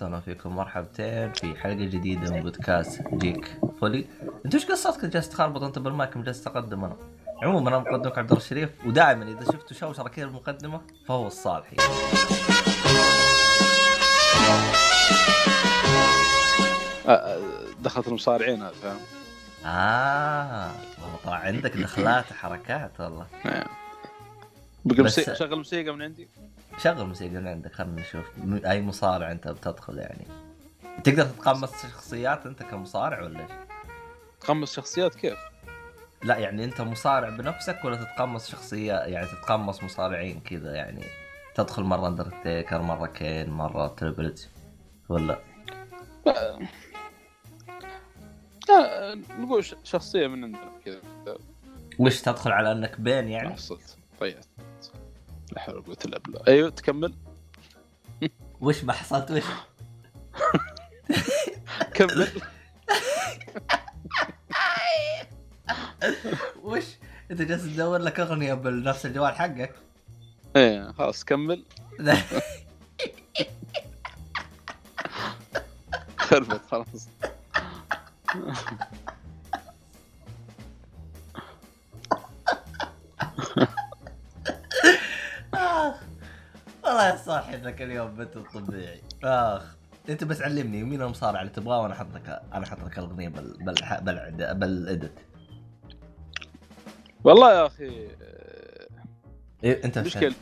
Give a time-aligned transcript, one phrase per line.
[0.00, 4.04] أهلا فيكم مرحبتين في حلقة جديدة من بودكاست جيك فولي.
[4.44, 6.96] أنت وش قصتك جالس تخربط أنت بالمايك جالس تقدم أنا؟
[7.42, 11.76] عموما أنا مقدمك عبد الله الشريف ودائما إذا شفتوا شوشرة كذا المقدمة فهو الصالحي.
[17.08, 17.38] آه،
[17.80, 18.98] دخلت المصارعين هذا فاهم
[19.66, 20.70] آه
[21.02, 23.26] والله طلع عندك دخلات وحركات والله.
[23.44, 23.64] نعم.
[24.84, 25.10] بقى.
[25.10, 26.28] شغل موسيقى من عندي
[26.78, 28.26] شغل موسيقى من عندك خلينا نشوف.
[28.66, 30.26] أي مصارع أنت بتدخل يعني.
[31.04, 33.50] تقدر تتقمص شخصيات أنت كمصارع ولا إيش؟
[34.40, 35.38] تقمص شخصيات كيف؟
[36.24, 41.04] لا يعني أنت مصارع بنفسك ولا تتقمص شخصية؟ يعني تتقمص مصارعين كذا يعني؟
[41.54, 44.34] تدخل مرة اندرتيكر مرة Kane مرة Triple
[45.08, 45.38] ولا؟
[48.70, 51.00] آه، نقول ش- شخصية من عندنا كذا.
[51.98, 54.46] وش تدخل على أنك بين يعني؟ حصلت ضيعت
[55.52, 57.14] لا حول ولا قوة الا بالله أيوه تكمل.
[58.60, 59.42] وش ما حصلت؟ وش؟
[61.94, 62.28] كمل.
[66.62, 66.84] وش؟
[67.30, 69.74] أنت جالس تدور لك أغنية بنفس الجوال حقك؟
[70.56, 71.64] إيه خلاص كمل.
[76.18, 77.08] خربت خلاص.
[85.72, 85.94] أخ
[86.84, 89.02] والله يا صاحي انك اليوم بنت الطبيعي.
[89.24, 89.76] أخ
[90.08, 93.52] أنت بس علمني مين المصارع اللي تبغاه وأنا أحط لك أنا أحط لك الأغنية بال
[93.64, 95.18] بال بال بالادت
[97.24, 98.08] والله يا أخي
[99.64, 100.34] إيه أنت مشكل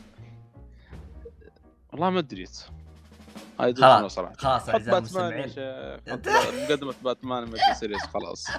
[1.93, 2.59] والله ما ادريت
[3.59, 4.33] هاي خلاص صراحة.
[4.33, 5.51] خلاص إعزائي المستمعين.
[6.69, 8.47] مقدمة باتمان ما سيريس خلاص.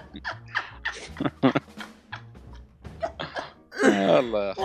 [3.85, 4.63] والله يا أخي.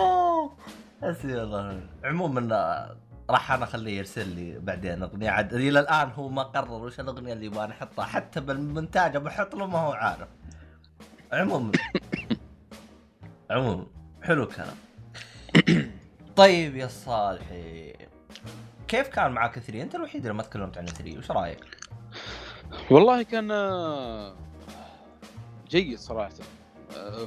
[1.02, 1.80] حسبي الله.
[2.04, 2.40] عموما
[3.30, 5.54] راح أنا أخليه يرسل لي بعدين أغنية عاد.
[5.54, 8.04] إلى الآن هو ما قرر وش الأغنية اللي يبغى نحطها.
[8.04, 10.28] حتى بالمونتاج بحط له ما هو عارف.
[11.32, 11.72] عموما.
[13.50, 13.86] عموما.
[14.22, 14.76] حلو الكلام.
[16.36, 17.92] طيب يا صالحي.
[18.88, 21.64] كيف كان معك E3 أنت الوحيد اللي ما تكلمت عن E3 وش رأيك؟
[22.90, 24.34] والله كان آه،
[25.68, 26.30] جيد صراحة.
[26.30, 26.32] آه،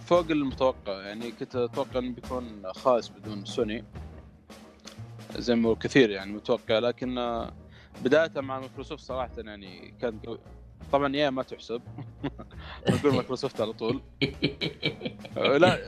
[0.02, 3.84] فوق المتوقع يعني كنت أتوقع إنه بيكون خايس بدون سوني.
[5.38, 7.16] زي ما كثير يعني متوقع لكن
[8.04, 10.40] بداية مع مايكروسوفت صراحة يعني كانت قوي.
[10.92, 11.82] طبعا يا ما تحسب.
[12.90, 14.02] نقول مايكروسوفت على طول.
[15.62, 15.80] لا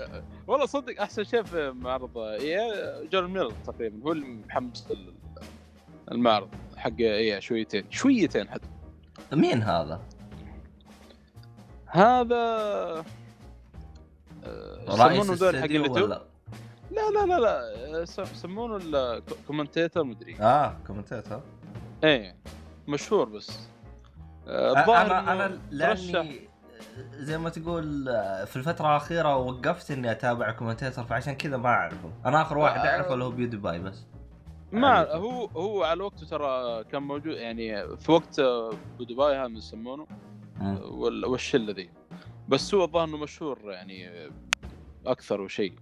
[0.48, 2.58] والله صدق أحسن شيء في معرض إي
[3.12, 5.14] جون ميلر تقريبا هو اللي محمس ال-
[6.12, 8.68] المعرض حق آي شويتين شويتين حتى.
[9.34, 10.02] مين هذا؟
[11.88, 13.06] هذا
[14.88, 16.22] يسمونه حق الاستديو اليوتيوب ولا؟
[16.92, 17.62] لا لا لا لا
[18.00, 20.36] آه، يسمونه ال commentator مدري.
[20.42, 21.42] آه commentator.
[22.04, 22.36] إيه
[22.88, 23.60] مشهور بس.
[24.48, 26.40] آه، أنا الظاهر أنا إنه لأني
[27.14, 28.06] زي ما تقول
[28.46, 32.90] في الفترة الأخيرة وقفت إني أتابع commentator فعشان كذا ما أعرفه، أنا آخر واحد آه.
[32.90, 34.04] أعرفه اللي هو PewDiePie بس.
[34.72, 40.08] ما هو هو على وقته ترى كان موجود يعني في وقت آه، PewDiePie هذا يسمونه.
[41.26, 41.90] والشلة ذي.
[42.48, 44.30] بس هو الظاهر انه مشهور يعني آه،
[45.06, 45.74] أكثر وشيء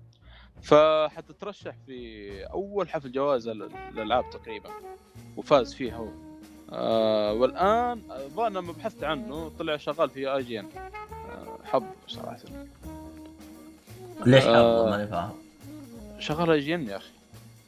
[0.62, 4.70] فحتى ترشح في أول حفل جوائز ال- الالعاب تقريبا
[5.38, 6.10] وفاز فيها هو.
[6.74, 10.70] آه والآن الظاهر لما بحثت عنه طلع شغال في IGN.
[11.64, 12.38] حظ صراحة.
[14.26, 14.84] ليش آه.
[14.84, 15.32] حظه ماني فاهم؟
[16.20, 17.12] شغال IGN يا أخي.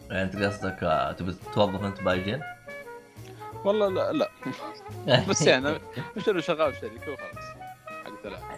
[0.09, 2.41] يعني أنت قصدك آه، تبي توظف أنت ب IGN؟
[3.65, 4.29] والله لا لا.
[5.29, 5.79] بس يعني
[6.17, 7.45] مش إنه شغال في شركة وخلاص
[7.87, 8.52] حق العاب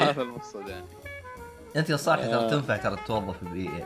[0.00, 0.86] هذا المقصود يعني
[1.76, 2.50] أنت يا صاحي ترى آه.
[2.50, 3.84] تنفع ترى توظف ب EA.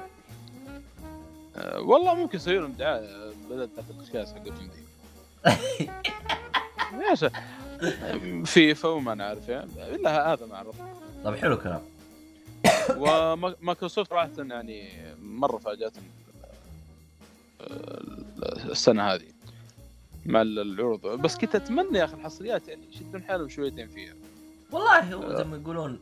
[1.56, 4.80] آه، والله ممكن يسوي لهم دعايه بدل تاخذ الكاس حقتهم دي
[7.10, 7.32] يا شيخ
[8.44, 10.74] فيفا وما نعرف يعني إلا هذا ما اعرف
[11.24, 11.82] طيب حلو كلام.
[13.02, 14.88] ومايكروسوفت صراحة يعني
[15.22, 16.10] مرة فاجأتني
[18.70, 19.26] السنة هذه
[20.26, 21.06] مع العروض.
[21.06, 24.14] بس كنت أتمنى يا أخي الحصريات يعني يشدون حالهم شويتين فيها.
[24.72, 26.00] والله هو زي ما يقولون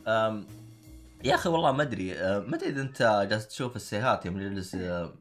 [1.24, 4.74] يا أخي والله ما أدري آه، ما أدري إذا أنت جالس تشوف السيهات يوم نجلس
[4.74, 5.14] آه،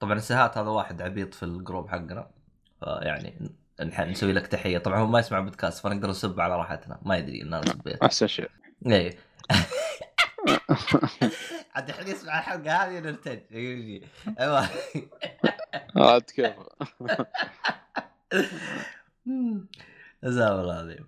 [0.00, 2.30] طبعا السيهات هذا واحد عبيط في الجروب حقنا
[2.82, 4.78] يعني نسوي لك تحية.
[4.78, 6.98] طبعا هو ما يسمع بودكاست فنقدر نسب على راحتنا.
[7.02, 8.50] ما يدري إن أنا سبيت أحسن شيء.
[8.86, 9.18] إيه.
[11.74, 13.38] عاد الحين يسمع الحلقة هذه نرتج
[14.40, 14.68] أيوه.
[15.96, 16.52] عاد كيف؟
[20.24, 21.06] جزاه الله العظيم.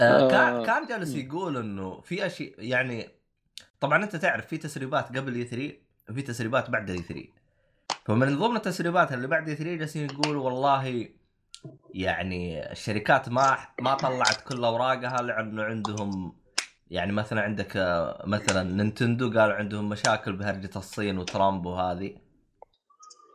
[0.00, 0.66] آه، كان آه.
[0.66, 3.08] كان جالس يقول إنه في أشياء يعني
[3.80, 5.74] طبعا أنت تعرف في تسريبات قبل اي 3
[6.10, 7.28] وفي تسريبات بعد اي 3
[8.04, 11.08] فمن ضمن التسريبات اللي بعد اي 3 جالسين يقول والله
[11.94, 16.36] يعني الشركات ما ما طلعت كل أوراقها لأنه عندهم
[16.90, 22.25] يعني مثلا عندك آه، مثلا نينتندو قالوا عندهم مشاكل بهرجة الصين وترامب وهذه.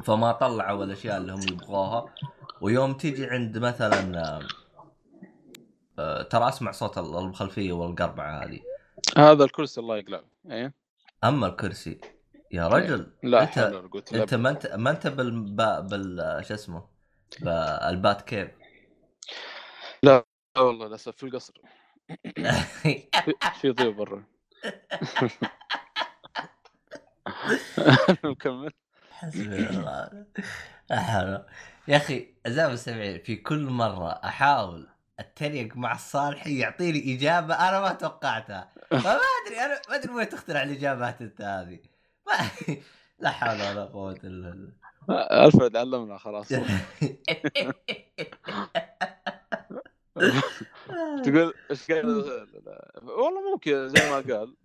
[0.02, 2.10] فما طلعوا الأشياء اللي هم يبغوها.
[2.62, 4.40] ويوم تيجي عند مثلا
[6.00, 8.60] آه، ترى أسمع صوت الخلفية والقربعة هذه.
[9.18, 10.24] هذا الكرسي الله يقلعه.
[10.52, 10.74] إيه؟
[11.24, 12.00] أما الكرسي
[12.52, 13.58] يا رجل لا انت
[14.14, 16.84] أنت ما انت ما أنت بال بال شو اسمه
[17.42, 18.50] بالبات كيف.
[20.04, 20.26] لا
[20.58, 21.54] والله للأسف في القصر.
[23.26, 24.24] في- في ضيوف برا.
[28.26, 28.72] نكمل.
[29.22, 30.26] حسبي الله.
[31.88, 34.88] يا أخي اعزائي المستمعين في كل مرة أحاول
[35.20, 38.72] أتريق مع الصالحي يعطيني إجابة أنا ما توقعتها.
[38.90, 41.80] فما أدري أنا ما أدري وين تخترع الإجابات أنت هذه.
[42.28, 42.34] ما...
[43.20, 44.74] لا حول ولا قوة إلا بالله.
[45.46, 46.48] الفرد علمنا خلاص.
[51.24, 52.06] تقول إيش قال؟
[53.04, 54.56] والله ممكن زي ما قال.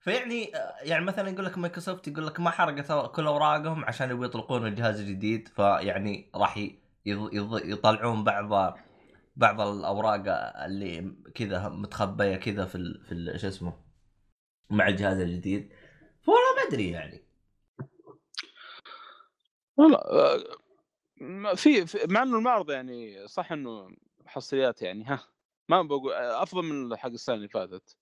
[0.00, 0.52] فيعني
[0.82, 5.00] يعني مثلا يقول لك مايكروسوفت يقول لك ما حرقت كل أوراقهم عشان يبغوا يطلقون الجهاز
[5.00, 6.58] الجديد فيعني راح
[7.06, 8.78] يطلعون بعض
[9.36, 10.22] بعض الأوراق
[10.64, 13.00] اللي كذا متخبية كذا في.
[13.04, 13.72] في شو اسمه
[14.70, 15.72] مع الجهاز الجديد
[16.26, 17.22] والله ما أدري يعني
[19.76, 23.88] والله آه، في مع إنه المعرض يعني صح إنه
[24.26, 25.20] حصريات يعني ها
[25.68, 27.99] ما بقول أفضل من حق السنة اللي فاتت آه،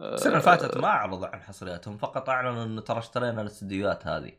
[0.00, 4.32] السنة اللي فاتت ما اعرضوا عن حصرياتهم فقط اعلنوا انه ترى اشترينا الاستديوهات هذه.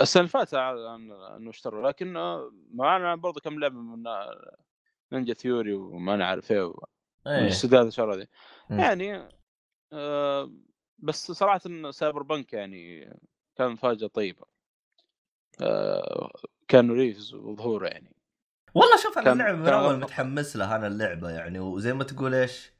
[0.00, 4.56] السنة اللي فاتت انه اشتروا لكن آه، معنا برضه كم لعبة من آه،
[5.12, 6.74] Ninja Theory وما أنا عارف إيه
[7.26, 7.38] إيه.
[7.38, 8.26] الاستديوهات الشهر هذه.
[8.70, 9.28] يعني
[9.92, 10.52] آه،
[10.98, 13.12] بس صراحة Cyberpunk يعني
[13.56, 14.46] كان مفاجاه طيبة.
[15.62, 16.30] آه،
[16.68, 18.16] كانوا ريفز وظهوره يعني.
[18.74, 19.96] والله شوف أنا كان- اللعبة من كان أول.
[20.00, 22.77] متحمس لها أنا اللعبة يعني وزي ما تقول إيش آه،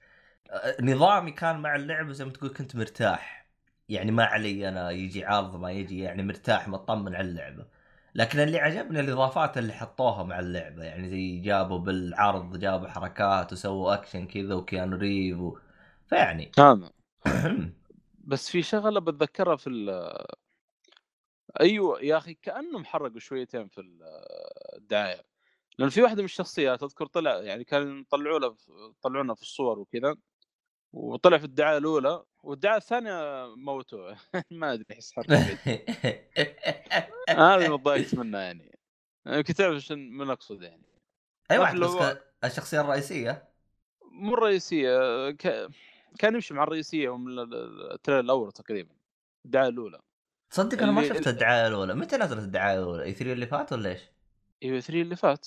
[0.83, 3.49] نظامي كان مع اللعبة زي ما تقول كنت مرتاح.
[3.89, 7.67] يعني ما علي أنا يجي عارض ما يجي يعني مرتاح مطمن على اللعبة.
[8.15, 10.85] لكن اللي عجبني الإضافات اللي حطوها مع اللعبة.
[10.85, 15.59] يعني زي جابوا بالعرض جابوا حركات وسووا اكشن كذا و Keanu Reeves و...
[16.09, 16.93] فيعني هذا
[18.19, 19.91] بس في شغلة بتذكرها في ال
[21.61, 24.03] أيوه يا أخي كأنهم حرقوا شويتين في ال-
[24.77, 25.25] الدعايه
[25.79, 28.57] لأن في واحدة من الشخصيات أذكر طلع يعني كان يطلعوا له
[28.91, 30.17] يطلعونه في الصور وكذا.
[30.93, 34.17] وطلع في الدعاية الأولى والدعاية الثانية موتوه
[34.51, 35.37] ما أدري احس حركه
[37.29, 38.79] هذا اللي ضايقت منه يعني.
[39.27, 40.83] يمكن تعرف إيش من أقصد يعني.
[41.51, 43.49] أي واحد بس الشخصية الرئيسية؟
[44.13, 45.69] مو الرئيسية ك...
[46.19, 48.95] كان يمشي مع الرئيسية من ال- التريلر الأول تقريبا
[49.45, 50.01] الدعاية الأولى.
[50.51, 51.95] تصدق أنا ما شفت الدعاية الأولى.
[51.95, 54.01] متى نزلت الدعاية الأولى؟ إي 3 اللي فات ولا إيش؟
[54.63, 55.47] أيوه 3 اللي فات.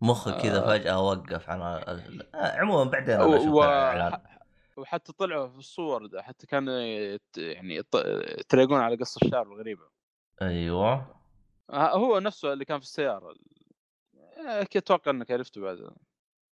[0.00, 0.66] مخي كذا آه.
[0.66, 4.35] فجأة وقف عن آه، عموما بعدين أنا و- أشوف و-
[4.78, 6.68] وحتى طلعوا في الصور ده حتى كان
[7.36, 7.82] يعني
[8.38, 9.88] يتريقون على قص الشعر الغريبة.
[10.42, 11.16] أيوه.
[11.70, 13.34] هو نفسه اللي كان في السيارة
[14.76, 15.90] أتوقع إنك عرفته بعد.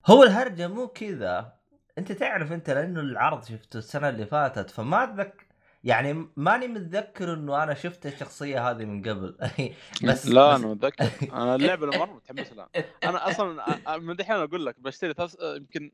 [0.05, 1.53] هو الهرجة مو كذا.
[1.97, 5.45] أنت تعرف أنت لأنه العرض شفته السنة اللي فاتت فما اتذكر
[5.83, 9.37] يعني ماني متذكر إنه أنا شفت الشخصية هذه من قبل.
[10.07, 11.09] بس لا أنا متذكر.
[11.33, 12.69] أنا اللعبة مرة متحمس لها.
[13.03, 15.91] أنا أصلا من دحين أقول لك بشتري يمكن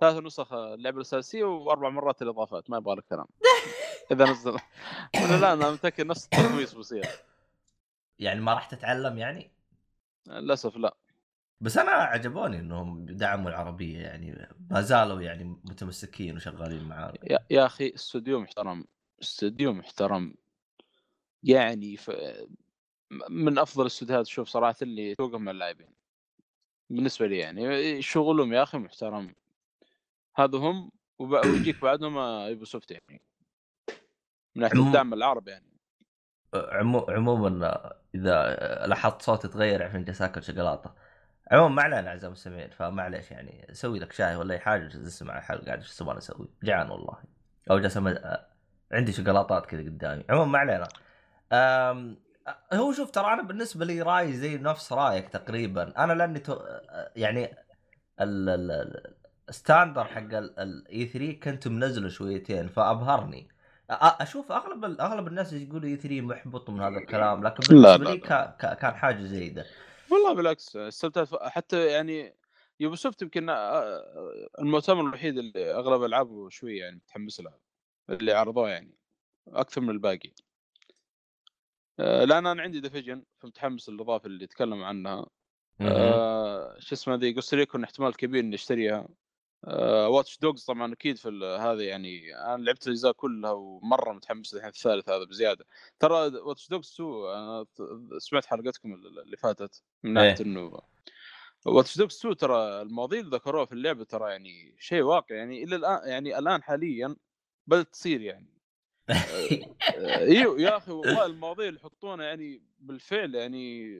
[0.00, 3.26] ثلاث نسخ اللعبه الاساسيه وأربع مرات الإضافات ما يبغى لك كلام.
[4.12, 4.56] إذا نزل.
[5.16, 7.06] ولا لا أنا متأكد نفس التحميس بيصير
[8.18, 9.50] يعني ما راح تتعلم يعني؟
[10.28, 10.96] للأسف لا.
[11.60, 17.66] بس أنا عجبوني إنهم دعموا العربية يعني ما زالوا يعني متمسكين وشغالين معاه يا, يا
[17.66, 18.84] أخي استوديو محترم
[19.22, 20.34] استوديو محترم.
[21.42, 22.10] يعني ف...
[23.30, 25.88] من أفضل الاستوديوهات شوف صراحة اللي توقف مع اللاعبين.
[26.90, 29.34] بالنسبة لي يعني شغلهم يا أخي محترم.
[30.40, 32.18] هذا هم ويجيك بعدهم
[32.48, 33.22] يوبي سوفت يعني.
[34.56, 35.70] من ناحية الدعم العربي يعني.
[36.54, 36.98] عمو...
[36.98, 37.80] عموما
[38.14, 38.56] إذا
[38.86, 40.90] لاحظت صوتي تغير عشان جالس اكل شوكولاته
[41.50, 45.38] عموما ما علينا اعزائي المستمعين فمعليش يعني سوي لك شاي ولا أي حاجة جالس اسمع
[45.38, 47.16] الحلقة قاعد إيش تبغى أسوي؟ جعان والله.
[47.70, 47.98] أو جالس
[48.92, 50.24] عندي شوكولاتات كذا قدامي.
[50.30, 50.88] عموما ما علينا.
[51.52, 52.16] أم...
[52.72, 56.04] هو شوف ترى أنا بالنسبة لي رأيي زي نفس رأيك تقريبا.
[56.04, 56.60] أنا لأني تو...
[57.16, 57.44] يعني
[58.20, 58.48] ال...
[58.48, 59.19] ال...
[59.50, 63.48] ال standard حق ال E3 كنت منزله شويتين فأبهرني.
[63.90, 68.18] أشوف أغلب أغلب الناس يقولوا E3 محبط من هذا الكلام لكن بالنسبة لي.
[68.80, 69.66] كان حاجة زايدة.
[70.10, 72.34] والله بالعكس استمتعت حتى يعني
[72.80, 73.50] يوبي سوفت يمكن
[74.58, 77.58] المؤتمر الوحيد اللي أغلب ألعابه شوي يعني متحمس لها
[78.10, 78.94] اللي عرضوه يعني
[79.48, 80.32] أكثر من الباقي.
[81.98, 85.26] لأن أنا عندي ديفيجن فمتحمس للإضافة اللي تكلموا عنها.
[85.80, 89.08] آه، شو اسمه ذي لكم احتمال كبير إني أشتريها.
[89.62, 91.28] واتش دوجز طبعا أكيد في
[91.60, 95.64] هذا يعني أنا لعبت الأجزاء كلها ومرة متحمس الحين الثالث هذا بزيادة.
[95.98, 97.66] ترى واتش دوجز 2 أنا
[98.18, 100.46] سمعت حلقتكم اللي فاتت من ناحية إيه.
[100.46, 100.80] إنه
[101.66, 105.76] واتش دوجز 2 ترى المواضيع اللي ذكروها في اللعبة ترى يعني شيء واقع يعني إلى
[105.76, 107.16] الآن يعني الآن حاليا
[107.66, 108.60] بدأت تصير يعني.
[109.10, 113.96] آه، إيوه يا أخي والله المواضيع اللي يحطونها يعني بالفعل يعني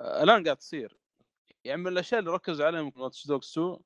[0.00, 0.96] آه، الآن قاعد تصير.
[1.64, 3.76] يعني من الأشياء اللي ركزوا عليها واتش دوجز 2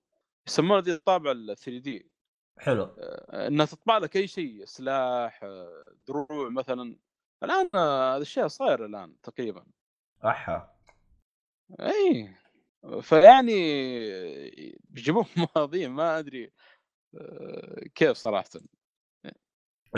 [0.48, 2.10] يسمونها ذي الطابع ال 3D
[2.58, 2.84] حلو.
[3.32, 6.96] إنها تطبع لك أي شيء سلاح آه، دروع مثلا.
[7.42, 9.66] الآن آه، هذا الشيء صاير الآن تقريبا.
[10.24, 10.70] أحا.
[11.80, 12.34] إي.
[13.02, 13.52] فيعني
[14.90, 15.24] بيجيبون
[15.56, 16.52] مواضيع ما أدري
[17.14, 18.48] آه، كيف صراحة.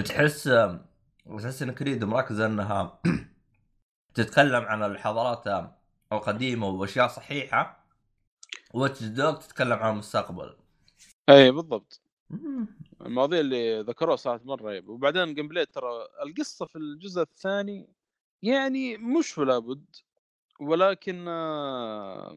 [0.04, 0.50] تحس
[1.38, 3.00] تحس إن Creed مركزه إنها
[4.14, 5.72] تتكلم عن الحضارات
[6.12, 7.79] القديمة وأشياء صحيحة.
[8.74, 10.56] Watch Dogs تتكلم عن المستقبل.
[11.28, 12.00] اي بالضبط.
[13.00, 17.88] المواضيع اللي ذكروها صارت مرة رهيب وبعدين ال gameplay ترى القصة في الجزء الثاني
[18.42, 19.96] يعني مش ولا بد
[20.60, 22.36] ولكن آه،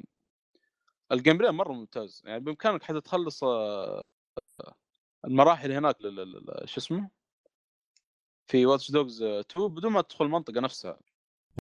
[1.11, 2.21] ال gameplay مرة ممتاز.
[2.25, 4.03] يعني بإمكانك حتى تخلص آه،
[5.25, 5.97] المراحل هناك
[6.65, 7.09] شو اسمه؟
[8.47, 10.99] في واتش دوجز 2 بدون ما تدخل المنطقة نفسها.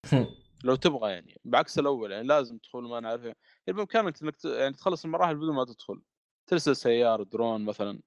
[0.65, 3.23] لو تبغى يعني بعكس الأول يعني لازم تدخل ما نعرف.
[3.25, 6.03] يعني بامكانك إنك يعني تخلص المراحل بدون ما تدخل
[6.47, 8.01] ترسل سيارة درون مثلا.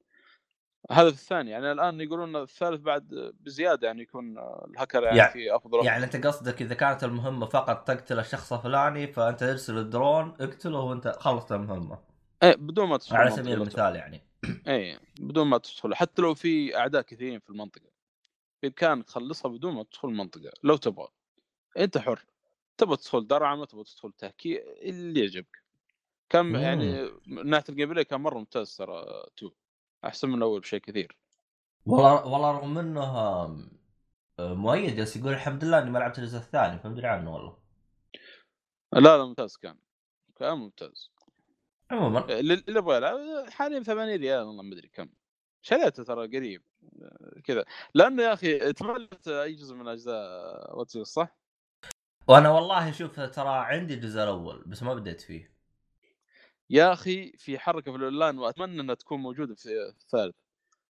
[0.92, 5.56] هذا في الثاني يعني الآن يقولون الثالث بعد بزيادة يعني يكون الهكر يعني, يعني- في
[5.56, 10.80] افضل يعني أنت قصدك إذا كانت المهمة فقط تقتل الشخص الفلاني فأنت ترسل الدرون اقتله
[10.80, 12.00] وأنت خلصت المهمة.
[12.44, 13.54] إيه بدون ما تدخل على سبيل.
[13.54, 14.22] المثال يعني.
[14.68, 15.96] إيه بدون ما تدخل.
[15.96, 17.90] حتى لو في أعداء كثيرين في المنطقة
[18.64, 21.08] بامكانك تخلصها بدون ما تدخل المنطقة لو تبغى.
[21.78, 22.26] أنت حر.
[22.78, 25.64] تبغى تدخل درعم تبغى تدخل تهكي اللي يعجبك.
[26.30, 26.56] كان مم.
[26.56, 29.06] يعني من ناحيه ال game كان مرة ممتاز ترى
[29.38, 29.52] two.
[30.06, 31.18] أحسن من الأول بشيء كثير.
[31.86, 33.58] والله والله رغم إنه آه،
[34.40, 37.58] مؤيد جالس يقول الحمد لله إني ما لعبت الجزء الثاني فما أدري عنه والله.
[38.94, 39.78] لا لا ممتاز كان.
[40.36, 41.12] كان ممتاز.
[41.92, 42.40] عموما.
[42.40, 45.10] اللي اللي يبغى يلعب حاليا 8 ريال والله ما أدري كم.
[45.62, 46.64] شريته ترى قريب
[47.02, 47.66] آه، كذا.
[47.94, 51.45] لأنه يا أخي تملت أي جزء من أجزاء Watch صح؟
[52.28, 55.56] وأنا والله شوف ترى عندي الجزء الأول بس ما بديت فيه.
[56.70, 59.70] يا أخي في حركة في الاونلاين وأتمنى إنها تكون موجودة في
[60.02, 60.36] الثالث.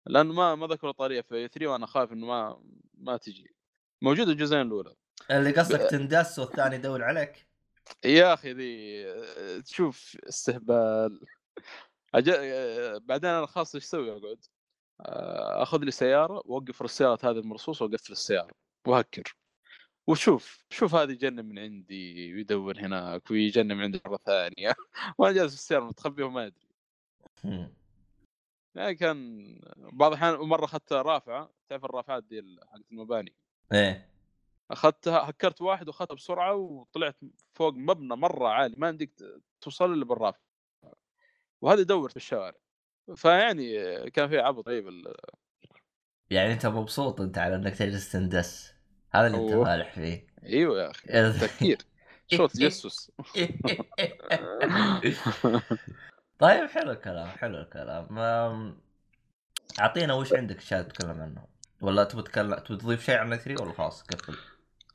[0.05, 3.55] لأنه ما ما ذكروا طريقة في 3 وأنا خايف إنه ما ما تجي.
[4.01, 4.95] موجوده الجزئين الأولى.
[5.31, 7.47] اللي قصدك تندس والثاني يدور عليك؟
[8.05, 9.05] يا أخي ذي
[9.61, 11.21] تشوف استهبال.
[12.15, 12.29] أج...
[13.01, 14.45] بعدين أنا خاص إيش أسوي أقعد؟
[15.01, 18.51] آه، أخذ لي سيارة وأوقف السيارات هذه المرصوصة وأقفل السيارة.
[18.87, 19.35] وهكر
[20.11, 24.75] وشوف شوف هذا يجنن من عندي ويدور هناك ويجنن من عندي مرة ثانية.
[25.17, 26.67] وأنا جالس في السيارة متخبي وما أدري.
[28.75, 29.45] يعني كان
[29.77, 31.53] بعض الأحيان مرة اخذت رافعة.
[31.69, 33.33] تعرف الرافعات دي حقت المباني؟
[33.73, 34.09] إيه.
[34.71, 37.17] أخذتها هكرت واحد وأخذتها بسرعة وطلعت
[37.53, 38.75] فوق مبنى مرة عالي.
[38.77, 40.41] ما عندك ت- توصل إلا بالرافعة.
[41.61, 42.57] وهذا يدور في الشوارع.
[43.15, 43.73] فيعني
[44.09, 45.13] كان في عبط طيب
[46.29, 48.80] يعني أنت مبسوط أنت على إنك تجلس تندس.
[49.11, 49.65] هذا اللي أنت.
[49.67, 50.27] فالح فيه.
[50.43, 51.77] أيوه يا أخي تفكير.
[52.27, 53.11] شو تجسس
[56.39, 58.19] طيب حلو الكلام حلو الكلام.
[59.79, 61.45] أعطينا وش عندك اشياء تتكلم عنه؟
[61.81, 64.35] ولا تبي تتكلم تبي تضيف شيء عن 3 ولا خلاص قفل.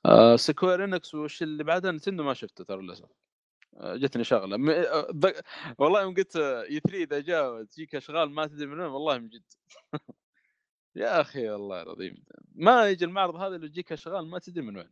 [0.06, 3.08] آه، سكوير انكس وش اللي بعدها نتندو ما شفته ترى للأسف.
[3.76, 4.56] آه، جتني شغلة.
[4.56, 4.70] م...
[4.70, 5.08] آه،
[5.78, 9.42] والله يوم قلت E3 إذا جاء تجيك أشغال ما تدري من وين والله من جد.
[10.96, 12.24] يا أخي والله العظيم.
[12.54, 14.90] ما يجي المعرض هذا اللي يجيك أشغال ما تدري من وين.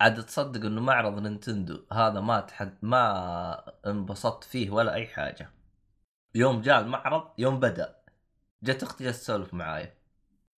[0.00, 5.50] عاد تصدق إنه معرض نينتندو هذا ما تحد ما انبسطت فيه ولا أي حاجة.
[6.34, 7.96] يوم جاء المعرض يوم بدأ.
[8.62, 9.92] جت أختي جالسه تسولف معاي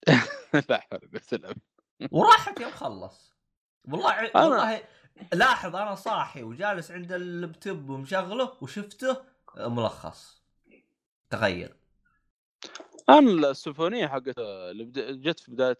[0.71, 1.01] لا حول
[1.33, 1.55] ولا
[2.11, 3.35] وراحت يوم خلص.
[3.89, 4.83] والله أنا- والله
[5.33, 9.17] لاحظ أنا صاحي وجالس عند اللابتوب ومشغله وشفته
[9.57, 10.43] ملخص.
[11.31, 11.77] تغير
[13.09, 14.85] أنا السيمفونية حقت اللي
[15.17, 15.79] جت في بداية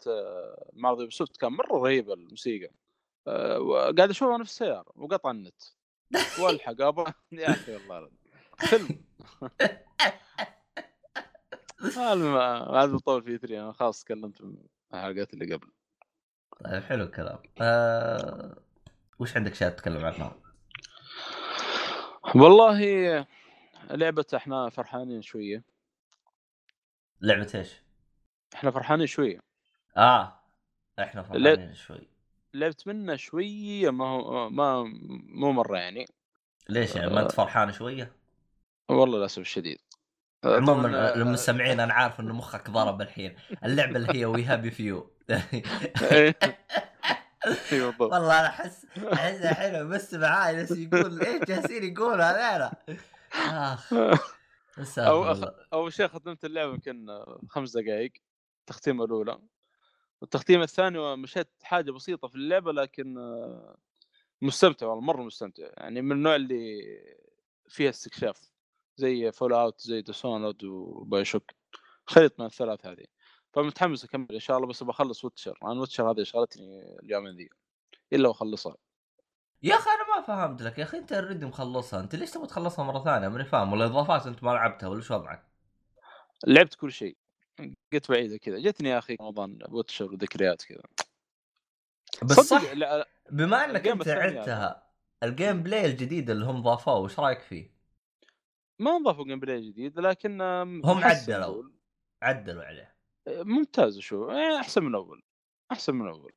[0.73, 2.71] معرض يوبسوفت كان مرة رهيبه الموسيقى.
[3.27, 5.61] آه، وقاعد أشوفها أنا في السيارة وقطع النت.
[6.39, 8.09] والحق أبغى يا أخي والله
[8.57, 9.03] فيلم.
[12.33, 14.55] ما عاد بطول في 3 أنا خلاص تكلمت في
[14.93, 15.67] الحلقات اللي قبل.
[16.65, 17.39] طيب حلو الكلام.
[17.61, 18.57] آه...
[19.19, 20.35] وش عندك شيء تتكلم عنها؟
[22.35, 23.25] والله
[23.91, 25.63] لعبة إحنا فرحانين شوية.
[27.21, 27.73] لعبة إيش؟
[28.55, 29.39] إحنا فرحانين شوية.
[29.97, 30.39] آه
[30.99, 32.07] إحنا فرحانين شوي.
[32.53, 34.83] لعبت منه شوية ما هو ما
[35.27, 36.05] مو مرة يعني.
[36.69, 38.11] ليش يعني؟ ما أنت فرحان شوية؟
[38.89, 39.77] والله للأسف الشديد.
[40.45, 43.35] عموما طبعاً، آه، المستمعين أنا عارف ان مخك ضرب الحين.
[43.63, 45.11] اللعبة اللي هي We Happy Few
[47.99, 52.71] والله أنا أحس أحس الحين بس معاي ناس يقول إيش جالسين يقولوا
[53.35, 53.93] آخ.
[54.97, 58.11] أو أخ- اول شيء ختمت اللعبة يمكن خمس دقائق
[58.59, 59.39] التختيمة الأولى.
[60.21, 63.15] والتختيمة الثانية مشيت حاجة بسيطة في اللعبة لكن
[64.41, 65.69] مستمتع والله مرة مستمتع.
[65.77, 66.81] يعني من النوع اللي
[67.69, 68.51] فيها استكشاف
[68.97, 71.51] زي Fallout زي Dishonored و BioShock
[72.05, 73.05] خليط من الثلاث هذه.
[73.53, 77.49] فمتحمس أكمل إن شاء الله بس بخلص Witcher أنا Witcher هذه شغلتني اليومين ذي.
[78.13, 78.75] إلا وأخلصها.
[79.63, 82.85] يا أخي أنا ما فهمت لك يا أخي أنت already مخلصها أنت ليش تبغى تخلصها
[82.85, 85.47] مرة ثانية؟ ماني فاهم ولا إضافات أنت ما لعبتها ولا شو وضعك؟
[86.47, 87.17] لعبت كل شيء.
[87.93, 88.59] قلت بعيدة كذا.
[88.59, 90.81] جتني يا أخي رمضان ويتشر وذكريات كذا.
[92.23, 92.73] بس صح.
[92.73, 94.89] لا- بما إنك أنت عدتها
[95.23, 97.71] ال gameplay الجديد اللي هم ضافوه وش رأيك فيه؟
[98.79, 101.63] ما ضافوا gameplay جديد لكن هم عدلوا.
[102.21, 102.95] عدلوا عليه.
[103.27, 105.23] ممتاز شو يعني أحسن من أول.
[105.71, 106.33] أحسن من أول.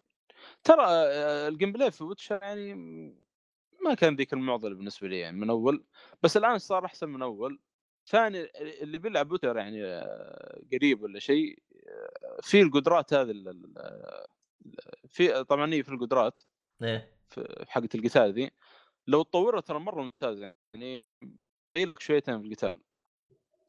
[0.64, 2.74] ترى آه، ال gameplay في ويتشر يعني
[3.84, 5.84] ما كان ذيك المعضلة بالنسبة لي يعني من أول
[6.22, 7.60] بس الآن صار أحسن من أول.
[8.06, 8.48] ثاني
[8.82, 13.54] اللي بيلعب ويتشر يعني آه، قريب ولا شيء آه، في القدرات هذه
[15.08, 16.42] في طبعا هي في القدرات
[16.82, 17.12] إيه.
[17.30, 18.50] في حقه القتال ذي.
[19.06, 21.04] لو تطورها ترى مرة ممتازه يعني
[21.78, 22.78] لك شويتين في القتال.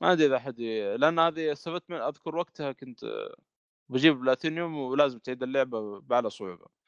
[0.02, 0.62] ما أدري إذا أحد
[1.00, 3.30] لأن هذه استفدت من أذكر وقتها كنت
[3.90, 6.83] بجيب بلاتينيوم ولازم تعيد اللعبة باعلى صعوبة.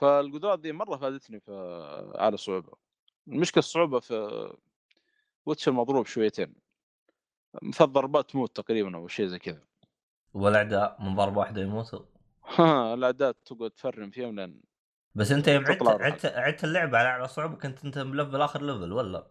[0.00, 1.52] فالقدرات ذي مرة فادتني في
[2.18, 2.72] اعلى صعوبة.
[3.28, 4.50] المشكلة الصعوبة في
[5.46, 6.54] ويتشر مضروب شويتين.
[7.62, 9.62] مثل ضربات تموت تقريبا أو شيء زي كذا.
[10.34, 12.04] والأعداء من ضربه واحدة يموتوا؟
[12.44, 14.60] ها الأعداء تقعد تفرم فيهم لأن
[15.14, 15.82] بس أنت يوم عدت.
[15.82, 19.30] عدت عدت اللعبة على أعلى صعوبة كنت أنت ملفل آخر level ولا؟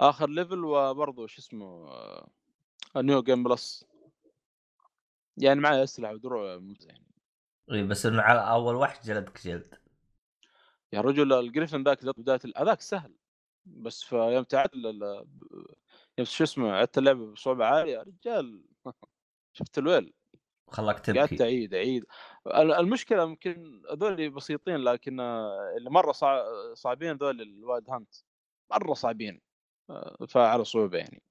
[0.00, 1.90] آخر level وبرضه شو اسمه
[2.96, 3.84] new game plus
[5.36, 7.07] يعني معي أسلحة ودروع يعني
[7.72, 9.74] اي بس إنه على أول واحد جلدك جلد.
[10.92, 13.14] يا رجل الجريفن ذاك بداية هذاك سهل.
[13.66, 15.00] بس في يوم تعدل
[16.18, 18.64] يوم شو اسمه عدت اللعبة بصعوبه عالية يا رجال.
[19.52, 20.14] شفت الويل؟
[20.68, 22.04] خلاك قعدت تبكي أعيد أعيد.
[22.46, 25.20] ال- المشكلة يمكن هذول بسيطين لكن
[25.76, 26.44] اللي مرة صع...
[26.74, 28.14] صعبين هذول ال Wild Hunt
[28.70, 29.40] مرة صعبين
[29.90, 31.22] آه، فعلى صعوبه يعني.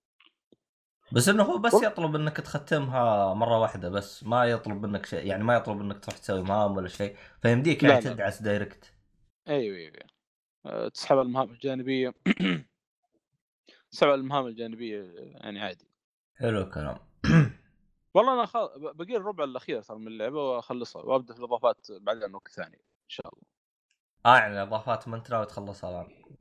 [1.12, 1.74] بس إنه هو بس.
[1.84, 6.18] يطلب إنك تختمها مرة واحدة بس ما يطلب منك شيء يعني ما يطلب إنك تروح
[6.18, 8.02] تسوي مهام ولا شيء فيمديك يعني.
[8.02, 8.94] تدعس دايركت
[9.48, 9.94] أيوه أيوه
[10.66, 12.14] آه، تسحب المهام الجانبية.
[13.92, 15.88] تسحب المهام الجانبية يعني عادي.
[16.40, 16.98] حلو الكلام.
[18.14, 18.58] والله أنا خ...
[18.78, 23.28] بقي الربع الأخير صار من اللعبة وأخلصها وأبدأ في الإضافات بعدين وقت ثاني إن شاء
[23.34, 23.44] الله.
[24.26, 26.37] آه يعني اضافات ما أنت ناوي تخلصها الآن.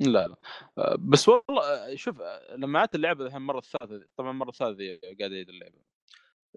[0.00, 0.36] لا لا.
[0.78, 4.98] آه، بس والله آه، شوف آه، لما عدت اللعبة الحين المره الثالثة طبعا المره الثالثة
[5.20, 5.78] قاعد اعيد اللعبة.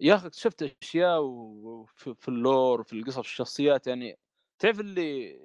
[0.02, 1.22] يا أخي اكتشفت أشياء
[1.96, 4.18] في ال lore وفي القصص الشخصيات يعني
[4.60, 5.40] تعرف اللي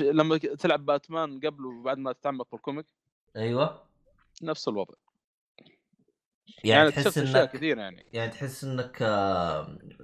[0.00, 2.86] لما تلعب باتمان قبل وبعد ما تتعمق في ال comic
[3.36, 3.86] أيوه.
[4.42, 4.94] نفس الوضع.
[6.64, 8.06] يعني, يعني تحس إنك كثير يعني.
[8.12, 8.96] يعني تحس إنك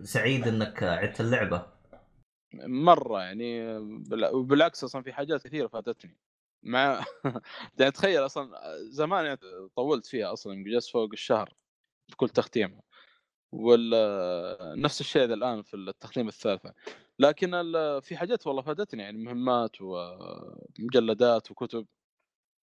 [0.02, 1.66] سعيد إنك عدت اللعبة.
[2.64, 6.16] مرة يعني بال- وبالعكس أصلا في حاجات كثيرة فاتتني.
[6.62, 7.04] مع
[7.80, 8.50] يعني تخيل أصلا
[8.90, 9.38] زمان يعني
[9.76, 11.54] طولت فيها أصلا جلست فوق الشهر
[12.08, 12.80] في كل تختيمه
[13.52, 13.90] وال
[14.84, 16.74] نفس الشيء ذا الآن في التختيم الثالثة.
[17.18, 21.86] لكن ال- في حاجات والله فادتني يعني مهمات ومجلدات وكتب.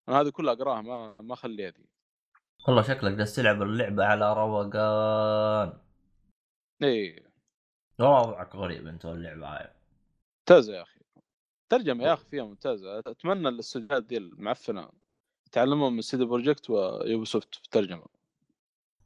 [0.09, 1.85] أنا هذه كلها أقراها ما ما أخليها ذي.
[2.67, 5.79] والله شكلك جالس تلعب اللعبة على روقان.
[6.83, 7.23] اي
[7.99, 9.73] وضعك غريب أنت واللعبة هاي.
[10.39, 10.96] ممتازة يا أخي.
[11.69, 14.89] ترجمه يا أخي فيها ممتازه أتمنى الاستوديوهات دي المعفنة
[15.47, 18.05] يتعلمون من CD Projekt و Ubisoft في الترجمة.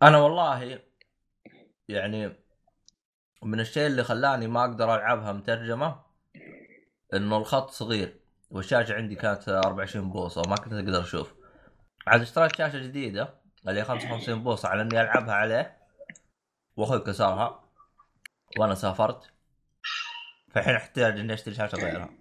[0.03, 0.79] أنا والله
[1.87, 2.35] يعني
[3.43, 6.01] من الشيء اللي خلاني ما أقدر ألعبها مترجمة
[7.13, 8.19] إنه الخط صغير
[8.51, 11.33] والشاشة عندي كانت 24 بوصة وما كنت أقدر أشوف.
[12.07, 15.77] عاد اشتريت شاشة جديدة اللي هي 55 بوصة على إني ألعبها عليه
[16.77, 17.63] وأخوي كسرها
[18.59, 19.31] وأنا سافرت.
[20.51, 22.20] فالحين أحتاج إني أشتري شاشة غيرها.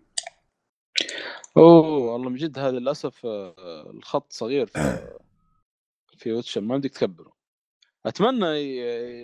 [1.57, 5.09] أوه والله من جد هذا للأسف آه، الخط صغير في
[6.17, 7.33] في ويتشر ما بدك تكبره.
[8.07, 8.47] أتمنى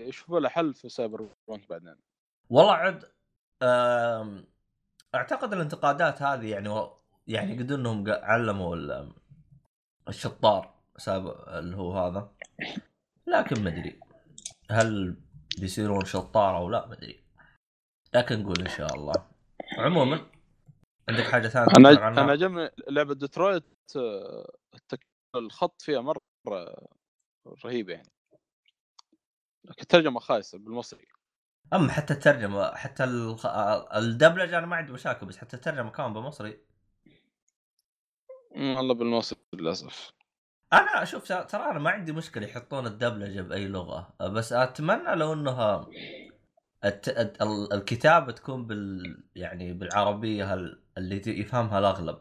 [0.08, 1.96] يشوفوا له حل في سايبر بانك بعدين.
[2.50, 3.04] والله عد
[5.14, 6.90] أعتقد الانتقادات هذه يعني
[7.26, 9.12] يعني قد إنهم علموا ال-
[10.08, 12.32] الشطار ساب اللي هو هذا.
[13.26, 14.00] لكن ما أدري
[14.70, 15.16] هل
[15.60, 17.24] بيصيرون شطار أو لا ما أدري.
[18.14, 19.26] لكن نقول إن شاء الله.
[19.78, 20.26] عموما
[21.08, 23.64] عندك حاجة ثانية أنا؟ أنا عجبني لعبة ديترويت
[23.96, 24.52] آه،
[25.36, 26.20] الخط فيها مرة
[27.64, 28.08] رهيب يعني.
[29.64, 31.06] لكن الترجمه خايسة بالمصري.
[31.72, 33.46] أما حتى الترجمة حتى الخ-
[33.96, 36.60] الدبلجه أنا ما عندي مشاكل بس حتى الترجمة كمان بالمصري.
[38.50, 40.12] والله بالمصري للأسف.
[40.72, 45.86] أنا أشوف ترى أنا ما عندي مشكلة يحطون الدبلجه بأي لغة بس أتمنى لو إنها
[46.84, 47.08] الت...
[47.08, 50.85] الت- ال- الكتابة تكون بال يعني بالعربية هال...
[50.98, 52.18] اللي يفهمها الأغلب.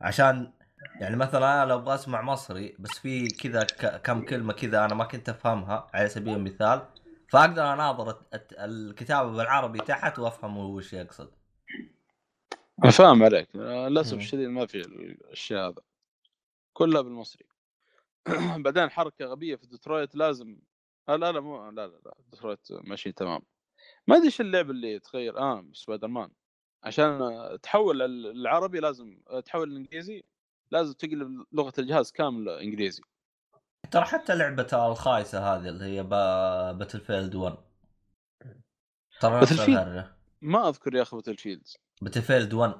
[0.00, 0.52] عشان
[1.00, 3.64] يعني مثلا أنا لو أبغى أسمع مصري بس في كذا.
[3.98, 6.82] كم كلمة كذا أنا ما كنت أفهمها على سبيل المثال
[7.28, 11.30] فأقدر أناظر الكتابة بالعربي تحت وأفهم هو وش يقصد.
[12.84, 13.56] أنا فاهم عليك.
[13.56, 14.16] للأسف.
[14.16, 15.82] الشديد ما في الاشياء هذا.
[16.72, 17.46] كلها بالمصري.
[18.64, 20.58] بعدين حركة غبية في ديترويت لازم
[21.08, 23.42] آه لا لا مو لا لا لا ديترويت ماشي تمام.
[24.06, 26.30] ما أدري إيش اللعبه اللي تغير آه سبايدر مان
[26.84, 27.18] عشان
[27.62, 30.24] تحول ال- العربي لازم تحول الإنجليزي
[30.70, 33.02] لازم تقلب لغة الجهاز كامل إنجليزي.
[33.90, 36.02] ترى حتى لعبة الخايسة هذه اللي هي.
[36.78, 37.56] باتل فيلد 1
[39.20, 39.46] ترى
[40.42, 42.74] ما أذكر يا أخي باتل فيلد باتل فيلد 1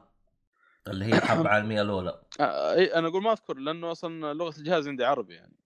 [0.89, 2.23] اللي هي الحرب العالمية الأولى.
[2.41, 5.57] آه إي، أنا أقول ما أذكر لأنه أصلا لغة الجهاز عندي عربي يعني.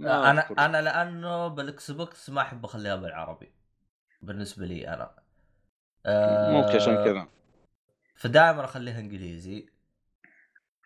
[0.00, 0.58] أنا أذكر.
[0.58, 3.52] أنا لأنه بالاكس بوكس ما أحب أخليها بالعربي.
[4.22, 5.23] بالنسبة لي أنا.
[6.06, 7.28] ممكن عشان كذا.
[8.16, 9.74] فدائما أخليها إنجليزي.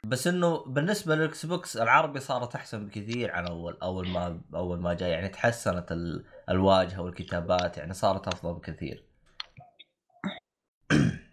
[0.04, 4.94] بس إنه بالنسبة للإكس بوكس العربي صارت أحسن بكثير عن أول أول ما أول ما
[4.94, 5.08] جاء.
[5.08, 6.24] يعني تحسنت ال...
[6.48, 9.04] الواجهة والكتابات يعني صارت أفضل بكثير.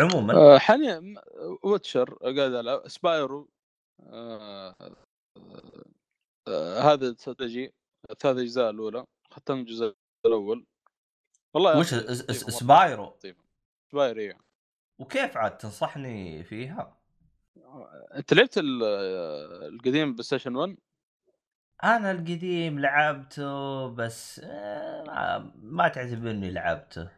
[0.00, 0.34] عموما.
[0.34, 1.14] آه، حاليا
[1.62, 3.48] ويتشر قاعد العب سبايرو
[4.00, 4.74] آه،
[6.48, 7.74] آه، هذا استراتيجي
[8.10, 9.94] الثلاث اجزاء الأولى ختمت الجزء
[10.26, 10.66] الأول.
[11.54, 11.94] والله وش.
[12.34, 13.16] سبايرو.
[13.92, 14.38] سبايرو إيه.
[14.98, 16.96] وكيف عاد تنصحني فيها؟
[18.14, 18.82] أنت لعبت ال-
[19.74, 20.76] القديم بلاي ستيشن 1
[21.84, 27.10] أنا القديم لعبته بس آه، ما- تعتبرني لعبته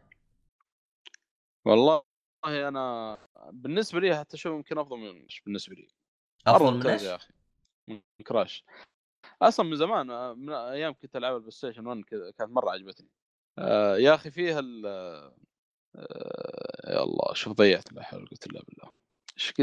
[1.65, 2.01] والله
[2.45, 3.17] أنا
[3.51, 5.87] بالنسبة لي حتى شو يمكن أفضل من مش بالنسبة لي
[6.47, 7.33] أفضل من إيش؟ يا أخي
[7.87, 8.63] من كراش
[9.41, 13.09] أصلا من زمان آه، من أيام كنت ألعب البلاي ستيشن 1 كذا كانت مرة عجبتني
[13.59, 15.33] آه يا أخي فيها ال آه
[16.87, 18.91] يا الله شوف ضيعت لا حول ولا قوة إلا بالله.
[19.37, 19.53] إيش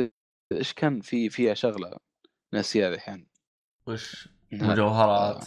[0.53, 1.97] إيش كان في فيها شغلة
[2.55, 3.27] ناسيها الحين؟
[3.87, 5.45] وش؟ مجوهرات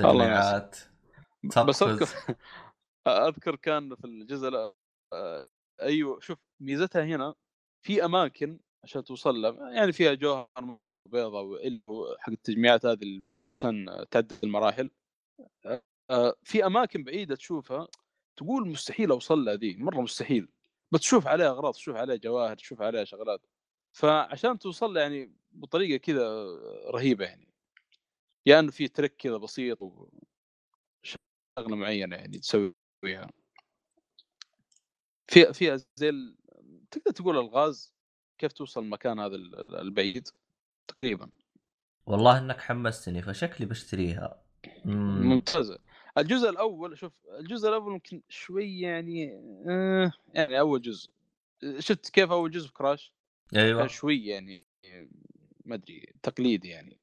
[0.00, 0.76] والله تجميعات
[1.44, 1.82] بس.
[1.82, 2.08] أذكر
[3.28, 4.74] أذكر كان في الجزء
[5.12, 5.48] آه،
[5.82, 7.34] أيوه شوف ميزتها هنا
[7.84, 10.78] في أماكن عشان توصل لها يعني فيها جوهر
[11.08, 11.78] بيضاء
[12.18, 13.22] حق التجميعات هذه اللي
[13.62, 14.90] كان تعدد المراحل.
[15.66, 15.82] آه،
[16.42, 17.88] في أماكن بعيدة تشوفها
[18.36, 20.48] تقول مستحيل أوصل لها ذي مرة مستحيل
[20.92, 23.46] بتشوف عليها أغراض تشوف عليها جواهر تشوف عليها شغلات
[23.92, 26.44] فعشان توصل لها يعني بطريقة كذا
[26.90, 27.48] رهيبة يعني.
[28.46, 30.08] يا إنه في ترك كذا بسيط و
[31.02, 33.30] شغلة معينة يعني تسويها.
[35.26, 36.36] في فيها زي ال...
[36.90, 37.94] تقدر تقول الغاز
[38.38, 40.28] كيف توصل المكان هذا ال- البعيد
[40.88, 41.30] تقريبا.
[42.06, 44.42] والله إنك حمستني فشكلي بشتريها.
[44.84, 45.22] مم.
[45.28, 45.78] ممتازة.
[46.18, 49.32] الجزء الأول شوف الجزء الأول يمكن شوي يعني
[49.68, 51.10] آه يعني أول جزء.
[51.78, 53.12] شفت كيف أول جزء في كراش
[53.56, 53.80] أيوه.
[53.80, 54.64] كان شوي يعني
[55.64, 57.00] ما أدري تقليدي يعني.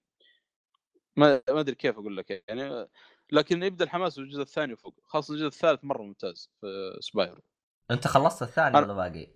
[1.16, 2.88] ما ما أدري كيف أقول لك يعني
[3.32, 7.42] لكن يبدأ الحماس في الجزء الثاني وفوق خاصة الجزء الثالث مرة ممتاز في سبايرو
[7.92, 9.28] أنت خلصت الثاني ولا باقي؟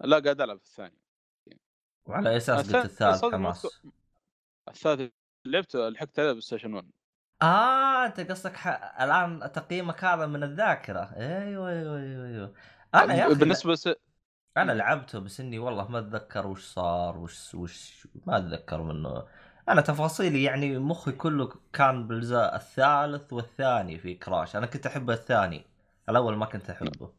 [0.00, 0.98] لا قاعد ألعب في الثاني.
[2.06, 3.66] وعلى أي أساس قلت الثالث حماس؟
[4.68, 5.12] الثالث
[5.44, 6.90] لعبت لحقت عليه بلاي ستيشن 1
[7.42, 8.68] آه أنت قصدك ح...
[9.02, 11.12] الآن تقييمك هذا من الذاكرة.
[11.16, 12.54] أيوه أيوه أيوه أيوه.
[12.94, 13.88] أنا يا أخي بالنسبة س...
[14.56, 19.26] أنا لعبته بس إني والله ما أتذكر وش صار وش وش ما أتذكر منه.
[19.68, 24.56] أنا تفاصيلي يعني مخي كله كان بالجزء الثالث والثاني في كراش.
[24.56, 25.66] أنا كنت أحب الثاني.
[26.08, 27.12] الأول ما كنت أحبه.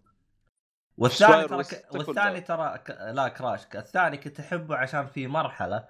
[0.98, 1.96] والثاني ترى ك...
[1.96, 2.92] والثاني ترى ك...
[2.92, 3.62] لا كراش.
[3.76, 5.88] الثاني كنت أحبه عشان في مرحلة.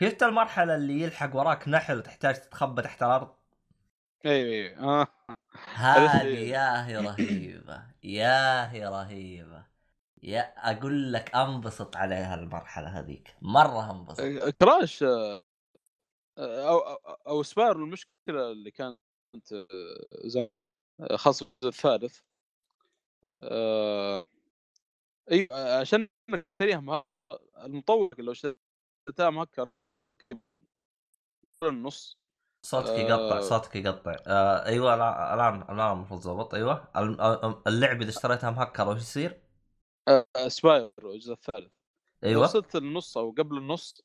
[0.00, 3.34] شفت المرحلة اللي يلحق وراك نحل وتحتاج تتخبى تحت الأرض.
[4.26, 4.78] أيوه أيوه.
[5.02, 5.06] آه.
[5.74, 6.50] هذه إيه.
[6.50, 9.66] يا هي رهيبة يا هي رهيبة.
[10.22, 14.20] يا أقول لك أنبسط عليها المرحلة هذيك مرة أنبسط.
[14.60, 15.42] كراش آه،
[16.38, 16.94] أو أو,
[17.26, 18.98] أو سبايرو المشكلة اللي كانت
[19.52, 20.50] آه،
[21.00, 22.20] آه، خاصة الثالث.
[23.42, 24.26] آه،
[25.32, 25.48] أي
[25.80, 27.04] عشان تشتريها مه-
[27.64, 29.70] المطور لو اشتريتها مهكر
[31.62, 32.18] النص.
[32.64, 33.40] صوتك يقطع آه.
[33.40, 34.16] صوتك يقطع.
[34.26, 36.54] آه أيوه الآن الآن المفروض ضبط.
[36.54, 36.88] أيوه.
[36.96, 39.40] ال- ال- اللعبة إذا اشتريتها مهكرة وش يصير؟
[40.08, 41.72] آه، سبايرو الجزء الثالث.
[42.24, 42.42] أيوه.
[42.42, 44.02] وصلت النص أو قبل النص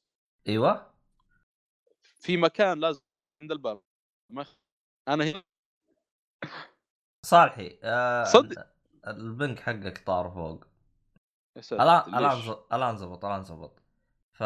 [0.47, 0.91] أيوه.
[2.01, 3.01] في مكان لازم
[3.41, 3.81] عند الباب.
[4.29, 4.45] ما
[5.07, 5.43] أنا هنا.
[7.25, 8.67] صالحي آه صدق.
[9.07, 10.65] البنك حقك طار فوق.
[11.71, 13.79] الآن الآن الآن زبط الآن زبط.
[14.31, 14.43] ف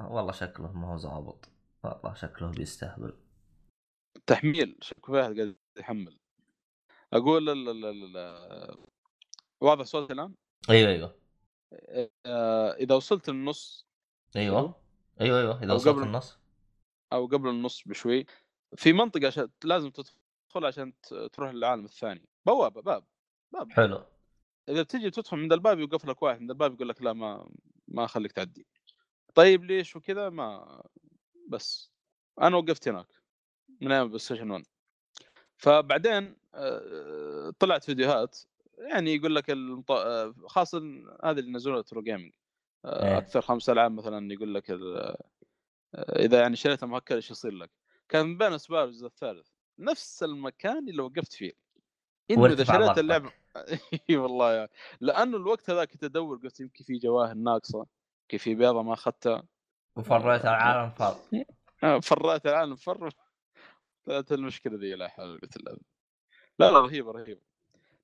[0.00, 1.53] والله شكله ما هو ظابط
[1.84, 3.12] والله شكله بيستهبل.
[4.26, 6.18] تحميل في واحد قاعد يحمل.
[7.12, 8.86] أقول ال ال ال ال-
[9.60, 10.34] واضح صوتي الآن؟
[10.70, 11.18] أيوه أيوه.
[12.26, 13.86] آه، إذا وصلت النص
[14.36, 14.80] أيوه
[15.20, 16.38] أيوه أيوه إذا وصلت النص.
[17.12, 18.26] أو قبل النص بشوي.
[18.76, 20.92] في منطقة عشان لازم تدخل عشان
[21.32, 22.28] تروح للعالم الثاني.
[22.46, 23.04] بوابة باب
[23.52, 23.72] باب.
[23.72, 24.04] حلو.
[24.68, 27.50] إذا بتجي تدخل من الباب يوقف لك واحد من الباب يقول لك لا ما
[27.88, 28.66] ما أخليك تعدي.
[29.34, 30.82] طيب ليش وكذا؟ ما
[31.48, 31.90] بس.
[32.40, 33.06] أنا وقفت هناك
[33.80, 34.64] من أيام PlayStation 1
[35.56, 38.38] فبعدين آه، طلعت فيديوهات
[38.78, 39.90] يعني يقول لك المط...
[39.90, 40.78] آه، خاصة
[41.24, 42.32] هذه اللي نزلوها True Gaming
[42.84, 43.18] إيه.
[43.18, 45.16] أكثر خمس ألعاب مثلا يقول لك ال-
[45.94, 47.70] آه، إذا يعني شريتها مهكر إيش يصير لك؟
[48.08, 49.48] كان من بين اسباب الجزء الثالث.
[49.78, 51.52] نفس المكان اللي وقفت فيه.
[52.30, 52.98] انه إذا شريت.
[52.98, 53.32] اللعبة
[54.10, 54.68] إي والله يا.
[55.00, 57.86] لأنه الوقت هذاك كنت ادور قلت يمكن في جواهر ناقصة
[58.22, 59.42] يمكن في بيضة ما أخذتها.
[59.96, 61.16] وفريت العالم فاض
[61.84, 63.10] آه، فريت العالم فر.
[64.04, 65.78] طلعت المشكلة ذي لا حول ولا قوه الا
[66.58, 67.40] لا لا رهيبة رهيبة.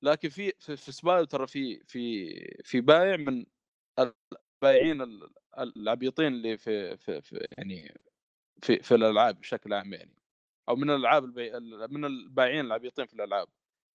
[0.02, 2.30] لكن في في, في Spyro ترى في في
[2.64, 3.46] في بايع من
[3.98, 8.00] البايعين ال- العبيطين اللي في في, في يعني
[8.62, 10.14] في في الألعاب بشكل عام يعني.
[10.68, 11.50] أو من الألعاب البي...
[11.88, 13.48] من البايعين العبيطين في الألعاب.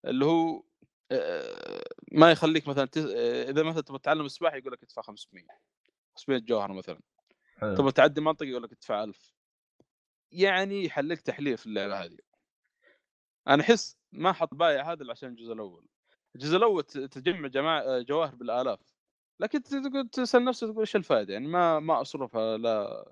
[0.05, 0.63] اللي هو
[1.11, 3.05] آه، ما يخليك مثلا تس...
[3.05, 5.45] آه، إذا مثلا تبغى تتعلم السباحه يقول لك ادفع 500
[6.15, 6.99] 500 جوهر مثلا.
[7.55, 7.75] حلو.
[7.75, 9.33] تبغى تعدي منطقه يقول لك ادفع 1000
[10.31, 12.17] يعني يحلك تحليل في اللعبة هذه.
[13.47, 15.87] أنا أحس ما حط بايع هذا عشان الجزء الأول.
[16.35, 18.79] الجزء الأول ت- تجمع جماعة جواهر بالآلاف.
[19.39, 23.05] لكن ت- تقول تسأل نفسك تقول إيش الفائدة؟ يعني ما ما أصرفها لا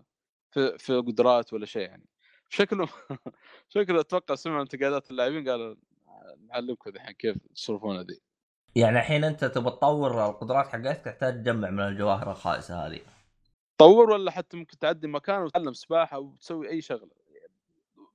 [0.51, 2.05] في, في قدرات ولا شيء يعني.
[2.49, 2.89] شكله
[3.69, 5.75] شكله أتوقع سمع انتقادات اللاعبين قالوا
[6.49, 8.21] نعلمكم الحين كيف تصرفون ذي
[8.75, 12.99] يعني الحين أنت تبغى تطور القدرات حقتك تحتاج تجمع من الجواهر الخائسه هذه.
[13.83, 17.11] طور ولا حتى ممكن تعدي مكان وتتعلم سباحة وتسوي أي شغلة؟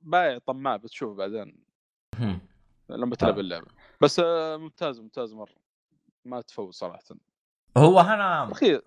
[0.02, 1.64] بايع طماع بتشوف بعدين.
[2.88, 3.40] لما تلعب آه.
[3.40, 3.66] اللعبة.
[4.00, 5.54] بس آه، ممتاز ممتاز مرة.
[6.24, 7.02] ما تفوت صراحة.
[7.76, 8.82] هو أنا أخير.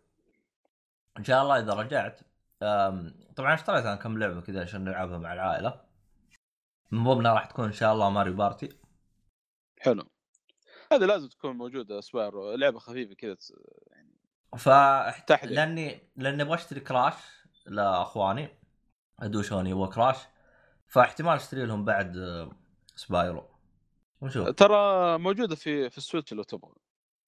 [1.17, 2.19] إن شاء الله إذا رجعت
[3.35, 5.81] طبعا اشتريت أنا كم لعبة كذا عشان نلعبها مع العائلة.
[6.91, 8.69] من ضمنها راح تكون إن شاء الله Mario Party.
[9.79, 10.03] حلو.
[10.91, 13.37] هذه لازم تكون موجودة أسبوع لعبة خفيفة كذا
[15.27, 15.55] تحليل.
[15.55, 17.13] لاني لاني أبغى اشتري Crash
[17.65, 18.49] لاخواني
[19.19, 20.17] ادوشون يبغى Crash
[20.87, 22.51] فاحتمال اشتري لهم بعد آه،
[22.95, 23.49] Spyro.
[24.21, 26.73] ونشوف ترى موجودة في في ال Switch لو تبغى.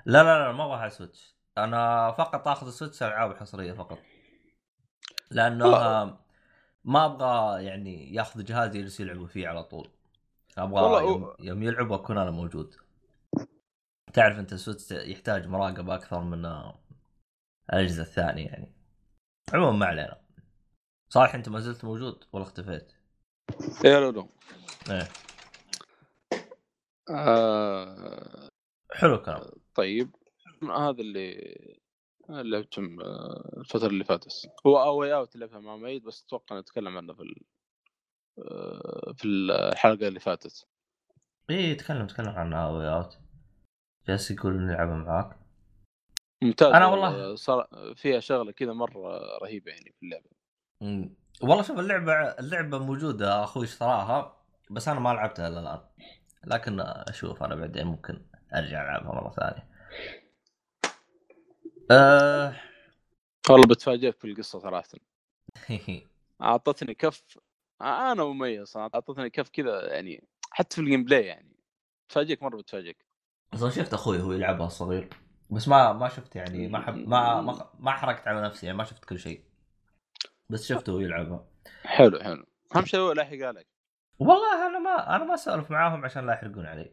[0.06, 1.36] لا لا لا ما أبغى على Switch.
[1.58, 4.00] أنا فقط آخذ ال Switch ألعاب حصرية فقط.
[5.32, 6.18] لأنه.
[6.86, 9.92] ما أبغى يعني ياخذ جهازي يجلس يلعبوا فيه على طول.
[10.58, 12.76] أبغى يوم, يوم يلعب اكون أنا موجود.
[14.14, 16.42] تعرف أنت ال Switch يحتاج مراقبة أكثر من
[17.70, 18.74] الأجهزة الثانية يعني.
[19.54, 20.22] عموما ما علينا.
[21.10, 22.94] صالح أنت ما زلت موجود ولا اختفيت؟
[23.86, 24.28] إيه لا
[24.90, 25.08] إيه.
[27.10, 28.50] آه.
[28.92, 29.42] حلو الكلام.
[29.76, 30.16] طيب.
[30.64, 31.56] هذا اللي
[32.30, 34.52] لعبتهم آه، الفترة اللي فاتت.
[34.68, 37.44] هو A Way Out لعبها مع ميد بس أتوقع نتكلم عنه في ال-
[38.40, 40.68] آه، في الحلقة اللي فاتت.
[41.50, 43.18] إيه تكلم تكلم عن A Way Out
[44.08, 45.43] جالس يقول نلعبها معاك.
[46.44, 50.30] ممتاز أنا والله- صار فيها شغلة كذا مرة رهيبة يعني في اللعبة.
[50.82, 51.16] مم.
[51.42, 54.38] والله شوف اللعبة اللعبة موجودة أخوي اشتراها
[54.70, 55.80] بس أنا ما لعبتها الا الآن.
[56.46, 58.22] لكن أشوف أنا بعدين ممكن
[58.56, 59.68] أرجع ألعبها مرة ثانية.
[61.92, 62.56] آه...
[63.50, 64.90] والله بتفاجئك في القصة صراحة.
[66.42, 67.24] أعطتني كف
[67.82, 71.56] أنا مميز أعطتني كف كذا يعني حتى في ال gameplay يعني.
[72.10, 73.06] تفاجئك مرة بتفاجئك.
[73.54, 75.10] أصلا شفت أخوي هو يلعبها الصغير
[75.54, 78.84] بس ما ما شفت يعني ما حب ما ما, ما حركت على نفسي يعني ما
[78.84, 79.44] شفت كل شيء.
[80.50, 81.46] بس شفته يلعبها.
[81.86, 82.46] حلو حلو.
[82.76, 83.68] اهم شيء هو لا يحرق عليك؟
[84.20, 86.92] والله أنا ما أنا ما أسولف معاهم عشان لا يحرقون علي.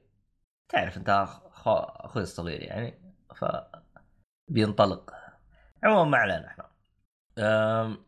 [0.69, 3.45] تعرف أنت أخو- أخوي الصغير يعني ف
[4.49, 5.15] بينطلق.
[5.85, 6.71] عموما ما علينا إحنا.
[7.39, 8.05] أم...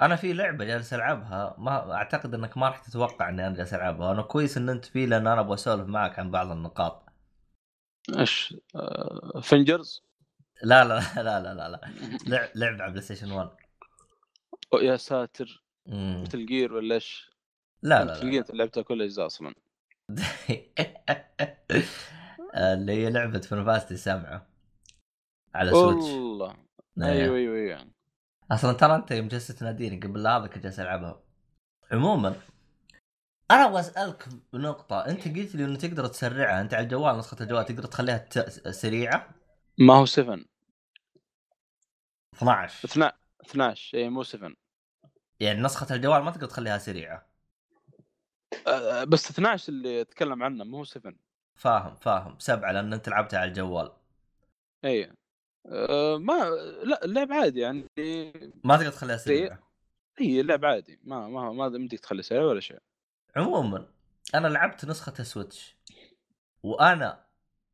[0.00, 4.12] أنا في لعبة جالس ألعبها ما أعتقد إنك ما راح تتوقع إني أنا جالس ألعبها.
[4.12, 7.07] أنا كويس إن أنت فيه لأن أنا أبغى أسولف معك عن بعض النقاط.
[8.18, 10.02] إيش؟ آه، فنجرز
[10.62, 12.50] لا لا لا لا لا لا.
[12.54, 13.50] لعب على بلاي ستيشن 1
[14.74, 15.64] أو يا ساتر.
[15.86, 17.30] مثل جير ولا إيش؟
[17.82, 19.54] لا لا لا جير لعبتها كل الاجزاء أصلا.
[22.54, 24.46] اللي هي لعبة فانفاستي سبعه
[25.54, 26.56] على سويتش والله.
[26.98, 27.04] إيه.
[27.04, 27.86] أيوه أيوه أيوه.
[28.50, 31.22] أصلا ترى أنت يوم جلست تناديني قبل هذا كنت جالس ألعبها.
[31.92, 32.36] عموما
[33.50, 36.60] أنا أبغى أسألك بنقطه أنت قلت لي إنه تقدر تسرعها.
[36.60, 38.38] أنت على الجوال نسخة الجوال تقدر تخليها ت...
[38.68, 39.28] سريعة.
[39.78, 40.38] ما هو 7
[42.34, 44.52] 12 12 12 اي مو 7
[45.40, 47.26] يعني نسخة الجوال ما تقدر تخليها سريعة.
[48.66, 51.14] آه، بس 12 اللي اتكلم عنه مو 7
[51.54, 52.38] فاهم فاهم.
[52.38, 53.92] سبعة لأن أنت لعبتها على الجوال.
[54.84, 55.12] اي
[55.66, 56.32] آه، ما
[56.84, 57.84] لا اللعب عادي يعني.
[58.64, 59.58] ما تقدر تخليها سريعة.
[60.18, 61.00] هي اللعب عادي.
[61.04, 62.78] ما ما ما بدك تخلي سريع ولا شيء.
[63.36, 63.86] عموما
[64.34, 65.76] أنا لعبت نسخة سويتش
[66.62, 67.24] وأنا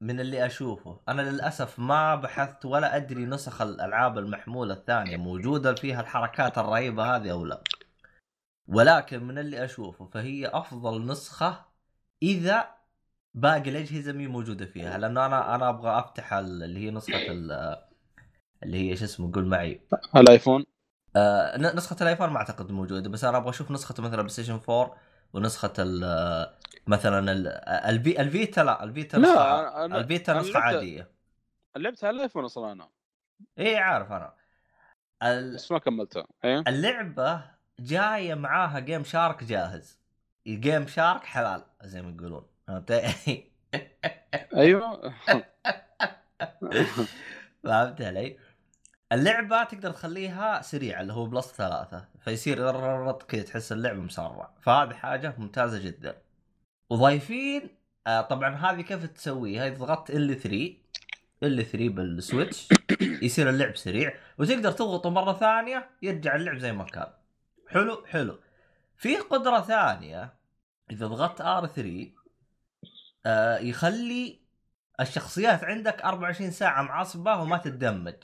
[0.01, 6.01] من اللي أشوفه أنا للأسف ما بحثت ولا أدري نسخ الألعاب المحمولة الثانية موجودة فيها
[6.01, 7.63] الحركات الرهيبة هذه أو لا.
[8.69, 11.65] ولكن من اللي أشوفه فهي أفضل نسخة
[12.23, 12.69] إذا
[13.35, 17.85] باقي الأجهزة مي موجودة فيها لأنه أنا أنا أبغى أفتح ال- اللي هي نسخة ال-
[18.63, 19.81] اللي هي شو اسمه قول معي.
[20.17, 20.65] ال iPhone.
[21.17, 24.61] آه، ن- نسخة ال iPhone ما أعتقد موجودة بس أنا أبغى أشوف نسخة مثلا PlayStation
[24.69, 24.97] 4
[25.35, 26.01] ونسخة ال
[26.87, 30.59] مثلا ال- الفي ال Vita لا ال Vita لا، نسخة أنا- ال Vita أنا نسخة
[30.61, 31.11] عادية.
[31.77, 32.89] لعبتها ال iPhone أصلا أنا.
[33.59, 34.35] اي عارف أنا.
[35.23, 36.27] ال- بس ما كملتها.
[36.45, 37.43] إيه؟ اللعبة
[37.81, 39.99] جاية معاها GameShark جاهز.
[40.49, 42.47] GameShark حلال زي ما يقولون.
[42.67, 42.91] فهمت؟
[44.57, 45.15] أيوه.
[47.65, 48.39] فهمت علي؟
[49.13, 52.09] اللعبة تقدر تخليها سريعة اللي هو plus ثلاثة.
[52.21, 52.57] فيصير
[53.13, 54.51] كذا تحس اللعبة مسرع.
[54.63, 56.17] فهذه حاجة ممتازة جدا.
[56.91, 57.69] وضايفين
[58.07, 60.77] آه طبعا هذه كيف تسويها اذا ضغطت L 3
[61.43, 62.69] L 3 بال Switch
[63.01, 64.15] يصير اللعب سريع.
[64.39, 67.07] وتقدر تضغطه مرة ثانية يرجع اللعب زي ما كان.
[67.69, 68.39] حلو حلو.
[68.97, 70.35] في قدرة ثانية
[70.91, 72.11] إذا ضغطت R 3
[73.27, 74.41] آه يخلي
[75.01, 78.15] الشخصيات عندك 24 ساعة معصبة وما تتدمج.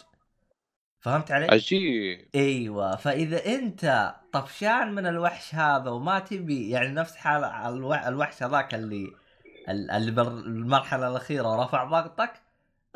[1.00, 2.28] فهمت علي؟ عجيب.
[2.34, 2.96] إيوه.
[2.96, 9.12] فإذا أنت طفشان من الوحش هذا وما تبي يعني نفس حال الو- الوحش هذاك اللي
[9.68, 12.32] اللي بالمرحله الأخيرة ورفع ضغطك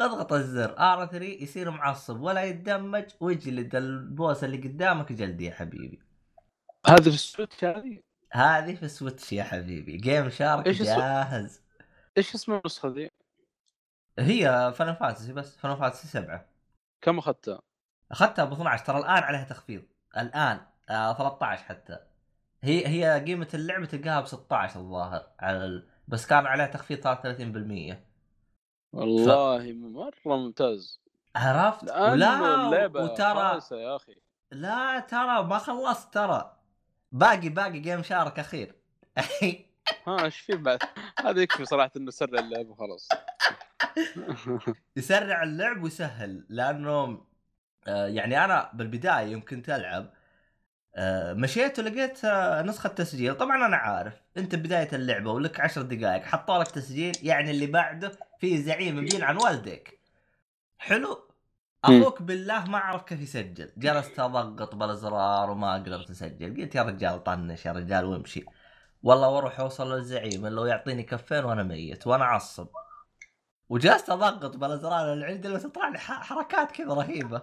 [0.01, 0.79] اضغط الزر.
[0.79, 6.01] R 3 يصير معصب ولا يتدمج ويجلد ال boss اللي قدامك جلد يا حبيبي.
[6.87, 8.01] هذا في ال Switch هذه؟
[8.33, 9.97] هذه في Switch يا حبيبي.
[9.97, 11.63] GameShark إيش جاهز.
[12.19, 13.11] إيش اسم النسخة ذي؟
[14.19, 16.47] هي Final Fantasy بس Final Fantasy 7
[17.03, 17.63] كم أخذتها؟
[18.11, 19.83] أخذتها ب 12 ترى الآن عليها تخفيض.
[20.17, 21.99] الآن آه 13 حتى.
[22.63, 25.89] هي هي قيمة اللعبة تلقاها ب 16 الظاهر على ال...
[26.09, 26.99] بس كان عليها تخفيض
[27.93, 27.97] 33%
[28.93, 31.01] والله مرة ممتاز.
[31.37, 34.17] عرفت؟ ولا اللعبة وترى يا أخي.
[34.53, 36.57] لا ترى ما خلصت ترى.
[37.13, 38.75] باقي باقي جيم شارك أخير.
[40.07, 40.79] ها إيش في بعد؟
[41.25, 43.09] هذا يكفي صراحة إنه سرع اللعب وخلاص.
[44.97, 47.25] يسرع اللعب ويسهل لأنه
[47.87, 50.11] يعني أنا بالبداية يوم كنت ألعب
[50.97, 53.35] آه، مشيت ولقيت آه، نسخة تسجيل.
[53.35, 58.13] طبعا أنا عارف أنت بداية اللعبة ولك عشر دقائق حطوا لك تسجيل يعني اللي بعده
[58.41, 60.01] في زعيم يبين عن والديك
[60.79, 61.29] حلو؟
[61.85, 63.73] أخوك بالله ما عرف كيف يسجل.
[63.77, 68.45] جلست اضغط بالأزرار وما قدرت اسجل قلت يا رجال طنش يا رجال وامشي.
[69.03, 72.69] والله وأروح اوصل للزعيم اللي هو يعطيني كفين وأنا ميت وأنا اعصب
[73.69, 77.43] وجلست أضغط بالأزرار اللي عندي بس تطلع لي حركات كذا رهيبة.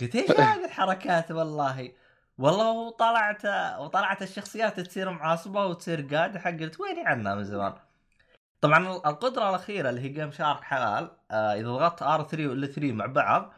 [0.00, 1.92] قلت إيش هذه الحركات والله؟
[2.38, 3.46] والله وطلعت
[3.80, 7.72] وطلعت الشخصيات تصير معاصبة وتصير قادحه قلت ويني عنها من زمان؟
[8.60, 12.92] طبعا القدرة الأخيرة اللي هي GameShark حلال آه إذا ضغطت R 3 و L 3
[12.92, 13.52] مع بعض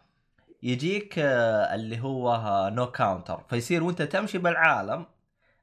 [0.63, 5.07] يجيك آه اللي هو no encounter فيصير وأنت تمشي بالعالم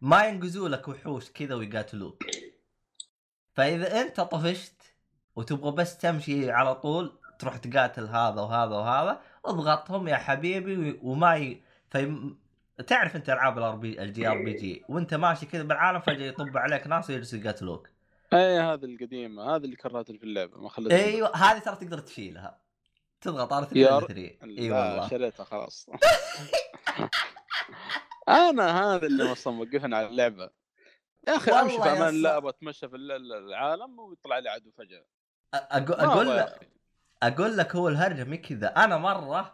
[0.01, 2.23] ما ينقزوا لك وحوش كذا ويقاتلوك.
[3.53, 4.81] فإذا أنت طفشت
[5.35, 11.61] وتبغى بس تمشي على طول تروح تقاتل هذا وهذا وهذا اضغطهم يا حبيبي وما ي...
[11.89, 12.33] في...
[12.87, 17.39] تعرف انت ألعاب ال RPG RPG وانت ماشي كذا بالعالم فجأة يطب عليك ناس ويجلسوا
[17.39, 17.89] يقاتلوك
[18.33, 22.61] اي هذه القديمة هذه اللي كرهت في اللعبة ما خلتها أيوه هذه ترى تقدر تشيلها.
[23.21, 25.07] تضغط R 3 يا ولا R- 3 إي والله.
[25.09, 25.89] شريتها خلاص.
[28.29, 30.49] أنا هذا اللي أصلا موقفني على اللعبة.
[31.27, 34.71] يا أخي أمشي في أمان الله أبغى أتمشى في ال- ال- العالم ويطلع لي عدو
[34.71, 35.05] فجأة.
[35.53, 36.69] أقول يا لك.
[37.23, 38.67] أقول لك هو الهرجه مي كذا.
[38.67, 39.53] أنا مرة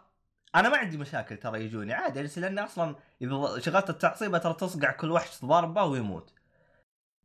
[0.54, 4.90] أنا ما عندي مشاكل ترى يجوني عادي بس لاني أصلا إذا شغلت التعصيبه ترى تصقع
[4.90, 6.32] كل وحش ضربه ويموت.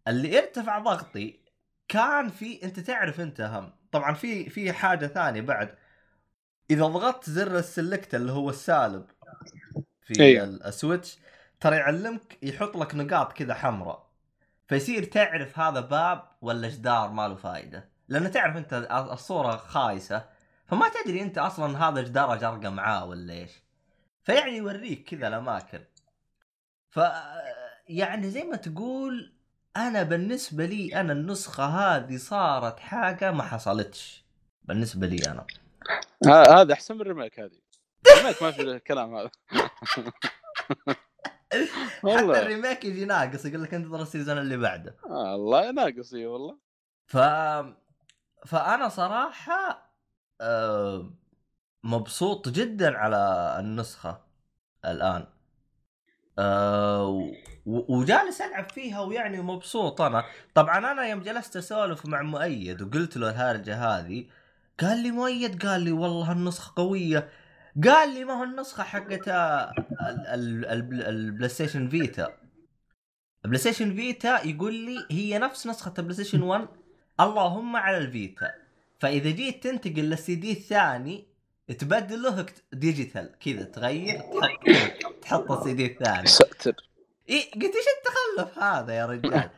[0.07, 1.39] اللي ارتفع ضغطي
[1.87, 3.71] كان في أنت تعرف أنت هم.
[3.91, 5.75] طبعا في في حاجة ثانية بعد.
[6.71, 9.05] إذا ضغطت زر السلكت اللي هو السالب
[10.01, 10.43] في أيوه.
[10.43, 11.19] ال- السويتش
[11.59, 14.09] ترى يعلمك يحط لك نقاط كذا حمراء.
[14.67, 20.32] فيصير تعرف هذا باب ولا جدار ما له فائده لأن تعرف أنت الصورة خايسة.
[20.73, 23.51] فما تدري أنت أصلا هذا جدار جرقه معاه ولا إيش.
[24.23, 25.83] فيعني يوريك كذا الأماكن.
[26.89, 26.99] ف
[27.87, 29.33] يعني زي ما تقول
[29.77, 34.25] أنا بالنسبة لي أنا النسخة هذه صارت حاجة ما حصلتش.
[34.63, 35.45] بالنسبة لي أنا.
[36.27, 37.59] هذا أحسن من ال remake هذه.
[38.07, 39.31] ال remake ما في الكلام هذا.
[41.53, 41.67] حتى
[42.03, 42.41] والله.
[42.41, 44.95] ال remake يجي ناقص يقول لك انتظر ال season اللي بعده.
[45.05, 46.57] آه الله ناقص إيه والله.
[47.05, 47.17] ف
[48.45, 49.92] فأنا صراحة
[50.43, 51.13] آه،
[51.83, 54.21] مبسوط جدا على النسخة
[54.85, 55.25] الآن.
[56.39, 57.31] آه،
[57.65, 60.23] وجالس ألعب فيها ويعني مبسوط أنا.
[60.55, 64.25] طبعا أنا يوم جلست أسولف مع مؤيد وقلت له الهرجة هذه
[64.79, 67.29] قال لي مؤيد قال لي والله النسخة قوية.
[67.83, 69.73] قال لي ما هو النسخة حقت ال-
[70.27, 72.37] ال- ال- ال PlayStation Vita.
[73.45, 76.67] ال PlayStation Vita يقول لي هي نفس نسخة ال PlayStation 1
[77.19, 78.62] اللهم على ال Vita.
[79.03, 81.27] فإذا جيت تنتقل للسي دي الثاني
[81.79, 83.39] تبدله digital.
[83.39, 86.27] كذا تغير تحط تحط السي دي الثاني.
[86.27, 86.75] ساتر.
[87.29, 89.49] إيه قلت إيش التخلف هذا يا رجال؟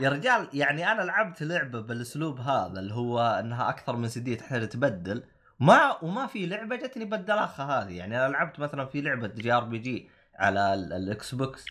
[0.00, 4.36] يا رجال يعني أنا لعبت لعبة بالأسلوب هذا اللي هو إنها أكثر من سي دي
[4.36, 5.22] تحتاج تبدل.
[5.60, 7.92] ما وما في لعبة جتني بالدلاخه هذه.
[7.96, 11.64] يعني أنا لعبت مثلا في لعبة JRPG على ال- ال Xbox.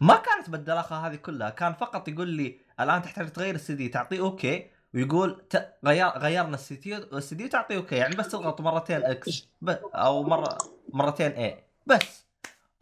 [0.00, 1.50] ما كانت بالدلاخه هذه كلها.
[1.50, 3.88] كان فقط يقول لي الآن تحتاج تغير السي دي.
[3.88, 4.77] تعطيه okay.
[4.94, 5.74] ويقول ت...
[5.84, 9.70] غير غيرنا السي دي تعطيه okay يعني بس تضغط مرتين إكس ب...
[9.94, 10.58] أو مره
[10.88, 12.26] مرتين اي بس.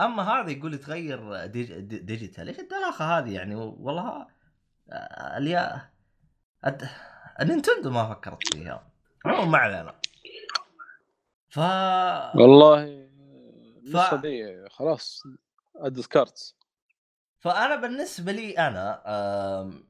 [0.00, 1.72] أما هذا يقول لي تغير ديج...
[1.72, 4.26] دي- ديجيتال إيش الدلاخة هذه يعني؟ والله
[4.90, 5.90] آه، اليا
[6.66, 6.88] الد...
[7.40, 8.86] النينتندو ما فكرت فيها.
[9.24, 9.94] ما علينا.
[11.48, 11.58] ف
[12.38, 13.08] والله
[14.22, 15.22] دي خلاص
[15.76, 16.56] ادت كارتس.
[17.38, 19.88] فأنا بالنسبة لي أنا آم،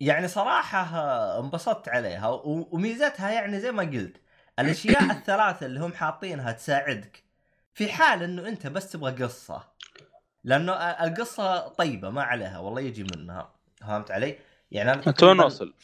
[0.00, 4.16] يعني صراحة آه، انبسطت عليها وميزتها يعني زي ما قلت
[4.58, 7.24] الأشياء الثلاثة اللي هم حاطينها تساعدك
[7.74, 9.62] في حال إنه أنت بس تبغى قصة.
[10.44, 13.50] لأنه آه، القصة طيبة ما عليها والله يجي منها.
[13.80, 14.38] فهمت علي؟
[14.70, 15.74] يعني أنا انت وين واصل؟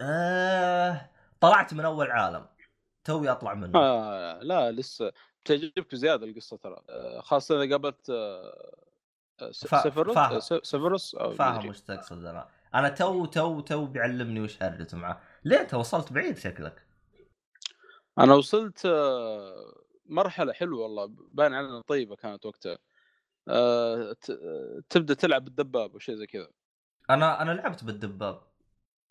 [0.00, 1.10] آه
[1.40, 2.46] طلعت من أول عالم.
[3.04, 3.78] توي أطلع منه.
[3.78, 5.12] آه لا لسه
[5.44, 6.76] بتعجبك زيادة القصة ترى.
[6.90, 9.82] آه، خاصة إذا قابلت آه، س- فا-
[10.62, 11.68] Sephiroth فاهم.
[11.68, 12.48] وش تقصد أنا.
[12.74, 15.20] أنا تو تو تو بيعلمني وش هرجته معاه.
[15.44, 16.86] ليه انت وصلت بعيد شكلك؟
[18.18, 22.78] أنا وصلت آه، مرحلة حلوة والله باين علينا طيبة كانت وقتها.
[23.48, 24.16] آه،
[24.90, 26.48] تبدأ تلعب بالدباب وشيء زي كذا.
[27.10, 28.42] أنا أنا لعبت بالدباب.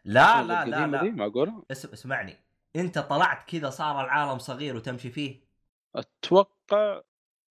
[0.05, 1.03] لا لا لا لا.
[1.03, 2.43] معقولة؟ اسم اسمعني.
[2.75, 5.47] انت طلعت كذا صار العالم صغير وتمشي فيه؟
[5.95, 7.01] أتوقع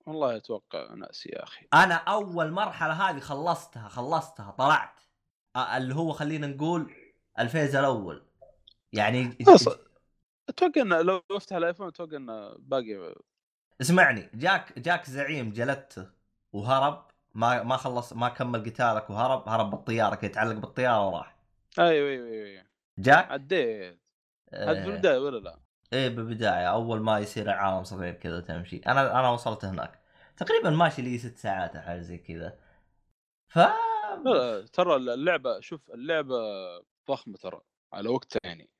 [0.06, 1.66] والله أتوقع ناسي يا أخي.
[1.74, 4.95] أنا أول مرحلة هذه خلصتها خلصتها طلعت.
[5.56, 6.94] اللي هو خلينا نقول
[7.38, 8.22] ال phase الأول.
[8.92, 9.38] يعني
[10.48, 13.14] أتوقع إنه لو افتح ال iPhone أتوقع إنه باقي
[13.80, 16.06] اسمعني جاك جاك زعيم جلدته
[16.52, 21.36] وهرب ما ما خلص ما كمل قتالك وهرب هرب بالطيارة كي يتعلق بالطيارة وراح.
[21.78, 22.64] أيوه أيوه أيوه
[22.98, 24.00] جاك؟ عديت.
[24.54, 25.58] هذا في آه، البدايه ولا لا؟
[25.92, 28.76] إيه بالبداية أول ما يصير العالم صغير كذا تمشي.
[28.76, 30.00] أنا أنا وصلت هناك.
[30.36, 32.58] تقريبا ماشي لي ست ساعات أو حاجة زي كذا.
[33.48, 33.58] ف
[34.24, 36.36] لا لا ترى اللعبة شوف اللعبة
[37.08, 37.60] ضخمة ترى
[37.92, 38.70] على وقتها يعني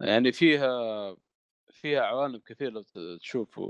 [0.00, 1.16] يعني فيها
[1.70, 2.84] فيها عوالم كثير لو
[3.20, 3.60] تشوف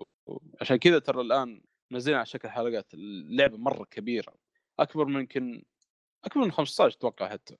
[0.61, 4.35] عشان كذا ترى الآن منزلين على شكل حلقات اللعبة مرة كبيرة
[4.79, 5.63] أكبر من يمكن
[6.25, 7.57] أكبر من 15 أتوقع حتى.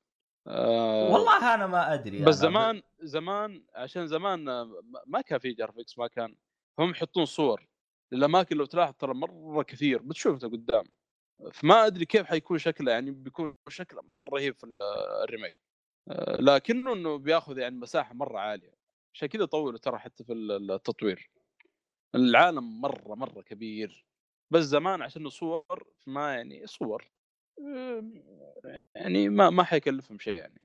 [0.47, 2.35] آه والله أنا ما أدري بس.
[2.35, 6.37] زمان زمان عشان زمان آه، ما- كان في جرافيكس ما كان
[6.79, 7.67] هم يحطون صور
[8.13, 10.85] للأماكن لو تلاحظ ترى مرة كثير بتشوف انت قدام.
[11.53, 14.73] فما أدري كيف حيكون شكله يعني بيكون شكله رهيب في ال-
[15.25, 15.57] الريميك.
[16.11, 18.75] آه، لكنه إنه بياخذ يعني مساحة مرة عالية.
[19.15, 21.31] عشان كذا طولوا ترى حتى في ال- التطوير.
[22.15, 24.05] العالم مرة مرة كبير.
[24.51, 27.11] بس زمان عشان صور ما يعني صور
[28.95, 30.61] يعني ما ما حيكلفهم شيء يعني.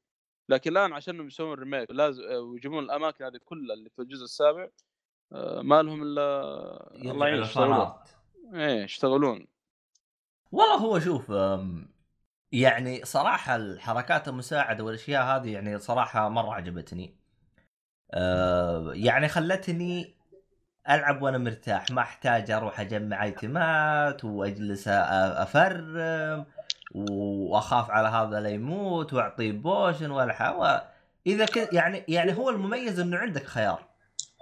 [0.49, 4.23] لكن الآن عشان انهم يسوون ريميك لازم آه، ويجيبون الأماكن هذه كلها اللي في الجزء
[4.23, 4.69] السابع
[5.31, 6.31] آه، ما لهم إلا
[7.11, 7.93] الله يعين يشتغلون.
[8.53, 9.47] إيه يشتغلون.
[10.53, 11.33] والله هو شوف
[12.51, 17.15] يعني صراحة الحركات المساعدة والأشياء هذه يعني صراحة مرة عجبتني.
[18.13, 20.15] آه يعني خلتني
[20.89, 26.45] ألعب وأنا مرتاح ما أحتاج أروح أجمع ايتمات وأجلس أفرم
[26.95, 30.83] وأخاف على هذا لا يموت وأعطيه بوشن حاجة.
[31.27, 33.92] اذا كنت يعني يعني هو المميز إنه عندك خيار.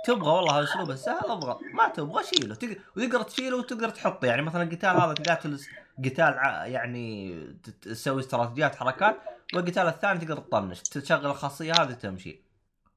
[0.05, 4.25] تبغى والله الاسلوب السهل اضغط ما تبغى شيله تقدر وتقدر تشيله وتقدر تحطه.
[4.25, 5.59] يعني مثلا القتال هذا تقاتل
[6.05, 6.33] قتال
[6.71, 7.35] يعني
[7.81, 9.17] تسوي استراتيجيات حركات
[9.53, 10.81] والقتال الثاني تقدر تطنش.
[10.81, 12.41] تشغل الخاصية هذه تمشي.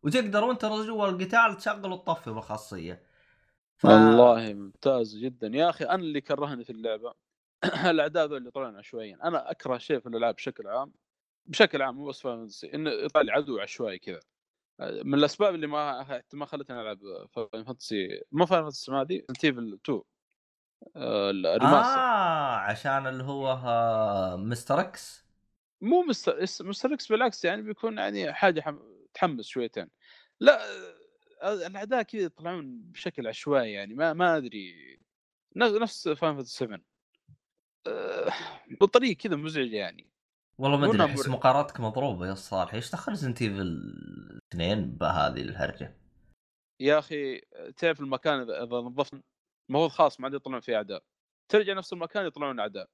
[0.03, 3.03] وتقدر وأنت جوا القتال تشغل وتطفي بالخاصية.
[3.77, 3.85] ف...
[3.85, 5.47] والله ممتاز جدا.
[5.47, 7.15] يا أخي أنا اللي كرهني في اللعبة.
[7.91, 10.93] الأعداء ذول اللي طلعوا عشوائيا أنا أكره شيء في الألعاب بشكل عام
[11.47, 14.21] بشكل عام مو بس Fantasy إنه يطلع عدو عشوائي كذا.
[14.79, 16.99] من الأسباب اللي ما ما خلتني ألعب
[17.33, 20.03] Final Fantasy مو Final Fantasy ما هذه Evil 2
[20.97, 24.81] آه، ال remaster آه عشان اللي هو آه، Mr.
[24.81, 25.25] X؟
[25.81, 26.43] مو Mr.
[26.61, 26.95] Mr.
[26.95, 28.79] X بالعكس يعني بيكون يعني حاجة حم...
[29.15, 29.91] تحمس شويتين.
[30.41, 30.61] لا
[31.43, 34.99] آه، الاعداء كذا يطلعون بشكل عشوائي يعني ما ما أدري.
[35.57, 36.81] نفس Final Fantasy 7
[37.87, 38.33] آه،
[38.81, 40.14] بطريقة كذا مزعجة يعني.
[40.59, 41.39] والله ما أدري أحس مرعب.
[41.39, 42.75] مقارنتك مضروبة يا صالح.
[42.75, 43.83] إيش دخل Resident Evil
[44.53, 45.97] اثنين بهذه الهرجة؟
[46.81, 47.41] يا أخي
[47.77, 49.13] تعرف المكان إذا نظفت
[49.71, 51.03] المفروض خلاص ما عاد يطلعون فيه أعداء.
[51.49, 52.89] ترجع نفس المكان يطلعون أعداء.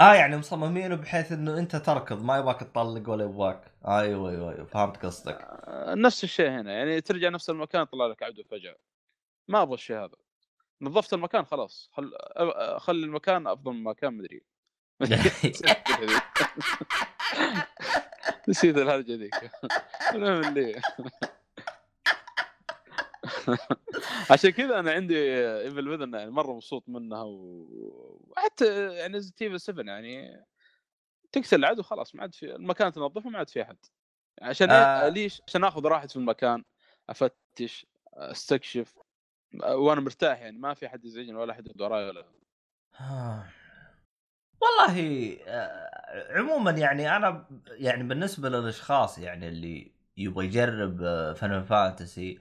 [0.00, 4.64] آه يعني مصممينه بحيث إنه أنت تركض ما يبغاك تطلق ولا يبغاك أيوه أيوه أيوه
[4.64, 5.38] فهمت قصدك.
[5.40, 8.76] آه، نفس الشيء هنا يعني ترجع نفس المكان يطلع لك عدو فجاه
[9.48, 10.16] ما أبغى الشيء هذا.
[10.80, 11.90] نظفت المكان خلاص.
[11.92, 12.12] خل
[12.78, 14.42] خلي المكان أفضل من مكان مدري
[18.48, 19.50] نسيت الهرجه ذيك
[20.14, 20.80] المهم اللي
[24.30, 30.44] عشان كذا أنا عندي Evil Within يعني مرة مبسوط منها وحتى يعني Evil 7 يعني
[31.32, 33.76] تقتل العدو خلاص ما عاد في المكان تنظفه ما عاد في أحد
[34.42, 35.08] عشان آه.
[35.08, 36.64] ليش؟ عشان آخذ راحتي في المكان
[37.08, 38.98] أفتش أستكشف
[39.64, 42.26] وأنا مرتاح يعني ما في أحد يزعجني ولا أحد وراي ولا
[43.00, 43.48] آه.
[44.60, 50.98] والله آه، عموما يعني أنا يعني بالنسبة للأشخاص يعني اللي يبغى يجرب
[51.36, 52.38] فان فانتسي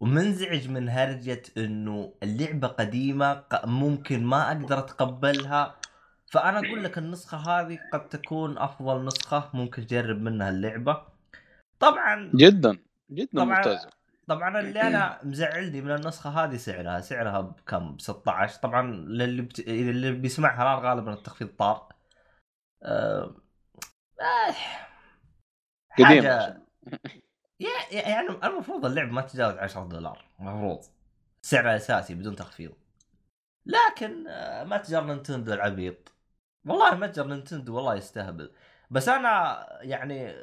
[0.00, 5.74] ومنزعج من هرجة إنه اللعبة قديمة ق- ممكن ما أقدر أتقبلها.
[6.30, 11.02] فأنا أقول لك النسخة هذه قد تكون أفضل نسخة ممكن تجرب منها اللعبة.
[11.78, 12.78] طبعا جدا
[13.10, 13.90] جدا طبعا ممتازة.
[14.28, 19.58] طبعا اللي أنا مزعلني من النسخة هذه سعرها سعرها بكم؟ ب 16 طبعا للي بت...
[19.58, 21.88] اللي بيسمعها الآن غالبا التخفيض طار.
[22.82, 23.36] آه...
[24.20, 24.54] آه...
[26.18, 26.64] عشان.
[27.60, 30.24] يع- يعني المفروض اللعبة ما تتجاوز 10 دولار.
[30.40, 30.80] المفروض.
[31.42, 32.72] سعرها أساسي بدون تخفيض.
[33.66, 36.12] لكن آه، متجر نينتندو العبيط.
[36.66, 38.52] والله متجر نينتندو والله يستهبل.
[38.90, 40.34] بس أنا يعني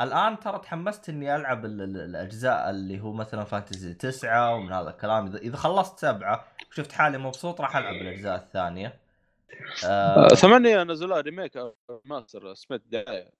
[0.00, 4.90] الآن ترى تحمست إني ألعب ال- ال- الأجزاء اللي هو مثلا Fantasy تسعة ومن هذا
[4.90, 5.26] الكلام.
[5.26, 9.00] اذا إذا خلصت سبعة وشفت حالي مبسوط راح ألعب الأجزاء الثانية.
[9.86, 13.30] آه آه، ثمانية نزلوها remake أو remaster سمعت دعايه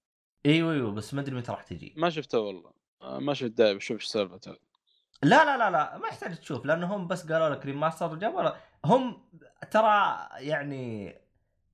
[0.47, 1.95] إيوه إيوه بس ما أدري متى راح تجي.
[1.97, 2.73] ما شفته والله.
[3.03, 4.57] آه، ما شفت دعايه بشوف إيش سالفته.
[5.23, 8.51] لا لا لا لا ما يحتاج تشوف لأنه هم بس قالوا لك remaster وجابوا
[8.85, 9.23] هم
[9.71, 11.15] ترى يعني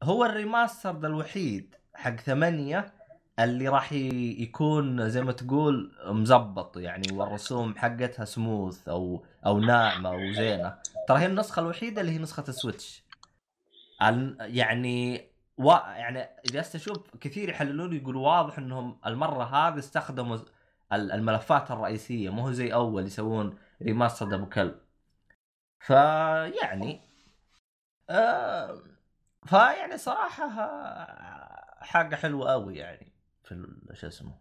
[0.02, 2.92] هو ال remaster ده الوحيد حق ثمانية
[3.40, 10.78] اللي راح يكون زي ما تقول مزبط يعني والرسوم حقتها سموث أو أو ناعمة وزينه
[11.08, 13.02] ترى هي النسخة الوحيدة اللي هي نسخة ال Switch.
[14.02, 15.24] ال- يعني
[15.58, 15.70] و...
[15.72, 20.36] يعني جلست أشوف كثير يحللون يقولوا واضح إنهم المرة هذه استخدموا
[20.92, 22.30] ال- الملفات الرئيسية.
[22.30, 24.74] مو زي أول يسوون remaster ابو كلب
[25.80, 27.00] فيعني
[28.10, 28.82] آه
[29.46, 30.48] فيعني صراحة
[31.80, 33.09] حاجة حلوة قوي يعني.
[33.54, 34.34] في شو اسمه.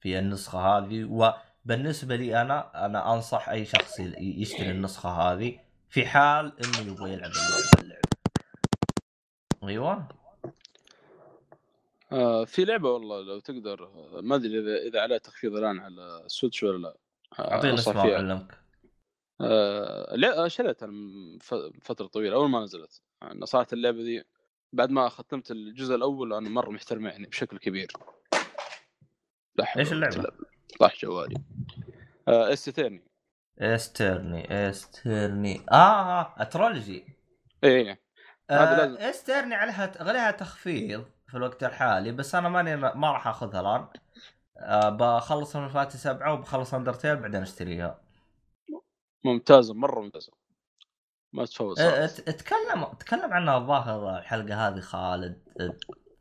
[0.00, 6.52] في النسخة هذه وبالنسبه لي أنا أنا أنصح أي شخص يشتري النسخة هذه في حال
[6.64, 7.30] إنه يبغى يلعب
[7.80, 8.02] اللعبة.
[9.64, 10.08] أيوه.
[12.12, 16.22] آه في لعبة والله لو تقدر آه، ما أدري إذا إذا عليها تخفيض الآن على
[16.24, 16.96] السويتش ولا لا.
[17.38, 18.14] آه، الاسم فيها.
[18.14, 18.58] اعلمك
[19.40, 20.88] آه لا شريتها
[21.82, 23.02] فترة طويلة أول ما نزلت.
[23.22, 24.24] يعني صراحة اللعبة دي
[24.72, 27.92] بعد ما ختمت الجزء الأول أنا مرة محترم يعني بشكل كبير.
[29.76, 30.30] إيش بالله.
[30.80, 31.36] طاح جوالي.
[32.28, 33.02] آه استثني
[33.58, 35.66] إسترني إسترني.
[35.72, 37.06] آه أترولوجي.
[37.64, 38.00] إيه.
[38.50, 43.88] آه إسترني عليها عليها تخفيض في الوقت الحالي بس أنا ماني ما راح أخذها الآن.
[44.56, 48.00] آه بخلص من فاتي سبعة وبخلص أندرتيل بعدين أشتريها.
[49.24, 50.32] ممتازه مرة ممتازه
[51.32, 55.42] ما تفوت آه تكلم تكلم عنها الظاهر الحلقة هذه خالد.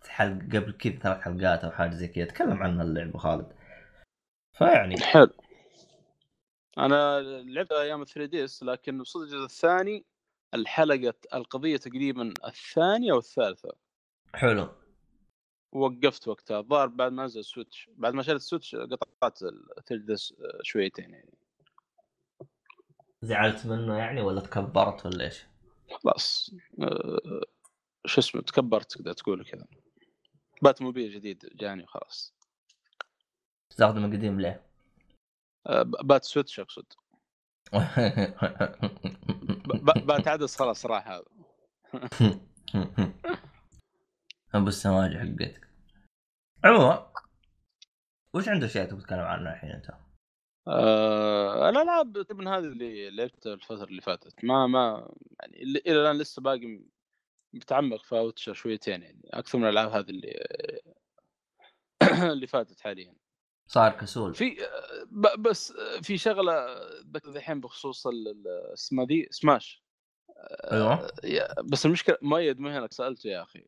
[0.07, 3.53] حلق قبل كذا ثلاث حلقات أو حاجة زي كذا تكلم عنها اللعبة خالد.
[4.57, 5.29] فيعني حلو.
[6.77, 10.05] أنا لعبت أيام 3 دي اس لكن وصلت الجزء الثاني
[10.53, 13.69] الحلقة القضية تقريبا الثانية أو الثالثة.
[14.33, 14.69] حلو.
[15.71, 16.59] وقفت وقتها.
[16.59, 20.33] الظاهر بعد ما نزل Switch بعد ما شريت Switch قطعت ال 3DS
[20.63, 21.37] شويتين يعني.
[23.21, 25.45] زعلت منه يعني ولا تكبرت ولا إيش؟
[26.03, 26.51] خلاص.
[26.81, 27.41] أه،
[28.05, 29.65] شو اسمه تكبرت تقدر تقول كذا.
[30.61, 32.35] Batmobile جديد جاني وخلاص
[33.69, 34.63] تستخدم القديم ليه؟
[35.69, 36.85] ب- Bat Switch أقصد.
[40.05, 41.23] بات عدس خلاص راح هذا.
[44.55, 45.67] أبو السماجة حقتك.
[46.63, 47.11] عموما
[48.35, 49.89] وش عنده اشياء تبغى تتكلم عنها الحين أنت؟
[50.67, 54.43] آه الألعاب من هذه اللي لعبتها الفترة اللي فاتت.
[54.45, 56.81] ما ما يعني إلى الآن لسه باقي
[57.53, 60.43] متعمق في اوتشر شويتين يعني أكثر من الألعاب هذه اللي
[62.33, 63.15] اللي فاتت حاليا.
[63.67, 64.35] صار كسول.
[64.35, 64.57] في
[65.39, 66.65] بس في شغلة
[67.25, 68.07] الحين بخصوص
[68.73, 69.83] اسمها ذي سماش
[70.71, 71.11] أيوه.
[71.23, 73.67] يا- بس المشكلة مؤيد ما هناك سألته يا أخي.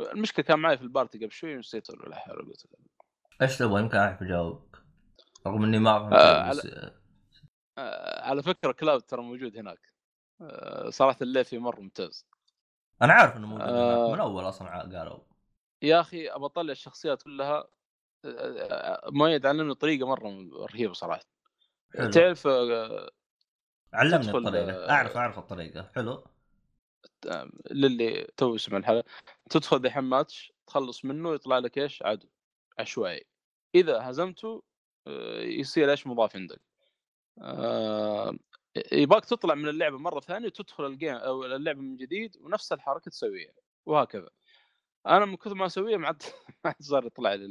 [0.00, 2.90] المشكلة كان معي في ال party قبل شوي ونسيت ولا حول ولا قوة إلا بالله.
[3.42, 4.76] إيش تبغى؟ يمكن أعرف اجاوبك
[5.46, 6.66] رغم إني ما فهمت آه، بس
[7.78, 9.92] آه، على فكرة Cloud ترى موجود هناك.
[10.40, 12.26] آه، صراحة الليل فيه مرة ممتاز.
[13.02, 14.12] أنا عارف إنه موجود آه.
[14.12, 15.18] من أول أصلا قالوا.
[15.82, 17.64] يا أخي ابى أطلع الشخصيات كلها
[18.24, 21.24] آه، مؤيد علمني طريقة مرة رهيبة صراحة.
[21.98, 22.10] حلو.
[22.10, 23.10] تعرف آه،
[23.92, 24.72] علمني تدخل، الطريقة.
[24.72, 25.90] آه، أعرف أعرف الطريقة.
[25.94, 26.24] حلو.
[27.70, 29.04] للي تو يسمع الحلقة.
[29.50, 32.28] تدخل دحين ماتش تخلص منه يطلع لك إيش؟ عدو.
[32.78, 33.24] عشوائي.
[33.74, 34.62] إذا هزمته
[35.06, 36.60] آه، يصير إيش؟ مضاف عندك.
[38.76, 42.72] آه، يباك تطلع من اللعبة مرة ثانية وتدخل ال game أو اللعبة من جديد ونفس
[42.72, 43.52] الحركة تسويها
[43.86, 44.28] وهكذا.
[45.06, 46.22] أنا من كثر ما أسويها ما عاد
[46.64, 47.46] ما صار يطلع لي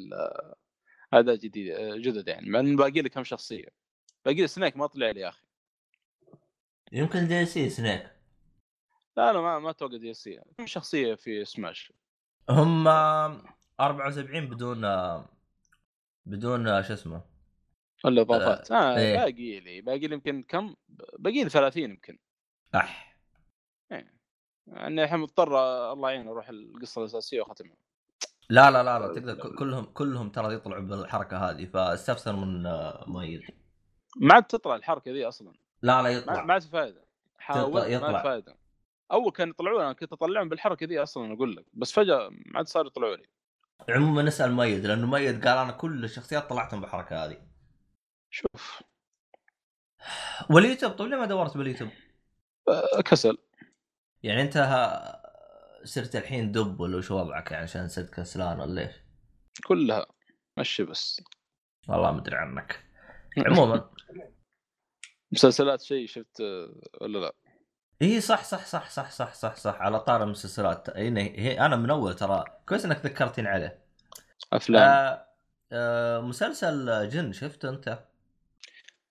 [1.13, 3.67] أعداء جديد جدد يعني مع انه باقي لي كم شخصية.
[4.25, 5.43] باقي لي Snake ما طلع لي يا أخي.
[6.91, 8.11] يمكن DLC Snake.
[9.17, 10.41] لا لا ما ما أتوقع DLC.
[10.57, 11.93] كم شخصية في سماش.
[12.49, 12.87] هم
[13.79, 14.81] 74 بدون
[16.25, 17.32] بدون شو اسمه؟
[18.05, 19.17] الاضافات آه إيه.
[19.17, 20.75] باقي لي باقي لي يمكن كم؟
[21.19, 22.17] باقي لي 30 يمكن.
[22.75, 23.13] اح
[24.67, 27.75] يعني الحين مضطر آه، الله يعين أروح القصة الأساسية وأختمها.
[28.49, 33.03] لا لا لا لا تقدر ك- كلهم كلهم ترى يطلعوا بالحركة هذه فاستفسر من آه،
[33.07, 33.41] مؤيد.
[34.17, 35.53] ما عاد تطلع الحركة ذي أصلا.
[35.81, 36.43] لا لا يطلع.
[36.43, 37.03] ما عاد فائده
[37.37, 38.55] حاولت ما فائده
[39.11, 41.65] أول كان يطلعون أنا كنت أطلعهم بالحركة ذي أصلا أقول لك.
[41.73, 43.25] بس فجأة ما عاد صار يطلعوا لي.
[43.89, 47.37] عموما نسال مؤيد لأنه مؤيد قال أنا كل الشخصيات طلعتهم بالحركة هذه.
[48.33, 48.83] شوف.
[50.49, 51.89] واليوتيوب طيب ليه ما دورت باليوتيوب؟
[52.69, 53.37] آه، كسل.
[54.23, 55.23] يعني انت ها-
[55.83, 58.95] صرت الحين دب ولا وش وضعك يعني عشان صرت كسلان ولا إيش؟
[59.67, 60.05] كلها.
[60.59, 61.21] مشي بس.
[61.87, 62.85] والله ما أدري عنك.
[63.47, 63.89] عموما.
[65.31, 67.33] مسلسلات شيء شفت آه، ولا لا؟
[68.01, 69.81] إي صح صح صح صح صح صح صح.
[69.81, 70.89] على طار المسلسلات.
[70.97, 72.43] هي أنا من أول ترى.
[72.69, 73.83] كويس إنك ذكرتني عليه.
[74.53, 74.81] أفلام.
[74.89, 75.27] آه
[75.71, 77.99] آه مسلسل جن شفته أنت؟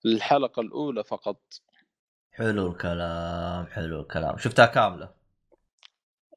[0.05, 1.41] الحلقة الأولى فقط.
[2.31, 4.37] حلو الكلام حلو الكلام.
[4.37, 5.13] شفتها كاملة؟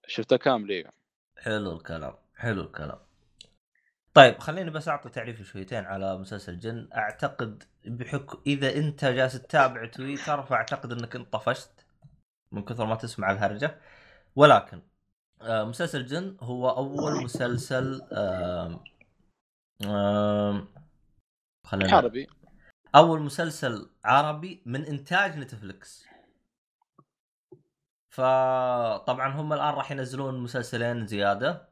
[0.07, 0.91] شفتها كاملة
[1.39, 2.99] حلو الكلام حلو الكلام.
[4.15, 6.89] طيب خليني بس أعطي تعريف شويتين على مسلسل جن.
[6.95, 11.87] أعتقد بحكم إذا أنت جالس تتابع تويتر فأعتقد إنك أنت طفشت
[12.53, 13.81] من كثر ما تسمع الهرجة.
[14.37, 14.83] ولكن
[15.43, 18.85] آه مسلسل جن هو أول مسلسل آم
[19.85, 20.69] آم
[21.65, 22.27] خلينا عربي
[22.97, 26.07] أول مسلسل عربي من إنتاج Netflix
[28.09, 31.69] فطبعا هم الآن راح ينزلون مسلسلين زيادة.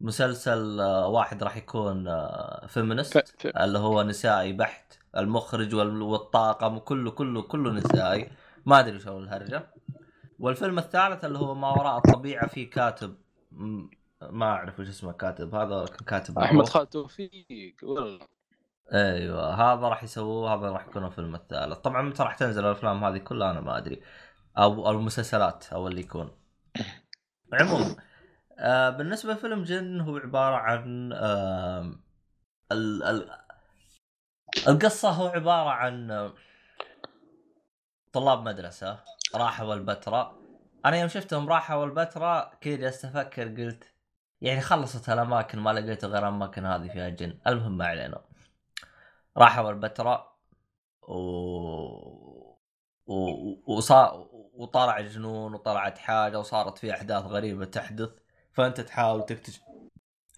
[0.00, 2.72] مسلسل آه، واحد راح يكون آه، ف...
[2.72, 3.46] feminist ف...
[3.46, 8.30] اللي هو نسائي بحت المخرج وال- والطاقم وكله كله كله نسائي.
[8.66, 9.74] ما أدري شو الهرجة.
[10.38, 13.14] والفيلم الثالث اللي هو ما وراء الطبيعة فيه كاتب
[14.22, 15.54] ما أعرف وش اسمه كاتب.
[15.54, 16.68] هذا كاتب أحمد.
[16.68, 17.74] خالد توفيق؟
[18.94, 21.78] أيوه هذا راح يسووه هذا راح يكون الفيلم الثالث.
[21.78, 24.02] طبعا متى راح تنزل الأفلام هذه كلها أنا ما أدري.
[24.58, 26.30] أو المسلسلات أو اللي يكون.
[27.52, 27.96] عموما
[28.58, 31.92] آه بالنسبة لفيلم جن هو عبارة عن آه
[32.72, 33.30] ال ال
[34.68, 36.30] القصة هو عبارة عن
[38.12, 38.98] طلاب مدرسة
[39.34, 40.34] راحوا البتراء
[40.86, 43.84] أنا يوم شفتهم راحوا البتراء كذا جلست أفكر قلت
[44.40, 47.38] يعني خلصت الأماكن ما لقيت غير الاماكن هذه فيها جن.
[47.46, 48.27] المهم ما علينا.
[49.38, 50.38] راحوا البتراء
[51.02, 51.14] و...
[53.06, 53.14] و...
[53.66, 58.10] وصار وطلع جنون وطلعت حاجة وصارت في أحداث غريبة تحدث
[58.52, 59.62] فأنت تحاول تكتشف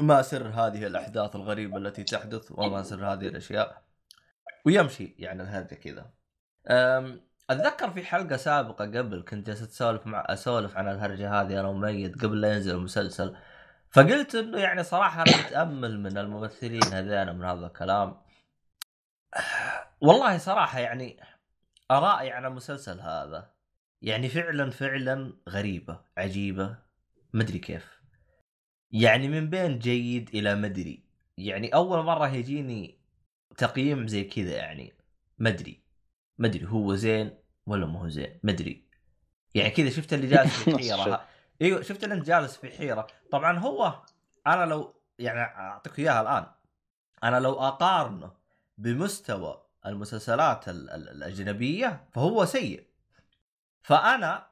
[0.00, 3.82] ما سر هذه الأحداث الغريبة التي تحدث وما سر هذه الأشياء.
[4.66, 6.10] ويمشي يعني الهرجه كذا.
[7.50, 12.22] أتذكر في حلقة سابقة قبل كنت جالس اسولف مع أسولف عن الهرجة هذه أنا وميت
[12.24, 13.36] قبل لا ينزل المسلسل.
[13.90, 18.16] فقلت إنه يعني صراحة أنا متأمل من الممثلين هذين من هذا الكلام.
[20.00, 21.20] والله صراحة يعني
[21.90, 23.50] ارائي عن المسلسل هذا
[24.02, 26.78] يعني فعلا فعلا غريبة عجيبة
[27.34, 28.00] مدري كيف.
[28.90, 31.04] يعني من بين جيد إلى مدري
[31.38, 33.00] يعني أول مرة يجيني
[33.56, 34.92] تقييم زي كذا يعني
[35.38, 35.82] مدري
[36.38, 38.88] مدري هو زين ولا ما هو زين مدري
[39.54, 41.26] يعني كذا شفت اللي جالس في حيرة
[41.62, 43.06] إيوه شفت اللي انت جالس في حيرة.
[43.30, 44.02] طبعا هو
[44.46, 46.46] أنا لو يعني أعطيك إياها الآن.
[47.24, 48.32] أنا لو أقارنه
[48.78, 52.86] بمستوى المسلسلات ال- ال- الأجنبية فهو سيء.
[53.82, 54.46] فأنا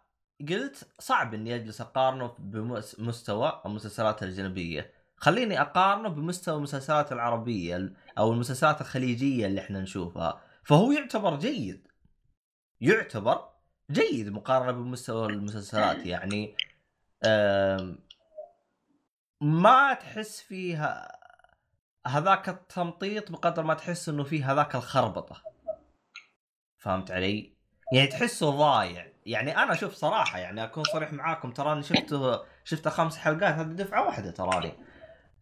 [0.48, 4.92] قلت صعب إني أجلس أقارنه بمستوى المسلسلات الأجنبية.
[5.16, 10.40] خليني أقارنه بمستوى المسلسلات العربية ال- أو المسلسلات الخليجية اللي إحنا نشوفها.
[10.64, 11.88] فهو يعتبر جيد.
[12.80, 13.48] يعتبر
[13.90, 16.06] جيد مقارنة بمستوى المسلسلات.
[16.06, 16.56] يعني
[19.40, 21.18] ما تحس فيها
[22.08, 25.42] هذاك التمطيط بقدر ما تحس إنه فيه هذاك الخربطة.
[26.78, 27.52] فهمت علي؟
[27.92, 29.12] يعني تحسه ضايع.
[29.26, 34.06] يعني أنا شوف صراحة يعني أكون صريح معاكم تراني شفته شفته خمس حلقات هذه دفعة
[34.06, 34.72] واحدة تراني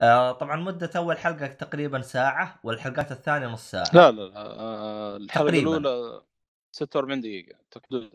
[0.02, 3.90] آه طبعا مدة أول حلقة تقريبا ساعة والحلقات الثانية نص ساعة.
[3.92, 5.76] لا لا لا آه، الحلقة تقريباً.
[5.76, 6.22] الأولى
[6.72, 7.58] 46 دقيقة.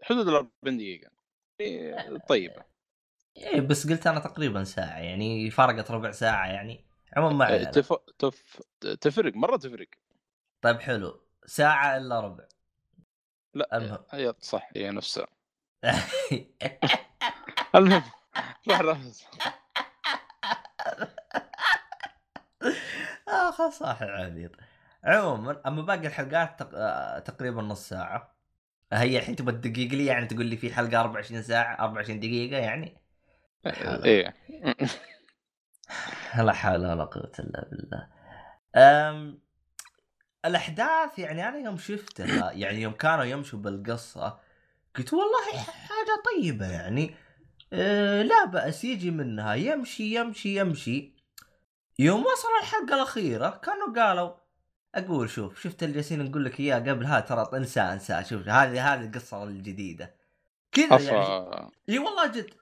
[0.03, 1.11] حدود ال 40 دقيقة.
[1.59, 2.63] إيه، طيبة.
[3.37, 6.90] إيه بس قلت أنا تقريبا ساعة يعني فرقت ربع ساعة يعني.
[7.17, 7.71] عموما ما علينا.
[7.71, 7.93] تف...
[8.19, 8.61] تف...
[9.01, 9.87] تفرق مرة تفرق.
[10.61, 11.21] طيب حلو.
[11.45, 12.43] ساعة إلا ربع.
[13.53, 14.03] لا المهم.
[14.11, 15.27] هي صح هي نفسها
[17.75, 18.03] المهم
[18.69, 19.25] روح رفز
[23.27, 24.51] اخ صاحي عبيط
[25.03, 26.69] عموما أما باقي الحلقات تق...
[26.73, 28.35] آه، تقريبا نص ساعة.
[28.93, 32.97] هي الحين تبغى تدقق لي؟ يعني تقول لي في حلقة 24 ساعة 24 دقيقة يعني؟
[33.65, 34.35] إيه.
[36.37, 38.07] لا حول ولا قوة إلا بالله.
[38.75, 39.39] أم...
[40.45, 44.39] الأحداث يعني أنا يوم شفتها يعني يوم كانوا يمشوا بالقصة
[44.95, 47.15] قلت والله حاجة طيبة يعني.
[47.73, 51.13] أه لا بأس يجي منها يمشي يمشي يمشي.
[51.99, 54.31] يوم وصل الحلقة الأخيرة كانوا قالوا
[54.95, 59.05] أقول شوف شفت اللي جالسين نقول لك إياه قبلها ترى انسى انسى شوف هذه هذه
[59.05, 60.15] القصة الجديدة.
[60.71, 61.71] كذا يعني.
[61.89, 62.60] إي والله جد.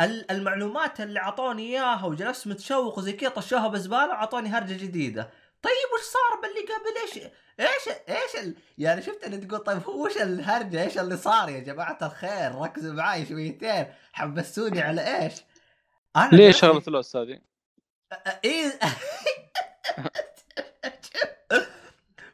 [0.00, 5.30] المعلومات اللي اعطوني إياها وجلست متشوق وزي كذا طشوها بزبالة وعطوني هرجة جديدة.
[5.62, 7.30] طيب وش صار باللي قبل؟ إيش
[7.60, 8.54] إيش إيش ال...
[8.78, 12.94] يعني شفت اللي تقول طيب هو وش الهرجة؟ إيش اللي صار يا جماعة الخير؟ ركزوا
[12.94, 13.86] معي شويتين.
[14.12, 15.32] حبستوني على إيش؟
[16.16, 17.40] أنا ليه جلست- شغلة الاس هذه؟
[18.44, 18.78] إيه.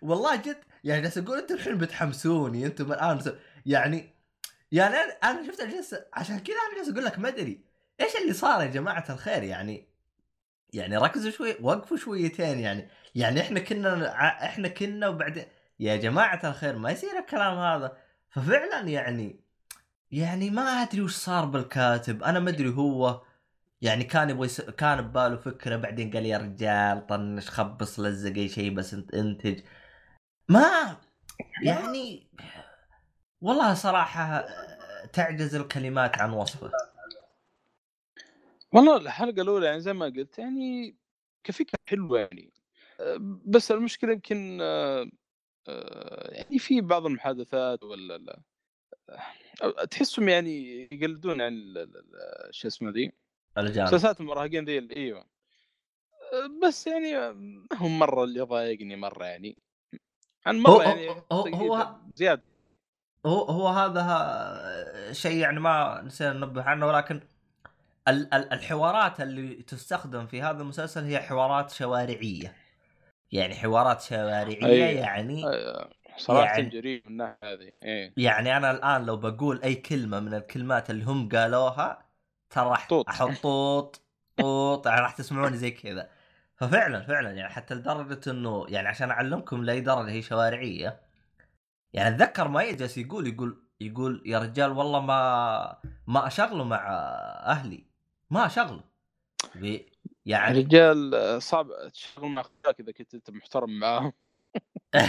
[0.03, 3.21] والله جد يعني جالس أقول أنتم الحين بتحمسوني أنتم الآن
[3.67, 4.15] يعني
[4.73, 7.65] يعني أنا أنا شفت جالس عشان كذا أنا جالس أقول لك ما أدري
[8.01, 9.89] إيش اللي صار يا جماعة الخير؟ يعني
[10.73, 14.13] يعني ركزوا شوي وقفوا شويتين يعني يعني إحنا كنا
[14.45, 15.45] إحنا كنا وبعدين
[15.81, 17.97] يا جماعة الخير ما يصير الكلام هذا.
[18.31, 19.41] ففعلا يعني
[20.11, 23.23] يعني ما أدري وش صار بالكاتب أنا ما أدري هو.
[23.83, 24.61] يعني كان يبغى يس...
[24.61, 29.61] كان بباله فكرة بعدين قال يا رجال طنش خبص لزق أي شيء بس انت انتج.
[30.49, 30.97] ما
[31.63, 32.31] يعني
[33.41, 34.47] والله صراحة
[35.13, 36.71] تعجز الكلمات عن وصفه.
[38.73, 40.97] والله الحلقة الأولى يعني زي ما قلت يعني
[41.45, 42.53] كفكرة حلوة يعني.
[43.47, 44.61] بس المشكلة يمكن
[46.29, 48.41] يعني في بعض المحادثات ولا لا
[49.91, 51.75] تحسهم يعني يقلدون عن
[52.51, 53.13] شو اسمه ذي؟
[53.87, 55.27] مسلسلات المراهقين ذي إيوه.
[56.63, 59.57] بس يعني ما هم مرة اللي ضايقني مرة يعني.
[60.47, 62.43] عن هو- مرة يعني هو- هو- هو- زيادة.
[63.27, 67.21] هو هو هذا شيء يعني ما نسينا ننبه عنه ولكن
[68.09, 72.57] ال- ال- الحوارات اللي تستخدم في هذا المسلسل هي حوارات شوارعية
[73.33, 74.95] يعني حوارات شوارعية أي.
[74.97, 76.71] يعني أه، صراحة يعني-.
[76.71, 81.05] جريء من الناحية هذه إيه يعني أنا الآن لو بقول أي كلمة من الكلمات اللي
[81.05, 82.07] هم قالوها
[82.51, 82.89] ترى راح.
[83.09, 84.03] أحط طوط
[84.37, 86.11] طوط يعني راح تسمعوني زي كذا
[86.57, 91.01] ففعلا فعلا يعني حتى لدرجة إنه يعني عشان أعلمكم لأي درجة هي شوارعية
[91.93, 96.89] يعني أتذكر ما جالس يقول يقول يقول يا رجال والله ما ما أشغله مع
[97.47, 97.85] أهلي
[98.31, 98.85] ما أشغله
[100.27, 104.13] يعني الرجال أه، صعب تشتغل مع أخوياك إذا كنت أنت محترم معاهم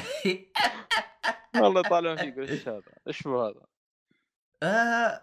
[1.61, 3.61] والله يطالعون فيك إيش هذا؟ إيش هو هذا؟
[4.63, 5.21] آه،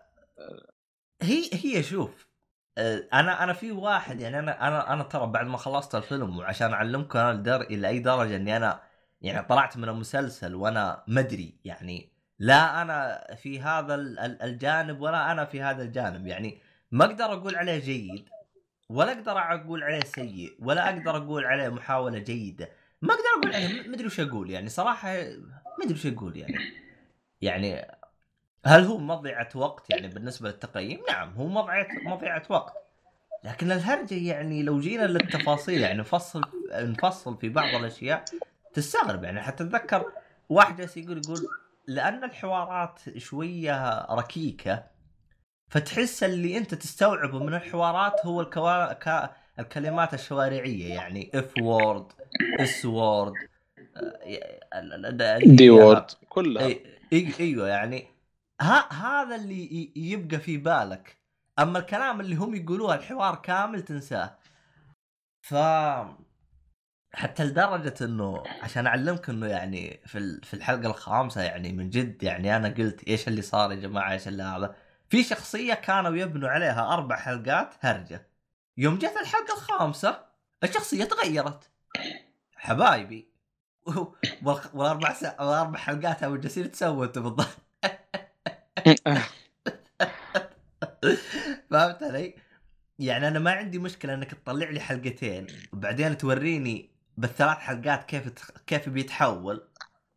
[1.23, 2.29] هي هي شوف
[2.79, 6.73] آه، أنا أنا في واحد يعني أنا أنا أنا ترى بعد ما خلصت الفيلم وعشان
[6.73, 8.81] أعلمكم أنا الدر إلى أي درجة إني أنا
[9.21, 12.09] يعني طلعت من المسلسل وأنا مدري يعني
[12.39, 16.59] لا أنا في هذا ال- ال- الجانب ولا أنا في هذا الجانب يعني
[16.91, 18.29] ما أقدر أقول عليه جيد
[18.89, 22.69] ولا أقدر أقول عليه سيء ولا أقدر أقول عليه محاولة جيدة
[23.03, 25.09] ما أقدر أقول عليه ما أدري وش أقول يعني صراحة
[25.79, 26.55] ما أدري وش أقول يعني
[27.41, 27.87] يعني
[28.67, 32.75] هل هو مضيعة وقت يعني بالنسبة للتقييم؟ نعم هو مضيعة مضيعة وقت
[33.45, 36.41] لكن الهرجة يعني لو جينا للتفاصيل يعني نفصل
[36.73, 38.25] نفصل في بعض الأشياء
[38.79, 40.13] تستغرب يعني حتى أتذكر
[40.49, 41.49] واحد جالس يقول يقول
[41.87, 44.85] لأن الحوارات شوية ركيكة
[45.69, 48.93] فتحس اللي أنت تستوعبه من الحوارات هو الكوا...
[48.93, 49.31] ك...
[49.59, 52.13] الكلمات الشوارعية يعني F word
[52.61, 53.35] S word
[55.45, 56.67] D word كلها.
[57.13, 58.09] اي إيوه يعني.
[58.61, 61.17] ها هذا اللي يبقى في بالك.
[61.59, 64.39] أما الكلام اللي هم يقولوه الحوار كامل تنساه.
[65.43, 65.55] ف
[67.15, 72.57] حتى لدرجة إنه عشان أعلمك إنه يعني في في الحلقة الخامسة يعني من جد يعني
[72.57, 74.75] أنا قلت إيش اللي صار يا جماعة إيش اللي هذا؟
[75.11, 78.29] في شخصية كانوا يبنوا عليها أربع حلقات هرجة.
[78.77, 80.25] يوم جت الحلقة الخامسة
[80.65, 81.71] الشخصية تغيرت.
[82.57, 83.29] حبايبي.
[84.75, 85.41] والأربع سا...
[85.41, 87.59] والأربع حلقات هم جالسين تسووا أنتم بالضبط.
[91.71, 92.35] فهمت علي؟
[92.99, 98.51] يعني أنا ما عندي مشكلة إنك تطلع لي حلقتين وبعدين توريني بالثلاث حلقات كيف.
[98.67, 99.69] كيف بيتحول؟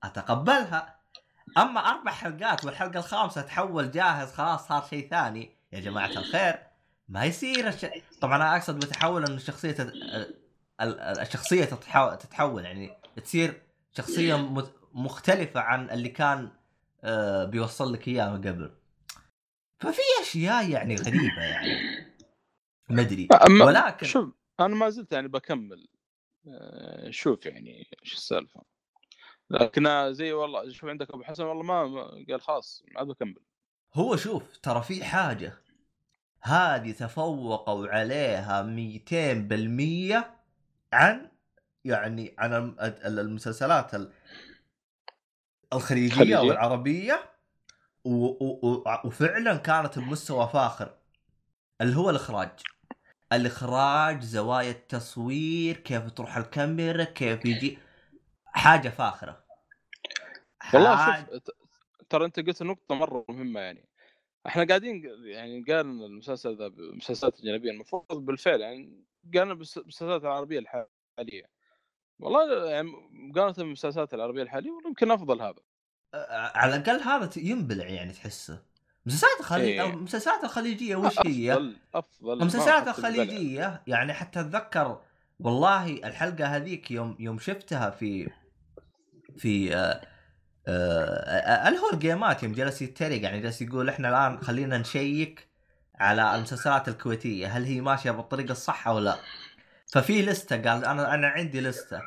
[0.03, 0.99] أتقبلها.
[1.57, 5.55] أما أربع حلقات والحلقة الخامسة تحول جاهز خلاص صار شيء ثاني.
[5.71, 6.59] يا جماعة الخير.
[7.09, 7.85] ما يصير الش...
[8.21, 9.79] طبعا أنا أقصد بتحول ان الشخصية تت...
[9.79, 10.35] ال-
[10.81, 12.65] ال- الشخصية تتحول تتحول.
[12.65, 13.61] يعني تصير
[13.97, 16.51] شخصية مت- مختلفة عن اللي كان
[17.03, 18.71] آه، بيوصل لك إياه قبل.
[19.79, 21.79] ففي أشياء يعني غريبة يعني.
[22.89, 23.27] ما أدري.
[23.47, 24.29] أما ولكن شوف
[24.59, 25.87] أنا ما زلت يعني بكمل.
[27.09, 28.61] شوف يعني إيش السالفة.
[29.49, 33.35] لكن آه، زي والله شوف عندك أبو حسن والله ما قال خلاص ما بكمل
[33.93, 35.53] هو شوف ترى في حاجة.
[36.41, 40.25] هذه تفوقوا عليها 200%
[40.93, 41.31] عن
[41.85, 44.13] يعني عن الم- ال- المسلسلات ال-
[45.73, 46.37] الخليجية خليجية.
[46.37, 47.31] أو العربية
[48.03, 50.97] و و و وفعلا كانت بمستوى فاخر
[51.81, 52.49] اللي هو الإخراج.
[53.33, 57.77] الإخراج زوايا التصوير كيف تروح الكاميرا كيف يجي.
[58.45, 59.43] حاجة فاخرة.
[60.73, 61.55] والله حاجة- شوف ت-
[62.09, 63.89] ترى أنت قلت نقطة مرة مهمة يعني.
[64.47, 69.03] إحنا قاعدين يعني قال المسلسل ذا المسلسلات الأجنبية المفروض بالفعل يعني
[69.35, 71.49] قالنا بالمسلسلات العربية الحالية.
[72.19, 75.59] والله يعني مقارنه بالمسلسلات العربية الحالية والله يمكن أفضل هذا.
[76.55, 78.63] على الأقل هذا ينبلع يعني تحسه.
[79.05, 79.89] مسلسلات الخليج إيه.
[79.89, 82.87] المسلسلات الخليجية وش هي؟ أفضل افضل المسلسلات.
[82.87, 85.01] الخليجية يعني حتى أتذكر
[85.39, 88.29] والله الحلقة هذيك يوم يوم شفتها في
[89.37, 90.01] في آه
[90.67, 95.47] آه اللي هو الجيمات يوم جلس يتريق يعني جلس يقول إحنا الآن خلينا نشيك
[95.99, 99.15] على المسلسلات الكويتية هل هي ماشية بالطريقة الصح أو لا؟
[99.93, 102.01] ففي لستة قال أنا أنا عندي لستة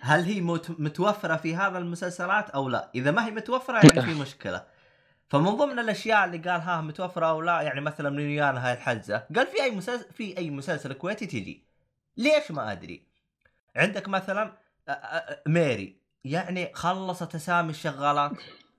[0.00, 4.14] هل هي مت- متوفرة في هذا المسلسلات أو لا؟ إذا ما هي متوفرة يعني في
[4.22, 4.77] مشكلة.
[5.28, 9.26] فمن ضمن الأشياء اللي قال ها متوفرة أو لا يعني مثلا من ويانا هاي الحجزة
[9.36, 11.64] قال في أي مسلسل في أي مسلسل كويتي تجي.
[12.16, 13.02] ليش ما أدري؟
[13.76, 14.52] عندك مثلا
[15.46, 15.96] ميري.
[16.24, 18.32] يعني خلصت أسامي الشغالات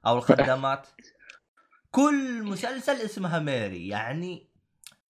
[0.05, 0.87] أو الخدامات
[1.91, 3.87] كل مسلسل اسمها ميري.
[3.87, 4.47] يعني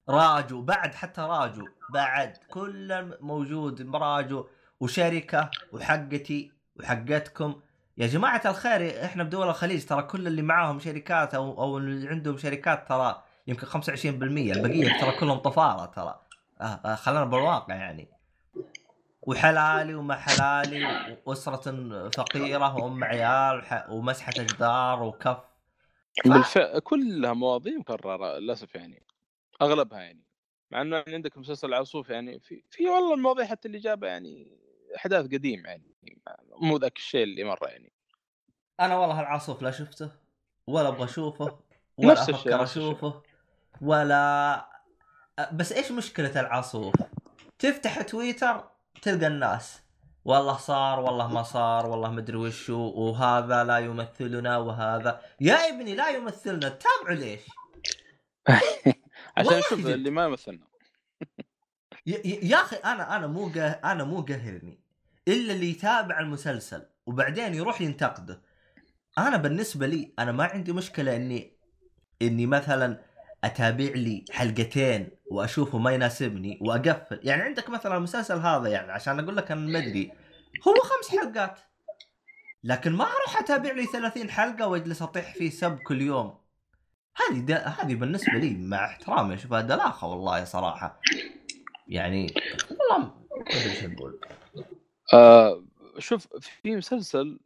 [0.10, 4.48] راجو بعد حتى راجو بعد كل موجود راجو
[4.80, 7.62] وشركة وحقتي وحقتكم.
[8.00, 12.38] يا جماعة الخير إحنا بدول الخليج ترى كل اللي معاهم شركات أو أو اللي عندهم
[12.38, 16.20] شركات ترى يمكن 25% البقية ترى كلهم طفارة ترى.
[16.62, 18.10] آه آه خلينا بالواقع يعني.
[19.22, 25.38] وحلالي وما حلالي وأسرة فقيرة وأم عيال ومسحة جدار وكف.
[26.24, 29.04] ف- بالفعل كلها مواضيع مكررة للأسف يعني
[29.62, 30.24] أغلبها يعني.
[30.72, 34.60] مع إنه يعني عندك مسلسل العصوف يعني في في والله المواضيع حتى اللي جابها يعني
[34.96, 35.96] أحداث قديم يعني
[36.62, 37.92] مو ذاك الشيء اللي مرة يعني
[38.80, 40.12] أنا والله العاصف لا شفته
[40.68, 41.60] ولا أبغى أشوفه
[41.98, 42.64] ولا نفس الشيء، أفكر.
[42.64, 43.24] أشوفه
[43.82, 44.66] ولا
[45.54, 46.96] بس إيش مشكلة العاصوف؟
[47.60, 48.70] تفتح تويتر
[49.02, 49.82] تلقى الناس
[50.26, 56.10] والله صار والله ما صار والله مدري وشو وهذا لا يمثلنا وهذا يا ابني لا
[56.10, 57.42] يمثلنا تتابعوا ليش؟
[59.38, 59.86] عشان جد.
[59.86, 60.69] اللي ما يمثلنا
[62.26, 63.52] يا, أخي أنا أنا مو.
[63.84, 64.80] أنا مو قهرني
[65.28, 68.42] إلا اللي يتابع المسلسل وبعدين يروح ينتقده.
[69.18, 71.54] أنا بالنسبة لي أنا ما عندي مشكلة إني
[72.22, 73.02] إني مثلا
[73.44, 77.20] أتابع لي حلقتين وأشوفه ما يناسبني وأقفل.
[77.24, 80.12] يعني عندك مثلا المسلسل هذا يعني عشان أقول لك أنا مدري
[80.68, 81.60] هو خمس حلقات.
[82.64, 86.38] لكن ما أروح أتابع لي 30 حلقة وأجلس أطيح فيه سب كل يوم.
[87.16, 91.00] هذه هذه بالنسبة لي مع احترامي اشوفها دلاخه والله صراحة.
[91.90, 92.34] يعني
[92.72, 93.14] والله ما
[93.48, 94.20] أدري إيش أقول.
[95.14, 95.64] آه
[95.98, 97.40] شوف في مسلسل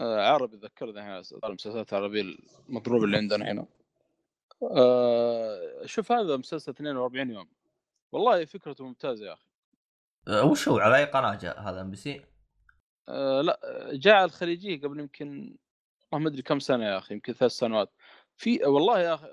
[0.00, 2.36] آه عربي ذكرني الحين المسلسلات العربية
[2.68, 3.66] المضروبة اللي عندنا هنا.
[4.76, 7.48] آه شوف هذا مسلسل 42 يوم.
[8.12, 9.46] والله فكرته ممتازة يا أخي.
[10.28, 12.24] أه، وش هو؟ على أي قناة جاء هذا إم بي سي؟
[13.08, 13.60] آه لا
[13.92, 15.56] جاء على الخليجية قبل يمكن
[16.12, 17.92] ما أدري كم سنة يا أخي يمكن ثلاث سنوات.
[18.36, 19.26] في والله يا أخي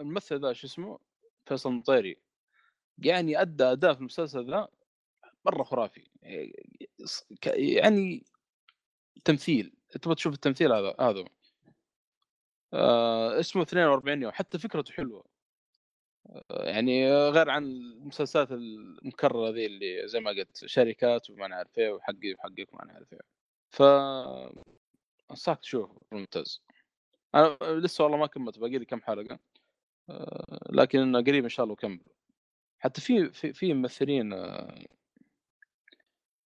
[0.00, 0.98] الممثل ذا شو اسمه؟
[1.46, 2.25] فيصل المطيري.
[2.98, 4.68] يعني أدى أداء في المسلسل ذا
[5.46, 6.04] مرة خرافي
[7.44, 8.24] يعني
[9.24, 9.72] تمثيل
[10.02, 11.24] تبغى تشوف التمثيل هذا هذا.
[12.74, 15.24] آه اسمه 42 يوم حتى فكرته حلوة.
[16.50, 21.90] آه يعني غير عن المسلسلات المكررة ذي اللي زي ما قلت شركات وما نعرف إيه
[21.92, 23.20] وحقي وحقك وما نعرف إيه.
[23.70, 23.82] ف
[25.30, 26.62] أنصحك تشوفه ممتاز
[27.34, 29.38] أنا لسه والله ما كملت باقي لي كم حلقة.
[30.10, 32.00] آه لكن قريب إن شاء الله أكمل.
[32.78, 34.84] حتى في في, في ممثلين آه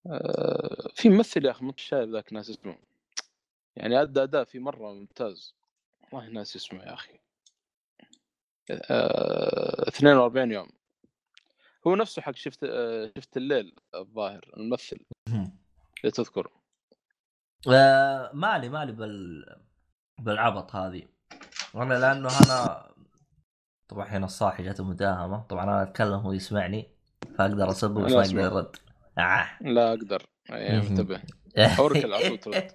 [0.07, 2.79] آه في ممثل يا أخي مو شايف ذاك ناس اسمه.
[3.77, 5.55] يعني أدى أداء في مرة ممتاز.
[6.13, 7.21] والله ناس اسمه يا أخي.
[8.71, 10.69] آه 42 يوم.
[11.87, 14.99] هو نفسه حق شفت آه شفت الليل الظاهر الممثل.
[15.29, 16.51] اللي تذكر
[17.69, 19.45] آه مالي مالي بال
[20.19, 21.09] بالعبط هذه.
[21.75, 22.90] أنا لأنه أنا
[23.91, 25.43] طبعا هنا الصاحي جاته مداهمة.
[25.43, 26.89] طبعا أنا أتكلم هو يسمعني
[27.39, 28.77] فأقدر اسبه بس ما يقدر يرد.
[29.19, 29.49] آه.
[29.61, 30.27] لا أقدر.
[30.49, 31.23] يعني انتبه.
[31.59, 32.55] على طول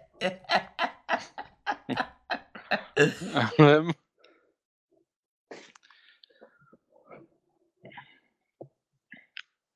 [3.59, 3.93] المهم.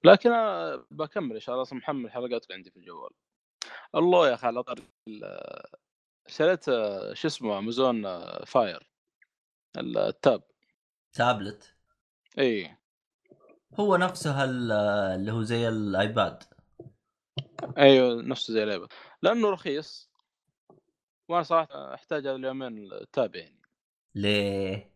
[0.03, 3.09] لكن أنا بكمل إن شاء الله محمل حلقات عندي في الجوال.
[3.95, 4.63] الله يا أخي على
[6.27, 6.65] شريت
[7.13, 8.03] شو اسمه Amazon
[8.45, 8.89] Fire.
[9.77, 10.48] ال tab.
[11.13, 11.75] tablet.
[12.39, 12.77] إي.
[13.79, 16.43] هو نفسه اللي هو زي ال iPad.
[17.77, 18.87] أيوه نفسه زي الآيباد.
[19.21, 20.09] لأنه رخيص.
[21.27, 23.61] وأنا صراحة أحتاج هذا اليومين tab يعني.
[24.15, 24.93] ليه؟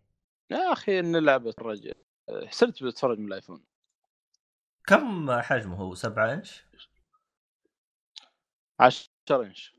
[0.52, 1.92] يا أخي نلعب أتفرج
[2.50, 3.64] صرت بتفرج من ال iPhone.
[4.88, 6.66] كم حجمه هو؟ 7 إنش؟
[8.80, 9.76] 10 inch.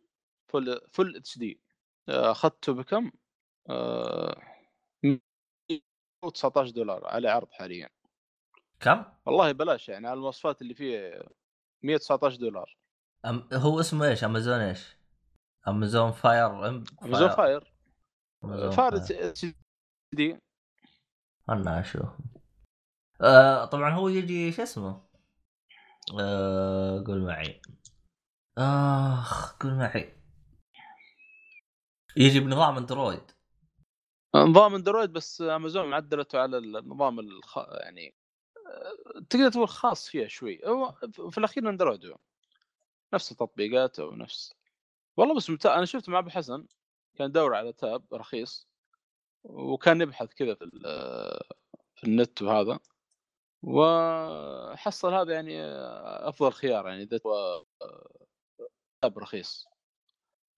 [0.49, 1.61] full full HD.
[2.09, 3.11] أخذته بكم؟
[3.71, 4.43] آه
[6.31, 7.89] 19 دولار على عرض حاليا.
[8.81, 11.23] كم؟ والله بلاش يعني على المواصفات اللي فيه
[11.83, 12.77] 119 دولار.
[13.27, 14.97] أم هو اسمه إيش؟ امازون إيش؟
[15.69, 16.69] Amazon Fire
[17.03, 17.73] Amazon Fire
[18.73, 20.39] Fire HD
[21.49, 22.09] أنا أشوف.
[23.21, 25.09] آه طبعا هو يجي شو اسمه؟
[26.21, 27.63] آه قول معي.
[28.59, 30.17] أخ قول معي.
[32.17, 33.34] يجي بنظام Android.
[34.35, 37.59] نظام Android بس امازون معدلته على النظام الخ...
[37.59, 38.15] يعني
[39.31, 40.61] تقدر تقول خاص فيها شوي.
[40.67, 40.93] هو
[41.31, 42.19] في الأخير Android هو.
[43.15, 44.55] نفس التطبيقات ونفس
[45.17, 46.67] والله بس ممتاز أنا شفت مع أبو حسن
[47.15, 48.69] كان يدور على tab رخيص
[49.45, 50.71] وكان يبحث كذا في
[51.97, 52.79] في النت وهذا.
[53.63, 55.65] وحصل هذا يعني
[56.29, 57.19] أفضل خيار يعني إذا
[59.03, 59.74] tab رخيص.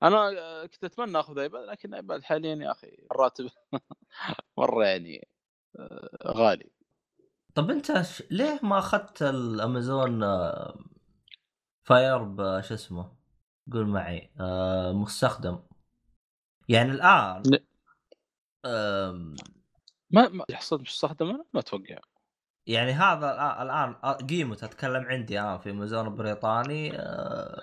[0.03, 0.31] أنا
[0.67, 3.49] كنت أتمنى آخذ iPad لكن iPad حاليا يا أخي الراتب
[4.59, 5.29] مرة يعني
[6.27, 6.71] غالي.
[7.55, 8.23] طب أنت ش...
[8.31, 10.25] ليه ما أخذت الأمازون
[11.85, 13.17] Fire بش اسمه؟
[13.73, 15.59] قول معي آه مستخدم.
[16.69, 17.43] يعني الآن.
[18.65, 19.35] آم...
[20.11, 21.99] ما ما حصلت مستخدم أنا ما أتوقع.
[22.67, 23.33] يعني هذا
[23.63, 23.95] الآن
[24.27, 26.91] قيمته أتكلم عندي الان في أمازون بريطاني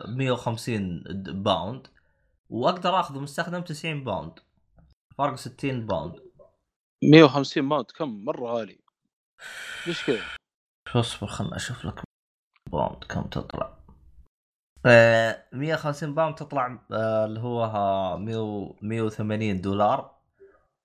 [0.08, 1.04] 150
[1.44, 1.88] pound.
[2.54, 4.40] واقدر اخذه مستخدم 90 pound.
[5.18, 6.20] فرق 60 pound.
[7.04, 8.80] 150 pound كم؟ مرة غالي
[9.88, 10.22] ليش كذا؟
[10.96, 12.02] اصبر خلنا أشوف لك
[12.72, 13.78] pound كم تطلع.
[14.86, 20.16] آه 150 pound تطلع آه اللي هو 100 180 دولار.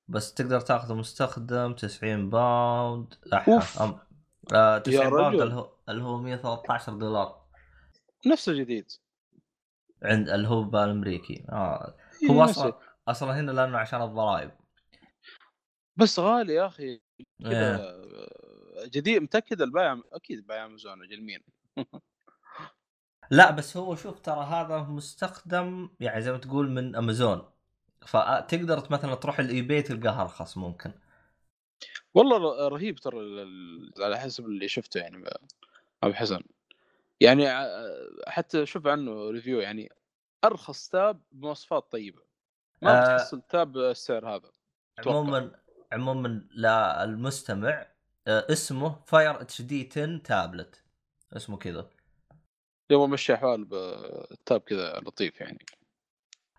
[0.09, 3.15] بس تقدر تاخذه مستخدم 90 pound.
[3.33, 3.83] أوف.
[3.83, 3.99] أم...
[4.55, 5.41] آه 90 pound
[5.89, 7.43] اللي هو 113 دولار.
[8.27, 8.93] نفس الجديد.
[10.03, 11.45] عند اللي هو بالامريكي.
[11.49, 11.97] آه.
[12.31, 12.79] هو أصلا
[13.09, 14.51] أصلا هنا لأنه عشان الضرائب.
[15.97, 17.01] بس غالي يا أخي.
[17.43, 18.05] كذا
[18.85, 21.41] جديد متأكد البايع أكيد بايع امازون أجل مين
[23.31, 27.51] لا بس هو شوف ترى هذا مستخدم يعني زي ما تقول من أمازون.
[28.07, 30.93] فتقدر مثلا تروح ال eBay تلقاها أرخص ممكن.
[32.15, 33.19] والله رهيب ترى
[34.01, 35.25] على حسب اللي شفته يعني
[36.03, 36.41] أبو حسن.
[37.21, 37.47] يعني
[38.27, 39.93] حتى شوف عنه review يعني
[40.45, 42.23] أرخص tab بمواصفات طيبة
[42.83, 43.15] ما آه.
[43.15, 44.51] بتحصل tab السعر هذا.
[45.07, 45.53] عموما
[45.93, 47.87] عموما للمستمع
[48.29, 50.83] اسمه فاير اتش دي 10 تابلت
[51.33, 51.91] اسمه كذا
[52.91, 55.67] يوم مشي أحوال بال tab كذا لطيف يعني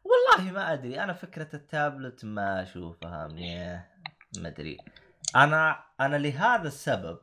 [0.04, 3.28] والله ما أدري أنا فكرة التابلت ما أشوفها
[4.38, 4.78] ما أدري
[5.36, 7.20] أنا أنا لهذا السبب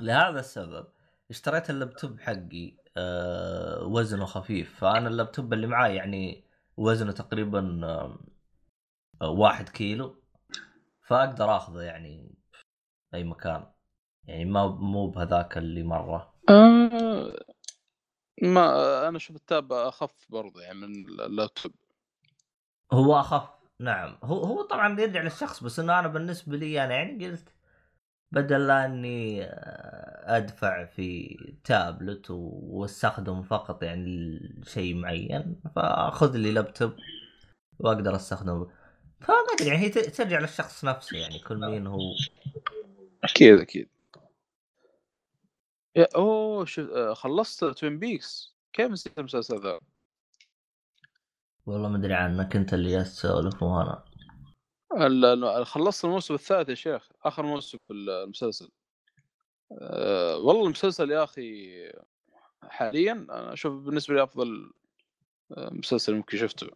[0.00, 0.86] لهذا السبب
[1.30, 4.78] اشتريت اللابتوب حقي أه وزنه خفيف.
[4.80, 6.44] فأنا اللابتوب اللي معاي يعني
[6.76, 7.80] وزنه تقريبا
[9.22, 10.22] آه، واحد كيلو.
[11.02, 12.34] فأقدر آخذه يعني
[13.10, 13.66] في أي مكان.
[14.24, 16.34] يعني ما مو بهذاك اللي مرة.
[16.48, 17.36] آه
[18.42, 21.72] ما أنا أشوف التاب أخف برضه يعني من اللابتوب.
[22.92, 23.48] هو أخف
[23.80, 24.18] نعم.
[24.24, 27.53] هو هو طبعا يرجع للشخص بس إنه أنا بالنسبة لي أنا يعني قلت
[28.32, 36.92] بدل لا إني آه، أدفع في تابلت واستخدم فقط يعني شيء معين فأخذ لي لابتوب
[37.78, 38.70] وأقدر أستخدمه.
[39.20, 41.98] فما أدري يعني هي ت- ترجع للشخص نفسه يعني كل مين هو.
[43.24, 43.88] أكيد أكيد.
[45.96, 49.80] يا أوه شو آه، خلصت Twin Peaks كيف نسيت المسلسل ذا؟
[51.66, 54.13] والله ما أدري عنك انت اللي جالس تسولف مو أنا ال- ال-
[55.64, 58.70] خلصت الموسم الثالث يا شيخ آخر موسم في المسلسل.
[59.72, 61.92] أه والله المسلسل يا أخي
[62.62, 64.72] حاليا أنا أشوف بالنسبة لي أفضل
[65.50, 66.70] مسلسل ممكن شفته.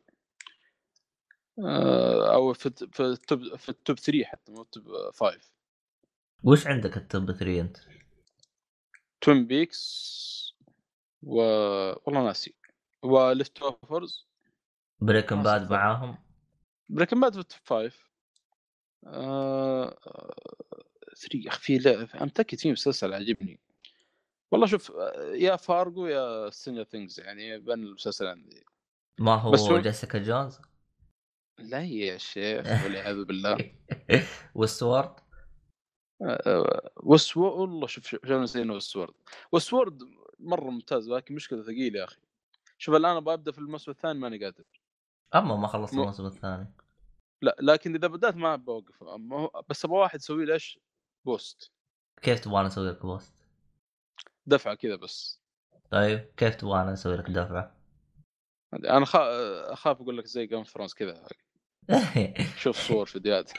[1.66, 5.38] أه أو في في ال top في ال top 3 حتى مو التوب 5
[6.42, 7.76] وش عندك التوب 3 أنت؟
[9.20, 10.54] Twin Peaks
[11.22, 11.36] و
[12.06, 12.54] والله ناسي.
[13.02, 14.28] و Leftovers
[15.00, 15.70] Breaking Bad.
[15.70, 16.18] معاهم؟
[16.88, 18.07] Breaking Bad في ال top 5
[19.06, 19.98] آه...
[21.16, 21.78] 3 يا أخي
[22.56, 23.60] في مسلسل عجبني.
[24.52, 28.64] والله شوف آه، يا فارجو يا سينجر ثينجز يعني بين المسلسل عندي.
[29.20, 30.58] ما هو بس هو- جيسيكا جونز؟
[31.58, 33.72] لا يا شيخ والعياذ بالله.
[34.54, 35.14] والسورد
[36.96, 39.14] وسو والله شوف شو نسينا وسورد
[39.52, 40.02] وسورد
[40.38, 42.20] مرة ممتاز لكن مشكلة ثقيل يا أخي.
[42.78, 44.64] شوف الآن أبغى أبدأ في الموسم الثاني ماني قادر.
[45.34, 46.74] أما ما خلصت مو- الموسم الثاني.
[47.42, 49.04] لا لكن إذا بدأت ما بوقف.
[49.68, 50.78] بس أبغى واحد يسوي لي إيش؟
[51.24, 51.72] بوست.
[52.22, 53.34] كيف تبغى أنا أسوي لك boost؟
[54.46, 55.42] دفعة كذا بس.
[55.90, 57.76] طيب كيف تبغى أنا أسوي لك دفعة؟
[58.74, 59.22] أنا خا...
[59.72, 61.26] أخاف أقول لك زي Game of Thrones كذا.
[62.62, 63.52] شوف صور فيديوهات.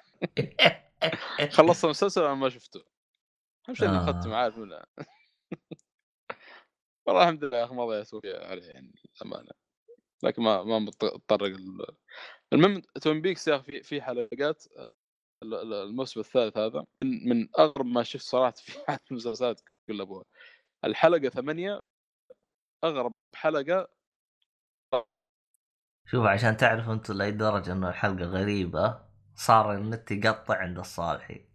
[1.58, 2.84] خلصت المسلسل أنا ما شفته.
[3.70, 4.04] أهم شيء إني آه.
[4.04, 4.88] اخذته عارف ولا
[7.06, 9.52] والله الحمد لله ما ضيعت وقتي عليه يعني امانه
[10.24, 11.58] لكن ما ما متطرق
[12.54, 14.94] المهم توين بيكس يا أخي في حلقات آه،
[15.44, 20.02] ال- ال- الموسم الثالث هذا من, من أغرب ما شفت صراحة في حياتي المسلسلات كل
[20.02, 20.24] ابوها
[20.86, 21.80] الحلقة ثمانية
[22.84, 23.88] أغرب حلقة.
[26.06, 29.02] شوف عشان تعرف أنت لأي درجة انه الحلقة غريبة
[29.36, 31.46] صار النت يقطع عند الصالحي.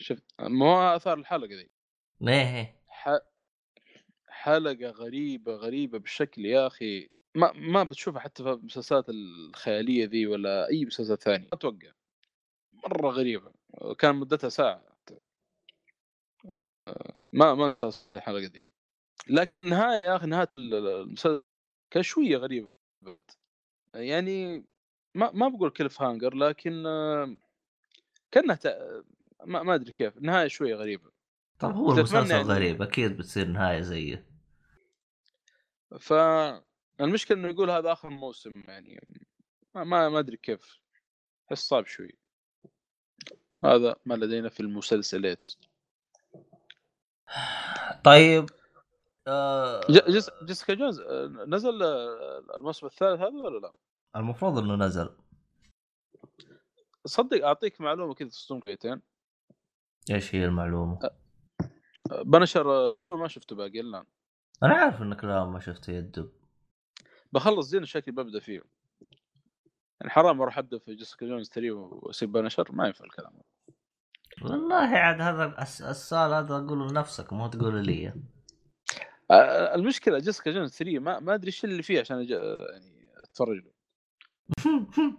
[0.00, 1.70] شفت ما هو آثار الحلقة ذي.
[2.28, 2.76] إيه.
[2.88, 3.08] ح...
[4.28, 10.68] حلقة غريبة غريبة بشكل يا أخي ما ما بتشوفها حتى في المسلسلات الخيالية ذي ولا
[10.68, 11.58] أي مسلسل ثاني ما
[12.88, 13.52] مرة غريبة
[13.98, 14.96] كان مدتها ساعة.
[17.32, 18.62] ما ما أصل الحلقة دي.
[19.28, 20.16] لكن النهاية يا
[20.58, 21.42] ال- ال- المسلسل
[21.90, 22.68] كان شوية غريبة.
[23.94, 24.64] يعني
[25.14, 26.82] ما ما بقول كلف هانجر لكن
[28.32, 29.02] كأنها تع-
[29.44, 31.10] ما, ما أدري كيف النهايه شوية غريبة.
[31.58, 34.26] طب هو المسلسل غريب أكيد بتصير نهاية زية.
[36.98, 39.08] فالمشكلة إنه يقول هذا آخر موسم يعني
[39.74, 40.80] ما ما, أدري كيف
[41.50, 42.18] بس صعب شوي.
[43.64, 45.52] هذا ما لدينا في المسلسلات.
[48.04, 48.46] طيب
[49.28, 53.72] آه جس جيسيكا جونز آه، نزل آه، الموسم الثالث هذا ولا لا؟
[54.16, 55.16] المفروض إنه نزل.
[57.06, 59.02] صدق أعطيك معلومة كذا تصدم كويتين
[60.10, 61.10] إيش هي المعلومة؟
[62.24, 64.04] بنشر ما شفته باقي الان
[64.62, 66.32] أنا عارف إنك لا ما شفت يدب
[67.32, 68.62] بخلص زين شكلي ببدأ فيه.
[70.00, 73.32] يعني حرام أروح أبدأ في جيسيكا جونز 3 وأسيب بنشر ما ينفع الكلام
[74.42, 78.14] والله عاد هذا الس- السؤال هذا أقوله لنفسك مو تقوله لي.
[79.74, 82.30] المشكلة جيسيكا جونز 3 ما ما أدري إيش اللي فيه عشان أج...
[82.30, 83.72] يعني أتفرج له.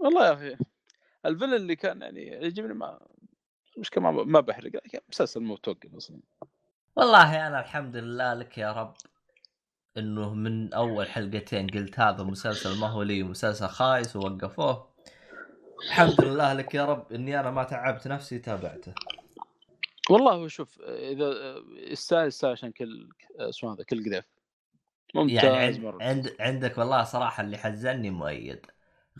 [0.00, 0.56] والله يا أخي
[1.26, 3.06] الفيلن اللي كان يعني يعجبني ما
[3.76, 4.70] المشكلة ما, ما بحرق
[5.08, 6.20] مسلسل مو متوقف أصلا.
[6.96, 8.94] والله أنا الحمد لله لك يا رب.
[9.96, 14.90] إنه من أول حلقتين قلت هذا المسلسل ما هو لي مسلسل خايس ووقفوه
[15.86, 18.94] الحمد لله لك يا رب إني أنا ما تعبت نفسي تابعته
[20.10, 23.08] والله هو شوف إذا يستاهل يستاهل عشان كل
[23.38, 24.24] اسمه هذا كل قذيف
[25.14, 26.02] ممتاز يعني عند, مرة.
[26.02, 28.66] عند عندك والله صراحة اللي حزني مؤيد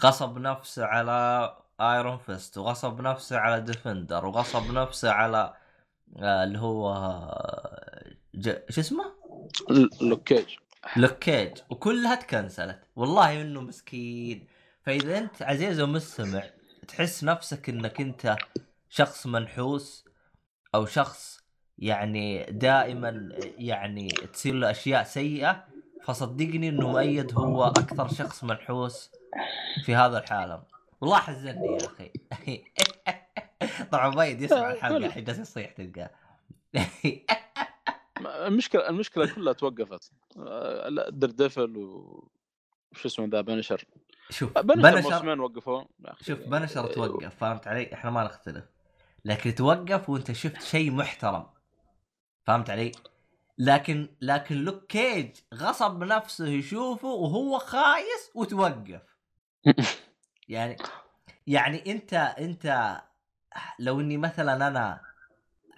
[0.02, 5.54] غصب نفسه على ايرون فيست وغصب نفسه على ديفندر وغصب نفسه على
[6.16, 8.50] آه، اللي هو آه، ج...
[8.68, 9.09] شو اسمه؟
[9.70, 10.56] ل- لوك كيج
[10.96, 12.80] لوك كيج وكلها تكنسلت.
[12.96, 14.46] والله إنه مسكين.
[14.82, 16.42] فإذا أنت عزيز ومستمع
[16.88, 18.36] تحس نفسك إنك أنت
[18.88, 20.04] شخص منحوس
[20.74, 21.40] أو شخص
[21.78, 23.28] يعني دائما
[23.58, 25.64] يعني تصير له أشياء سيئة
[26.04, 29.10] فصدقني إنه مؤيد هو أكثر شخص منحوس
[29.84, 30.62] في هذا العالم.
[31.00, 32.12] والله حزني يا أخي.
[33.92, 36.10] طبعا مؤيد يسمع الحلقة الحين جالس يصيح تلقاه.
[38.26, 42.28] المشكلة المشكلة كلها توقفت آه، دردفل و
[42.92, 43.84] شو اسمه ذا بنشر
[44.30, 45.88] شوف بنشر بنشر موسمين وقفوه.
[46.20, 48.64] شوف بنشر توقف فهمت علي؟ إحنا ما نختلف
[49.24, 51.46] لكن توقف وأنت شفت شيء محترم
[52.46, 52.92] فهمت علي؟
[53.58, 59.02] لكن لكن لوك كيج غصب نفسه يشوفه وهو خايس وتوقف
[60.48, 60.76] يعني
[61.46, 62.96] يعني أنت أنت
[63.78, 65.00] لو إني مثلا أنا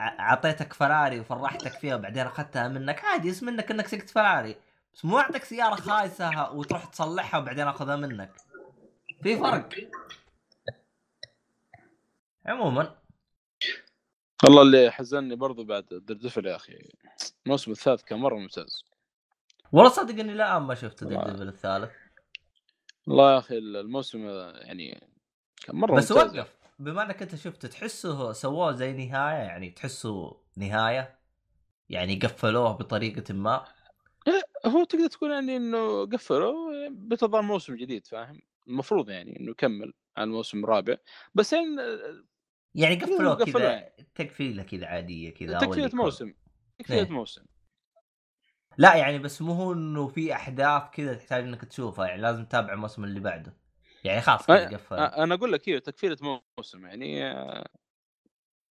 [0.09, 3.05] اعطيتك فراري وفرحتك فيها وبعدين أخذتها منك.
[3.05, 4.57] عادي اسم منك إنك سقت فراري.
[4.95, 8.33] بس مو أعطيك سيارة خايسة وتروح تصلحها وبعدين أخذها منك.
[9.23, 9.69] في فرق.
[12.47, 12.97] عموما.
[14.45, 16.79] والله اللي حزنني برضو بعد دردفل يا أخي.
[17.47, 18.85] الموسم الثالث كان مرة ممتاز.
[19.73, 21.91] والله صدق إني لا ما شفت ديفل الثالث.
[23.07, 25.09] والله يا أخي الموسم يعني
[25.67, 26.37] كان مرة بس ممتاز.
[26.37, 26.62] وقف.
[26.79, 31.19] بما انك انت شفت تحسه سووه زي نهاية؟ يعني تحسه نهاية؟
[31.89, 33.65] يعني قفلوه بطريقة ما؟
[34.67, 40.25] هو تقدر تقول يعني إنه قفلوا بتظل موسم جديد فاهم؟ المفروض يعني إنه يكمل على
[40.25, 40.97] الموسم الرابع.
[41.35, 41.77] بس يعني
[42.75, 44.07] يعني قفلوه كذا يعني.
[44.15, 45.91] تكفيلة كذا عادية كذا يكون.
[45.95, 46.35] موسم.
[46.79, 47.11] تكفيه إيه.
[47.11, 47.43] موسم.
[48.79, 52.73] لا يعني بس مو هو إنه في أحداث كذا تحتاج إنك تشوفها يعني لازم تتابع
[52.73, 53.62] الموسم اللي بعده.
[54.05, 57.67] يعني خلاص كذا قفل آه، أنا أقول لك هي تكفيله موسم يعني آه،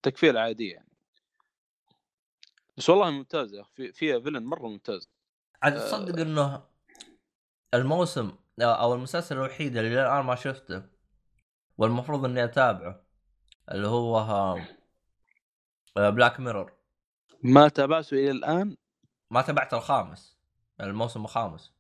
[0.03, 0.89] تكفيله عادية يعني.
[2.77, 5.10] بس والله ممتاز يا أخي في- فيها فيلن مرة ممتاز.
[5.64, 6.64] عاد تصدق إنه
[7.73, 8.31] الموسم
[8.61, 10.84] أو المسلسل الوحيد اللي الآن ما شفته
[11.77, 13.06] والمفروض إني أتابعه
[13.72, 14.56] اللي هو
[15.95, 16.73] بلاك ميرور
[17.43, 18.77] ما تابعته إلى الآن؟
[19.31, 20.38] ما تابعت الخامس
[20.81, 21.73] الموسم الخامس.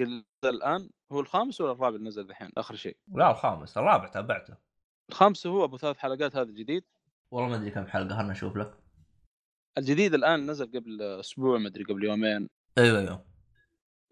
[0.00, 2.96] إلى الآن؟ هو الخامس ولا الرابع اللي نزل الحين آخر شيء.
[3.14, 3.78] لا الخامس.
[3.78, 4.54] الرابع تابعته.
[5.10, 6.84] الخامس هو أبو ثلاث حلقات هذا الجديد
[7.30, 8.74] والله ما أدري كم حلقة هلنا أشوف لك.
[9.78, 12.48] الجديد الآن نزل قبل أسبوع ما أدري قبل يومين.
[12.78, 13.24] أيوه أيوه.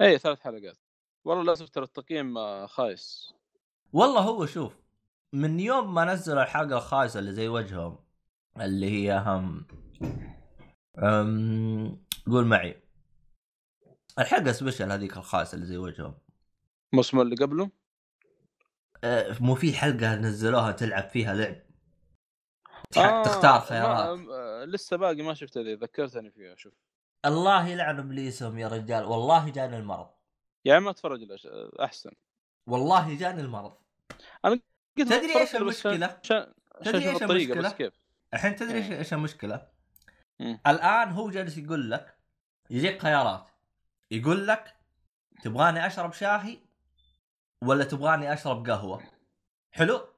[0.00, 0.78] اي ثلاث حلقات.
[1.24, 3.34] والله للاسف ترى التقييم آه، خايس.
[3.92, 4.76] والله هو شوف
[5.32, 7.98] من يوم ما نزل الحلقة الخايسة اللي زي وجههم
[8.60, 9.66] اللي هي هم
[10.98, 12.04] أم...
[12.26, 12.82] قول معي.
[14.18, 16.14] الحلقة سبيشل هذيك الخايسة اللي زي وجههم.
[16.92, 17.70] الموسم اللي قبله؟
[19.04, 21.56] أه، مو في حلقة نزلوها تلعب فيها لعب.
[22.96, 24.18] آه، تختار خيارات.
[24.30, 26.74] آه، لسه باقي ما شفت ذي ذكرتني فيها شوف.
[27.24, 29.04] الله يلعن إبليسهم يا رجال.
[29.04, 30.10] والله جاني المرض.
[30.64, 31.20] يعني ما اتفرج
[31.80, 32.10] أحسن.
[32.66, 33.76] والله جاني المرض.
[34.44, 34.62] قلت
[34.96, 37.92] تدري بتفرج إيش له بس عشان- المشكلة؟ عشان عشان تدري الطريقة المشكلة؟ بس كيف.
[38.34, 38.98] الحين تدري إيش إيه.
[38.98, 39.68] إيش المشكلة؟
[40.40, 40.60] مم.
[40.66, 42.18] الآن هو جالس يقول لك
[42.70, 43.46] يجيك خيارات.
[44.10, 44.76] يقول لك
[45.42, 46.58] تبغاني أشرب شاهي؟
[47.62, 49.02] ولا تبغاني أشرب قهوة
[49.72, 50.08] حلو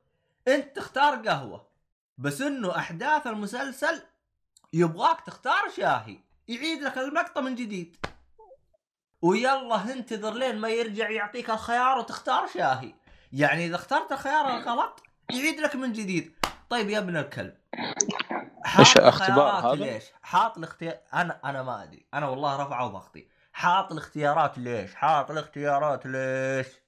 [0.48, 1.66] أنت تختار قهوة
[2.18, 4.02] بس إنه أحداث المسلسل
[4.72, 6.18] يبغاك تختار شاهي
[6.48, 8.06] يعيد لك المقطع من جديد
[9.22, 12.94] ويلا انتظر لين ما يرجع يعطيك الخيار وتختار شاهي
[13.32, 16.34] يعني إذا اخترت الخيار الغلط يعيد لك من جديد
[16.70, 17.54] طيب يا ابن الكلب
[18.64, 23.92] حاط اختبار هذا؟ ليش؟ حاط الاختيار أنا أنا ما أدري أنا والله رفعوا ضغطي حاط
[23.92, 26.83] الاختيارات ليش؟ حاط الاختيارات ليش؟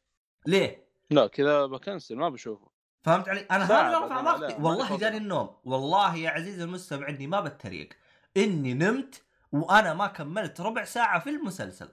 [0.47, 2.68] ليه؟ لا كذا بكنسل ما بشوفه.
[3.02, 4.98] فهمت علي؟ أنا هذا رفع ما والله.
[4.98, 5.56] جاني النوم.
[5.64, 7.89] والله يا عزيزي المستمع إني ما بتريق.
[8.36, 11.89] إني نمت وأنا ما كملت ربع ساعة في المسلسل.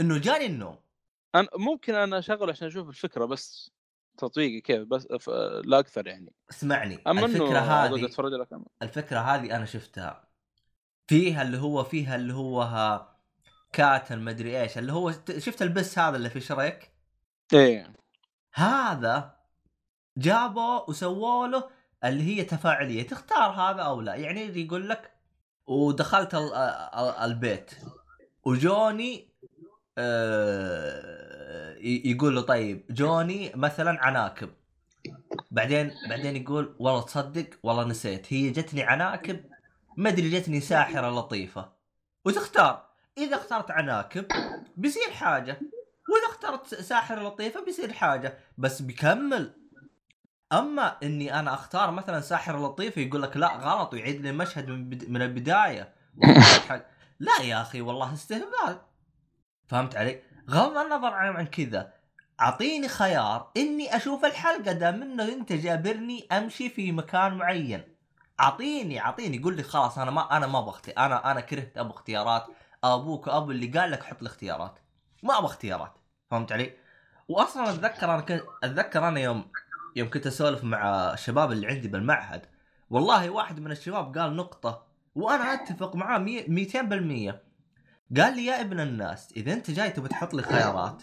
[0.00, 0.78] إنه جاني النوم.
[1.34, 3.70] أنا ممكن أنا أشغل عشان أشوف الفكرة بس
[4.18, 5.28] تطبيقي كيف بس
[5.64, 6.32] لا أكثر يعني.
[6.50, 7.94] اسمعني أما الفكرة هذه
[8.52, 8.64] أنا.
[8.82, 10.28] الفكرة هذه أنا شفتها.
[11.08, 13.06] فيها اللي هو فيها اللي هو
[13.72, 16.95] كاتن مدري إيش اللي هو شفت البس هذا اللي في شريك؟
[17.52, 17.92] إيه.
[18.54, 19.36] هذا
[20.16, 21.68] جابوا وسووا له
[22.04, 24.14] اللي هي تفاعلية تختار هذا أو لا.
[24.14, 25.12] يعني يقول لك
[25.66, 27.70] ودخلت ال- ال- البيت
[28.44, 29.28] وجوني
[29.98, 34.50] آه، يقول له طيب جوني مثلا عناكب.
[35.50, 38.32] بعدين بعدين يقول والله تصدق والله نسيت.
[38.32, 39.44] هي جتني عناكب
[39.96, 41.72] ما أدري جتني ساحرة لطيفة.
[42.24, 42.86] وتختار.
[43.18, 44.26] إذا اخترت عناكب
[44.76, 45.60] بيصير حاجة.
[46.08, 49.52] وإذا اخترت ساحره لطيفة بيصير حاجة بس بيكمل.
[50.52, 54.90] أما إني أنا أختار مثلا ساحر لطيف يقول لك لا غلط ويعيد لي المشهد من,
[54.90, 55.10] بد...
[55.10, 55.94] من البداية.
[57.20, 58.78] لا يا أخي والله استهبال.
[59.66, 61.92] فهمت علي؟ غض النظر عن, كذا.
[62.40, 67.82] أعطيني خيار إني أشوف الحلقة دام إنه أنت جابرني أمشي في مكان معين.
[68.40, 69.38] أعطيني أعطيني.
[69.38, 72.46] قول لي خلاص أنا ما أنا ما أبغى أنا أنا كرهت ابو اختيارات.
[72.84, 74.78] أبوك أبو اللي قال لك حط الاختيارات.
[75.22, 75.95] ما أبغى اختيارات.
[76.30, 76.72] فهمت علي؟
[77.28, 79.50] واصلا أتذكر أنا كنت أتذكر أنا يوم
[79.96, 82.46] يوم كنت أسولف مع الشباب اللي عندي بالمعهد
[82.90, 86.22] والله واحد من الشباب قال نقطة وأنا أتفق معاه 200%
[88.16, 91.02] قال لي يا ابن الناس إذا أنت جاي تبي تحط لي خيارات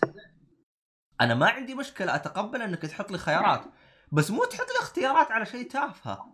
[1.22, 3.64] أنا ما عندي مشكلة أتقبل أنك تحط لي خيارات
[4.12, 6.34] بس مو تحط لي اختيارات على شيء تافهة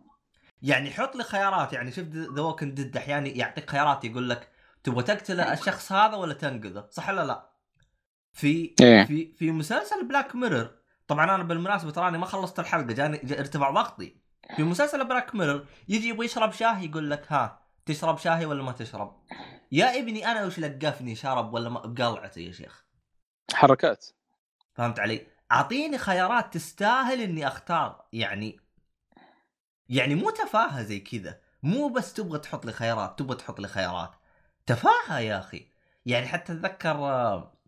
[0.61, 4.49] يعني حط لي خيارات يعني شفت ذا ديد أحيانا يعطيك خيارات يقول لك
[4.84, 7.48] تبغى تقتل الشخص هذا ولا تنقذه صح ولا لا؟
[8.34, 9.03] في إيه.
[9.06, 10.72] في في مسلسل Black Mirror
[11.07, 14.15] طبعا أنا بالمناسبة تراني ما خلصت الحلقة جاني جا ارتفع ضغطي.
[14.56, 18.72] في مسلسل بلاك ميرور يجي يبغى يشرب شاي يقول لك ها تشرب شاي ولا ما
[18.72, 19.15] تشرب؟
[19.72, 22.85] يا ابني أنا وش لقفني شرب ولا ما بقلعته يا شيخ.
[23.53, 24.06] حركات.
[24.73, 28.06] فهمت علي؟ أعطيني خيارات تستاهل إني أختار.
[28.14, 28.60] يعني
[29.89, 31.39] يعني مو تفاهة زي كذا.
[31.64, 34.11] مو بس تبغى تحط لي خيارات تبغى تحط لي خيارات.
[34.65, 35.68] تفاهة يا أخي.
[36.06, 37.59] يعني حتى أتذكر آه،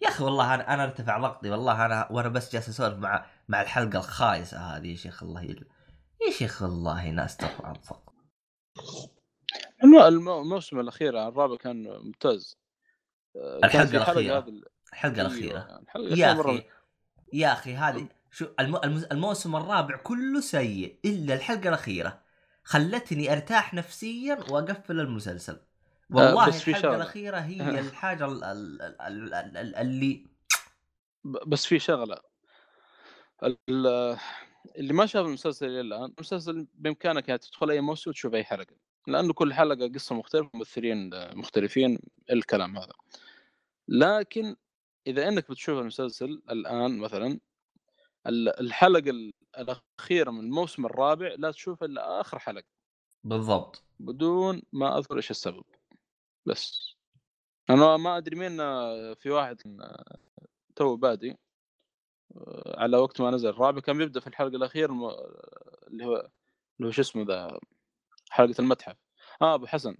[0.00, 3.62] يا أخي والله أنا أنا أرتفع ضغطي والله أنا وأنا بس جالس أسولف مع مع
[3.62, 4.90] الحلقة الخايسة هذه.
[4.90, 5.64] يا شيخ الله يل...
[6.26, 8.14] يا شيخ والله ناس ترفع الضغط
[9.84, 12.56] الموسم الأخير الرابع كان ممتاز.
[13.36, 14.46] آه، الحلقة الأخيرة.
[14.92, 15.82] الحلقة الأخيرة.
[15.96, 16.66] يا أخي
[17.32, 18.46] يا أخي هذه شو
[19.12, 22.22] الموسم الرابع كله سيء إلا الحلقة الأخيرة.
[22.64, 25.60] خلتني أرتاح نفسيا وأقفل المسلسل.
[26.12, 28.26] والله بس في الحلقة الأخيرة هي الحاجة
[29.80, 30.26] اللي
[31.24, 32.16] بس في شغلة.
[34.78, 38.76] اللي ما شاف المسلسل إلى الآن المسلسل بإمكانك يعني تدخل أي موسم وتشوف أي حلقة
[39.06, 41.98] لأنه كل حلقة قصة مختلفة ممثلين مختلفين
[42.30, 42.92] الكلام هذا.
[43.88, 44.56] لكن
[45.06, 47.40] إذا إنك بتشوف المسلسل الآن مثلا
[48.60, 52.66] الحلقة الأخيرة من الموسم الرابع لا تشوف إلا آخر حلقة.
[53.24, 53.84] بالضبط.
[54.00, 55.64] بدون ما أذكر إيش السبب.
[56.50, 56.96] بس.
[57.70, 58.56] أنا ما أدري مين
[59.14, 59.56] في واحد
[60.76, 61.36] تو بادي
[62.66, 64.92] على وقت ما نزل الرابع كان بيبدأ في الحلقة الأخيرة
[65.88, 66.30] اللي هو
[66.78, 67.60] اللي هو شو اسمه ذا
[68.30, 68.96] حلقة المتحف.
[69.42, 69.96] آه أبو حسن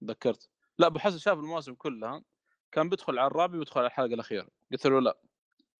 [0.00, 0.48] تذكرت.
[0.78, 2.24] لا أبو حسن شاف المواسم كلها
[2.72, 4.48] كان بيدخل على الرابع ويدخل على الحلقة الأخيرة.
[4.72, 5.18] قلت له لا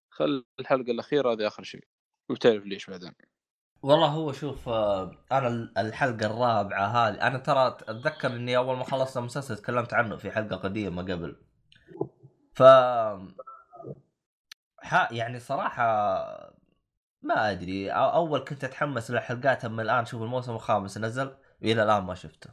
[0.09, 1.87] خل الحلقة الأخيرة هذه آخر شيء.
[2.29, 3.13] وبتعرف ليش بعدين.
[3.83, 5.47] والله هو شوف آه، أنا
[5.77, 10.55] الحلقة الرابعة هذه أنا ترى أتذكر إني أول ما خلصت المسلسل تكلمت عنه في حلقة
[10.55, 11.35] قديمة قبل.
[12.53, 12.61] ف
[15.11, 15.83] يعني صراحة
[17.21, 22.15] ما أدري أول كنت أتحمس للحلقات أما الآن شوف الموسم الخامس نزل وإلى الآن ما
[22.15, 22.49] شفته.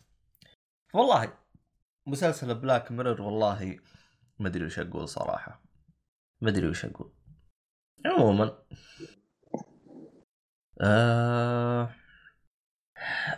[0.94, 1.32] والله
[2.06, 3.78] مسلسل بلاك ميرور والله
[4.38, 5.62] ما أدري وش أقول صراحة
[6.40, 7.12] ما أدري وش أقول.
[8.06, 8.58] عموما
[10.82, 11.94] آه...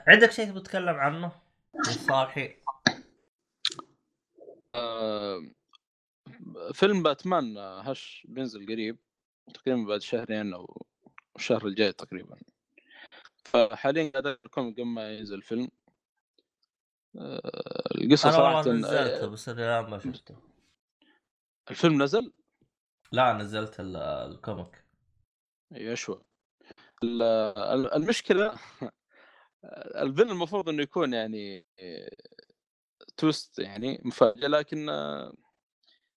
[0.08, 1.42] عندك شيء تبغى تتكلم عنه؟
[1.82, 2.56] صالحي
[4.74, 5.42] آه...
[6.72, 8.98] فيلم باتمان هش بينزل قريب
[9.54, 10.86] تقريبا بعد شهرين أو
[11.36, 12.38] الشهر الجاي تقريبا.
[13.44, 15.68] فحاليا قاعد أذكركم قبل ما ينزل الفيلم.
[17.16, 17.40] آه...
[17.94, 20.36] القصة أنا صراحة نزلته بس الآن ما شفته.
[21.70, 22.32] الفيلم نزل؟
[23.12, 24.84] لا نزلت الكوميك.
[25.74, 26.22] أيوه شو
[27.94, 28.54] المشكلة
[29.96, 31.66] الفيلم المفروض إنه يكون يعني
[33.16, 34.88] twist يعني مفاجأة لكن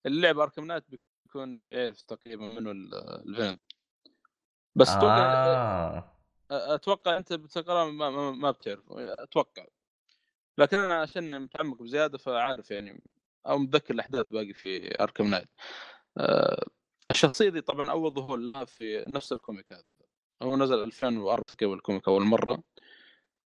[0.06, 3.60] اللي لعب Arkham Knight بيكون يعرف تقريبا منه الفيلم.
[4.76, 6.12] بس أتوقع آه.
[6.52, 9.66] أتوقع أنت بتقرأ ما, ما, ما بتعرف أتوقع.
[10.58, 13.04] لكن أنا عشان متعمق بزيادة فعارف يعني
[13.48, 15.50] أو متذكر الأحداث باقي في Arkham Knight.
[16.18, 16.66] آه
[17.12, 19.84] الشخصية دي طبعا أول ظهور لها في نفس ال comic هذا
[20.42, 22.64] هو نزل 2004 قبل ال comic اول مرة.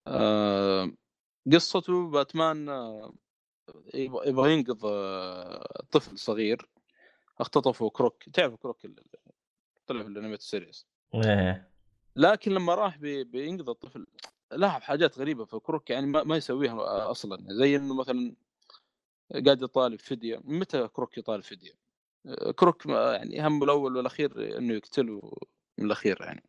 [0.08, 0.92] آه
[1.54, 3.14] قصته باتمان آه
[3.94, 6.70] يبغى ينقذ آه طفل صغير
[7.40, 8.30] اختطفه Croc.
[8.30, 9.04] تعرف Croc اللي
[9.88, 11.70] طلع في ال animated series إيه.
[12.16, 14.08] لكن لما راح بي بينقذ الطفل
[14.52, 17.46] لاحظ حاجات غريبة في Croc يعني ما, ما يسويها أصلا.
[17.50, 18.36] زي إنه مثلا
[19.46, 21.72] قاعد يطالب فديه متى كروك يطالب فديه؟
[22.56, 25.32] كروك يعني همه الأول والأخير إنه يقتله
[25.78, 26.44] من الأخير يعني.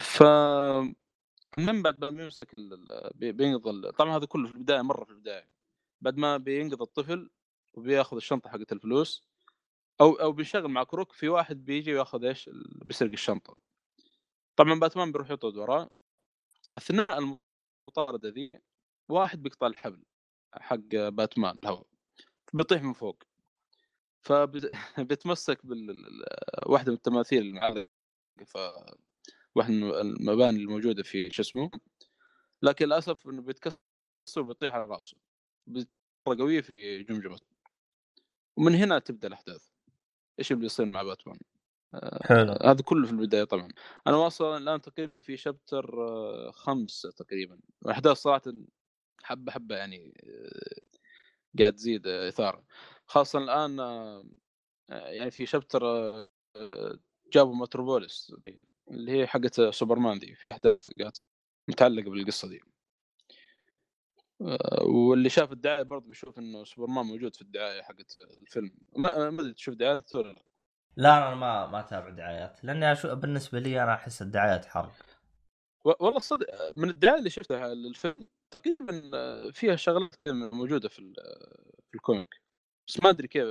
[0.00, 0.22] ف
[1.58, 2.54] من بعد ما بيمسك
[3.14, 5.48] بينقض طبعا هذا كله في البداية مرة في البداية.
[6.00, 7.30] بعد ما بينقذ الطفل
[7.74, 9.28] وبياخذ الشنطة حقت الفلوس
[10.00, 12.50] أو أو بيشتغل مع كروك في واحد بيجي وياخذ إيش؟
[12.86, 13.56] بيسرق الشنطة.
[14.56, 15.90] طبعا باتمان بيروح يطرد وراه
[16.78, 18.52] أثناء المطاردة ذي
[19.08, 20.04] واحد بيقطع الحبل
[20.54, 20.76] حق
[21.08, 21.86] باتمان الهواء
[22.52, 23.22] بيطيح من فوق.
[24.22, 27.88] فبيتمسك بالواحده من التماثيل المعلقة.
[29.56, 31.70] واحد من المباني الموجودة في شو اسمه؟
[32.62, 33.78] لكن للأسف إنه بيتكسر
[34.38, 35.16] وبيطيح على رأسه.
[35.66, 37.46] بطريقه قوية في جمجمته
[38.56, 39.68] ومن هنا تبدأ الأحداث.
[40.38, 41.38] إيش اللي بيصير مع باتمان؟
[42.22, 42.52] حلو.
[42.52, 43.68] هذا كله في البداية طبعا.
[44.06, 47.58] أنا واصل الآن تقريبا في شابتر آه، خمسة تقريبا.
[47.84, 48.42] الأحداث صراحة
[49.22, 50.80] حبة حبة يعني آه،
[51.58, 52.64] قاعد تزيد آه، إثارة.
[53.06, 54.24] خاصة الآن آه،
[54.90, 56.98] آه، يعني في شابتر آه، آه،
[57.32, 58.32] جابوا متروبوليس.
[58.90, 60.90] اللي هي حقت سوبرمان دي في أحداث
[61.68, 62.60] متعلقة بالقصة دي.
[64.40, 68.72] آه، واللي شاف الدعاية برضه بيشوف إنه سوبرمان موجود في الدعاية حقت الفيلم.
[68.96, 70.42] ما ما أدري تشوف دعايات ولا لا.
[70.96, 73.14] لا أنا ما ما أتابع دعايات لأني أشو...
[73.14, 74.92] بالنسبة لي أنا أحس الدعايات حرق
[75.84, 76.46] والله صدق
[76.76, 81.14] من الدعاية اللي شفتها للفيلم تقريبا فيها شغلات موجودة في ال-
[81.88, 82.40] في ال comic.
[82.88, 83.44] بس ما أدري كيف.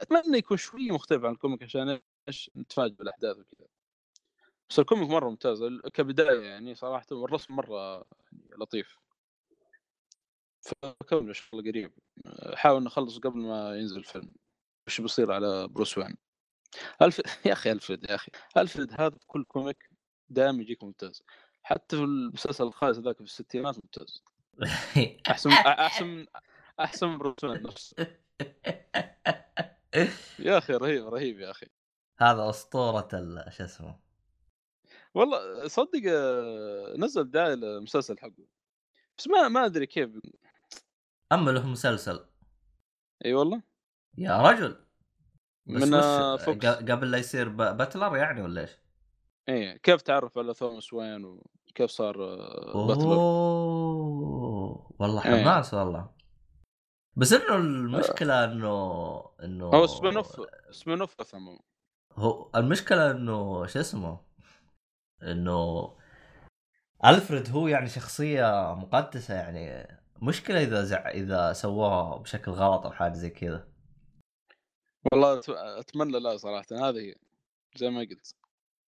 [0.00, 3.66] أتمنى يكون شوي مختلف عن ال comic عشان إيش نتفاجئ بالأحداث وكذا.
[4.70, 5.64] بس ال comic مرة ممتاز
[5.94, 8.98] كبداية يعني صراحة والرسم مرة يعني لطيف.
[10.60, 11.92] فكمل الله قريب
[12.54, 14.30] حاول نخلص قبل ما ينزل الفيلم.
[14.86, 16.16] وش بيصير على بروس وين
[17.02, 18.32] ألف يا أخي الفريد يا أخي.
[18.56, 19.90] الفريد هذا في كل comic
[20.28, 21.22] دائما يجيك ممتاز.
[21.62, 24.22] حتى في المسلسل الخايس ذاك في الستينات ممتاز.
[25.30, 26.26] أحسن أحسن
[26.80, 27.96] أحسن من بروس وين نفسه.
[30.38, 31.66] يا أخي رهيب رهيب يا أخي.
[32.18, 33.08] هذا أسطورة
[33.50, 34.05] شو اسمه
[35.16, 38.46] والله صدق آه، نزل دعايه للمسلسل حقه.
[39.18, 40.10] بس ما ما أدري كيف.
[41.32, 42.24] أما له مسلسل.
[43.24, 43.62] إي والله.
[44.18, 44.76] يا رجل!
[45.66, 46.66] من وش آه، Fox.
[46.66, 48.70] قبل لا يصير butler يعني ولا إيش؟
[49.48, 54.92] إي كيف تعرف على توماس وين وكيف صار آه، butler أوه!
[54.98, 55.42] والله إيه.
[55.44, 56.10] حماس والله.
[57.16, 58.74] بس إنه المشكلة إنه
[59.42, 61.36] إنه هو spin-off spin-off
[62.12, 64.25] هو المشكلة إنه شو اسمه؟
[65.22, 65.90] إنه
[67.04, 69.88] ألفريد هو يعني شخصية مقدسة يعني
[70.22, 71.08] مشكلة إذا زع...
[71.08, 73.68] إذا سووها بشكل غلط أو حاجة زي كذا.
[75.12, 75.40] والله
[75.80, 77.14] أتمنى لا صراحة هذه هي
[77.76, 78.34] زي ما قلت.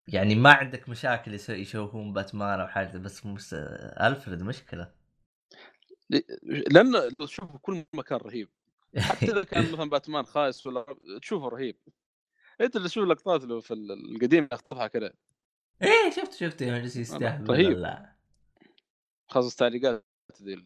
[0.09, 3.55] يعني ما عندك مشاكل يس- يشوفون باتمان أو حاجة بس مس...
[4.01, 4.93] ألفريد مشكلة.
[6.71, 8.49] لأن تشوفه كل مكان رهيب.
[8.99, 10.87] حتى إذا كان مثلا باتمان خايس ولا
[11.23, 11.77] تشوفه رهيب.
[12.61, 15.13] أنت اللي تشوف لقطات له في ال- القديم يخطفها كذا
[15.83, 18.07] إيه شفت شفت يوم جالس يستهبل رهيب.
[19.29, 20.05] خاصة التعليقات
[20.43, 20.65] ذي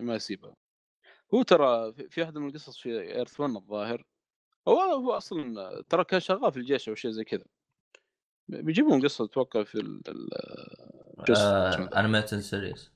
[0.00, 0.56] ما يسيبها.
[1.34, 4.04] هو ترى في- واحدة من القصص في Earth 1 الظاهر
[4.68, 7.44] هو هو أصلا ترى كان شغال في الجيش أو شيء زي كذا.
[8.48, 10.02] بيجيبون قصة أتوقع في ال-
[11.28, 12.00] جزء آه...
[12.00, 12.90] animated series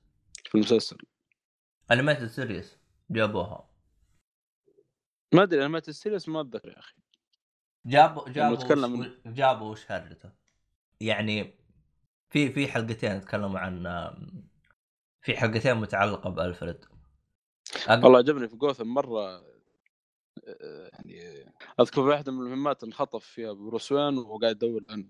[0.44, 0.96] في المسلسل.
[1.90, 2.78] animated series
[3.10, 3.68] جابوها.
[5.34, 6.94] ما أدري أنا ما السيريس ما أتذكر يا أخي.
[7.86, 8.56] جابوا جابوا
[9.04, 9.08] وش...
[9.26, 10.32] جابوا وش هرجته
[11.06, 11.54] يعني
[12.30, 13.82] في في حلقتين تكلموا عن
[15.22, 16.84] في حلقتين متعلقة بألفريد.
[17.88, 18.04] أق...
[18.04, 19.44] والله عجبني في جوثم مرة
[20.92, 21.44] يعني
[21.80, 25.08] أذكر واحدة من المهمات انخطف فيها بروس وين وهو قاعد يدور عنه.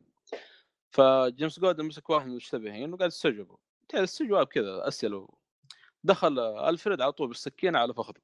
[0.91, 3.59] فجيمس جوردن مسك واحد من المشتبهين وقاعد يستجوبه.
[3.95, 5.29] استجواب كذا أسئلة
[6.05, 8.21] دخل ألفريد على طول بالسكينة على فخذه.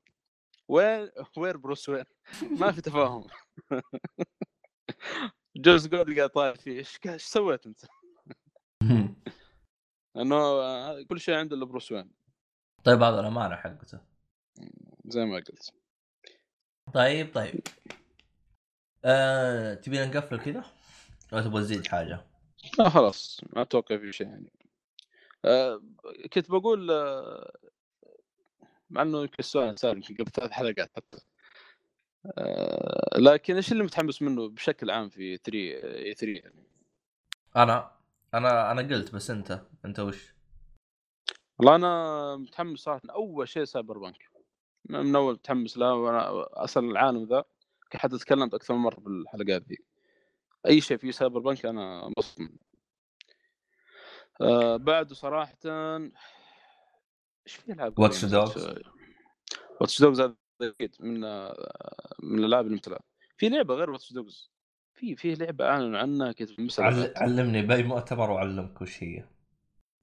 [0.68, 2.04] وين وين بروس وين؟
[2.42, 3.26] ما في تفاهم.
[5.58, 7.80] جيمس جوردن قاعد طاير فيه إيش إيش سويت أنت؟
[10.16, 12.10] انه آه، كل شيء عنده الا بروس وين.
[12.84, 14.00] طيب هذا الأمانة حقته.
[15.04, 15.72] زي ما قلت.
[16.94, 17.60] طيب طيب.
[19.04, 19.74] آه...
[19.74, 20.64] تبينا نقفل كذا؟
[21.32, 22.26] ولا تبغى تزيد حاجة؟
[22.78, 23.40] لا خلاص.
[23.52, 24.52] ما أتوقع في شيء يعني.
[25.44, 25.82] آه
[26.32, 27.52] كنت بقول آه
[28.90, 31.27] مع إنه يمكن السؤال سال يمكن قبل ثلاث حلقات حتى.
[32.26, 36.64] آه لكن إيش اللي متحمس منه بشكل عام في E3 يعني؟
[37.56, 37.90] أنا
[38.34, 40.34] أنا أنا قلت بس أنت أنت وش؟
[41.58, 43.00] والله أنا متحمس صراحة.
[43.10, 44.30] أول شيء Cyberpunk.
[44.84, 47.44] من أول متحمس له وأنا أصلا العالم ذا
[47.94, 49.84] حتى تكلمت أكثر من مرة بالحلقات دي
[50.66, 52.58] أي شيء فيه سايبر بانك أنا انبسط منه
[54.40, 55.58] آه بعده صراحة
[57.46, 58.82] إيش في ألعاب Watch Dogs.
[59.80, 61.20] واتش دوجز هذا أكيد من
[62.22, 63.00] من الالعاب مثلها
[63.36, 64.50] في لعبة غير واتش دوجز
[64.94, 67.12] في في لعبة اعلنوا عنها كذا عل...
[67.16, 69.24] علمني باي مؤتمر وعلمك وش هي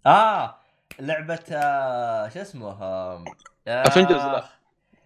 [0.06, 0.60] آه!
[0.99, 3.26] لعبة آه شو اسمه آه
[3.68, 4.49] افنجرز لا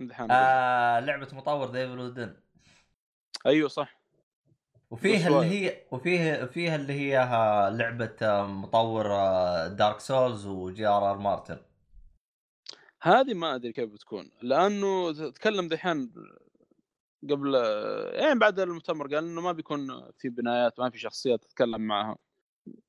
[0.01, 2.35] امتحان آه لعبة مطور ديفل ودن
[3.45, 3.99] أيوه صح.
[4.91, 9.07] وفيها اللي هي وفيها فيها اللي هي آه، لعبة آه، مطور
[9.67, 11.57] Dark Souls و G R R Martin
[13.01, 16.11] هذه ما أدري كيف بتكون لأنه تكلم دحين
[17.30, 17.55] قبل
[18.13, 22.17] يعني بعد المؤتمر قال إنه ما بيكون في بنايات ما في شخصيات تتكلم معها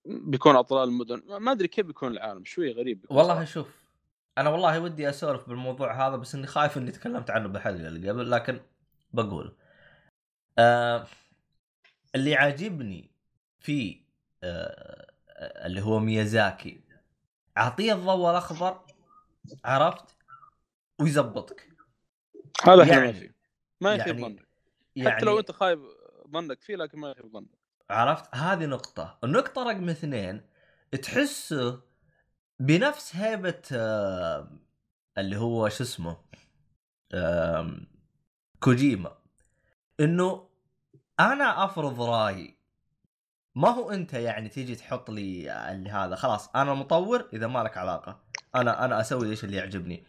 [0.07, 3.45] بيكون أطلال المدن ما أدري كيف بيكون العالم شوي غريب بيكون والله.
[3.45, 3.81] شوف
[4.39, 8.31] أنا والله ودي أسولف بالموضوع هذا بس إني خايف إني تكلمت عنه بالحلقة اللي قبل
[8.31, 8.61] لكن
[9.12, 9.57] بقول
[10.59, 11.07] آه
[12.15, 13.11] اللي عاجبني
[13.61, 14.01] في
[14.43, 15.07] آه
[15.41, 16.81] اللي هو ميازاكي
[17.59, 18.81] أعطيه الضوء الأخضر
[19.64, 20.16] عرفت؟
[21.01, 21.68] ويزبطك.
[22.64, 23.31] هذا إحنا يعني- ما في
[23.81, 24.48] ما يخيب يعني- ظنك.
[24.97, 25.81] يعني حتى لو أنت خايب
[26.32, 27.48] ظنك فيه لكن ما يخيب ظنك.
[27.90, 29.18] عرفت؟ هذه نقطة.
[29.24, 30.47] النقطة رقم اثنين
[31.02, 31.81] تحسه
[32.59, 34.51] بنفس هيبة آه
[35.18, 36.16] اللي هو شو اسمه
[38.60, 39.18] كوجيما.
[40.01, 40.48] إنه
[41.20, 42.56] أنا أفرض رأيي
[43.61, 47.78] ما هو انت يعني تيجي تحط لي اللي هذا؟ خلاص أنا مطور إذا ما لك
[47.78, 48.20] علاقة.
[48.55, 50.05] أنا أنا أسوي إيش اللي يعجبني.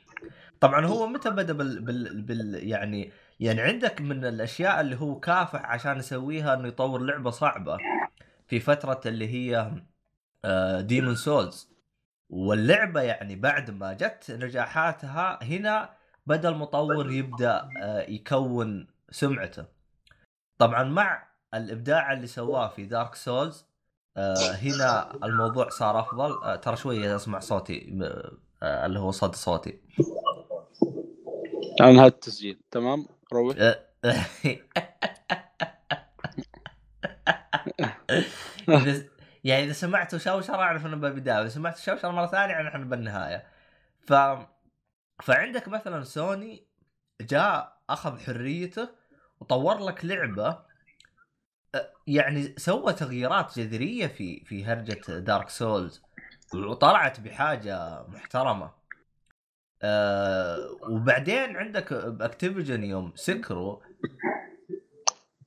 [0.59, 5.65] طبعا هو متى بدأ بال, بال, بال يعني يعني عندك من الأشياء اللي هو كافح
[5.65, 7.77] عشان يسويها إنه يطور لعبة صعبة.
[8.47, 9.71] في فترة اللي هي
[10.81, 11.69] Demon's Souls
[12.29, 15.89] واللعبة يعني بعد ما جت نجاحاتها هنا
[16.25, 19.65] بدا المطور يبدأ آه، يكون سمعته.
[20.57, 23.65] طبعا مع الإبداع اللي سواه في Dark Souls
[24.17, 26.43] هنا الموضوع صار أفضل.
[26.43, 27.99] آه، ترى شوية أسمع صوتي
[28.63, 29.81] آه، اللي هو صدى صوتي.
[31.81, 33.55] عن هذا التسجيل تمام؟ روح.
[38.71, 39.03] إذا-
[39.43, 43.47] يعني إذا سمعتوا شوشره أعرف إنه بالبداية إذا سمعت شوشره مرة ثانية يعني إحنا بالنهاية.
[44.07, 44.13] ف
[45.23, 46.67] فعندك مثلا سوني
[47.21, 48.89] جاء أخذ حريته
[49.39, 50.70] وطور لك لعبة
[52.07, 56.01] يعني سوى تغييرات جذرية في في هرجة Dark Souls
[56.53, 58.71] وطلعت بحاجة محترمة
[59.81, 63.77] أه وبعدين عندك Activision يوم سكروا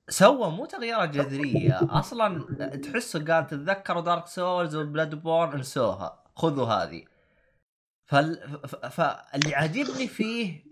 [0.08, 2.44] سوى مو تغييرات جذرية أصلا
[2.76, 7.04] تحسه قال تتذكروا Dark Souls و Bloodborne انسوها خذوا هذه
[8.06, 8.58] فال...
[8.90, 10.64] فاللي عاجبني فيه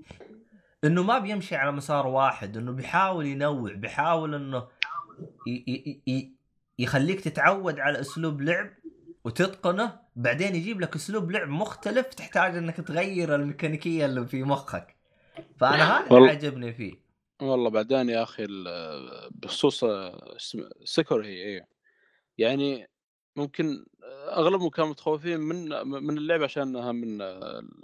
[0.84, 4.68] إنه ما بيمشي على مسار واحد إنه بيحاول ينوع بيحاول إنه.
[6.78, 8.70] يخليك تتعود على أسلوب لعب
[9.24, 14.96] وتتقنه بعدين يجيب لك أسلوب لعب مختلف تحتاج إنك تغير الميكانيكية اللي في مخك.
[15.56, 17.02] فأنا هذا اللي عجبني فيه.
[17.42, 18.46] والله بعدين يا أخي
[19.30, 19.84] بخصوص
[20.84, 21.68] Sekiro هي إيه.
[22.38, 22.88] يعني
[23.36, 23.86] ممكن
[24.28, 27.22] أغلبهم كانوا متخوفين من من اللعبه عشانها من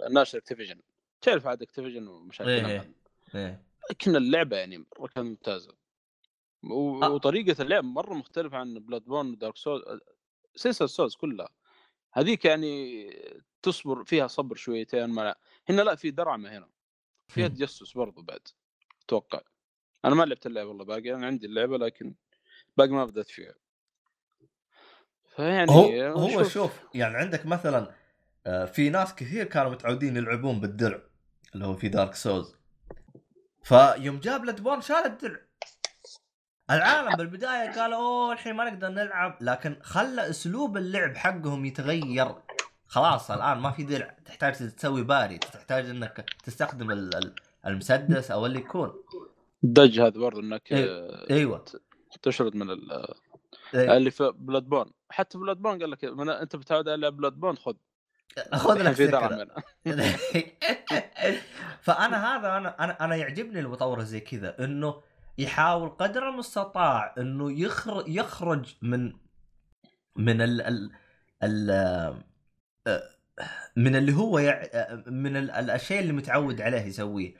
[0.07, 0.79] الناشر Activision
[1.21, 2.91] تعرف عاد Activision ومشاكلهم؟ إيه.
[3.35, 3.61] إيه
[3.91, 5.78] لكن اللعبة يعني كانت ممتازة.
[6.63, 9.83] وطريقة اللعب مرة مختلفة عن Bloodborne و Dark Souls
[10.55, 11.49] سلسله Souls كلها.
[12.13, 13.09] هذيك يعني
[13.61, 15.35] تصبر فيها صبر شويتين ما
[15.69, 16.69] هنا لا في درعمة هنا.
[17.27, 17.47] فيها.
[17.47, 18.47] تجسس برضو بعد
[19.05, 19.41] أتوقع.
[20.05, 22.15] أنا ما لعبت اللعبة والله باقي أنا عندي اللعبة لكن
[22.77, 23.55] باقي ما بدأت فيها.
[25.35, 26.79] فيعني هو هو شوف.
[26.93, 27.95] يعني عندك مثلا
[28.47, 31.01] آه، في ناس كثير كانوا متعودين يلعبون بالدرع
[31.53, 32.55] اللي هو في دارك سولز
[33.63, 35.48] فيوم جاب بلاد شال الدرع.
[36.71, 39.37] العالم بالبداية قالوا أوه الحين ما نقدر نلعب.
[39.41, 42.35] لكن خلى أسلوب اللعب حقهم يتغير.
[42.87, 47.35] خلاص الآن ما في درع تحتاج تسوي parry تحتاج إنك تستخدم ال- ال-
[47.65, 48.93] المسدس أو اللي يكون.
[49.63, 51.29] ال dodge هذا برضو إنك إيه.
[51.29, 51.65] إيوه.
[52.21, 53.13] تشرد من ال-
[53.73, 53.97] إيه.
[53.97, 57.73] اللي في Bloodborne حتى Bloodborne قال لك من أنت بتعود على Bloodborne خذ
[58.53, 58.95] خذ لك.
[61.81, 65.01] فأنا هذا أنا أنا أنا يعجبني المطور زي كذا إنه
[65.39, 69.13] يحاول قدر المستطاع إنه يخرج يخرج من
[70.15, 70.91] من ال ال
[71.43, 71.69] ال
[72.87, 73.09] آه،
[73.75, 74.63] من اللي هو يع...
[75.07, 77.33] من ال- الأشياء اللي متعود عليه يسويه.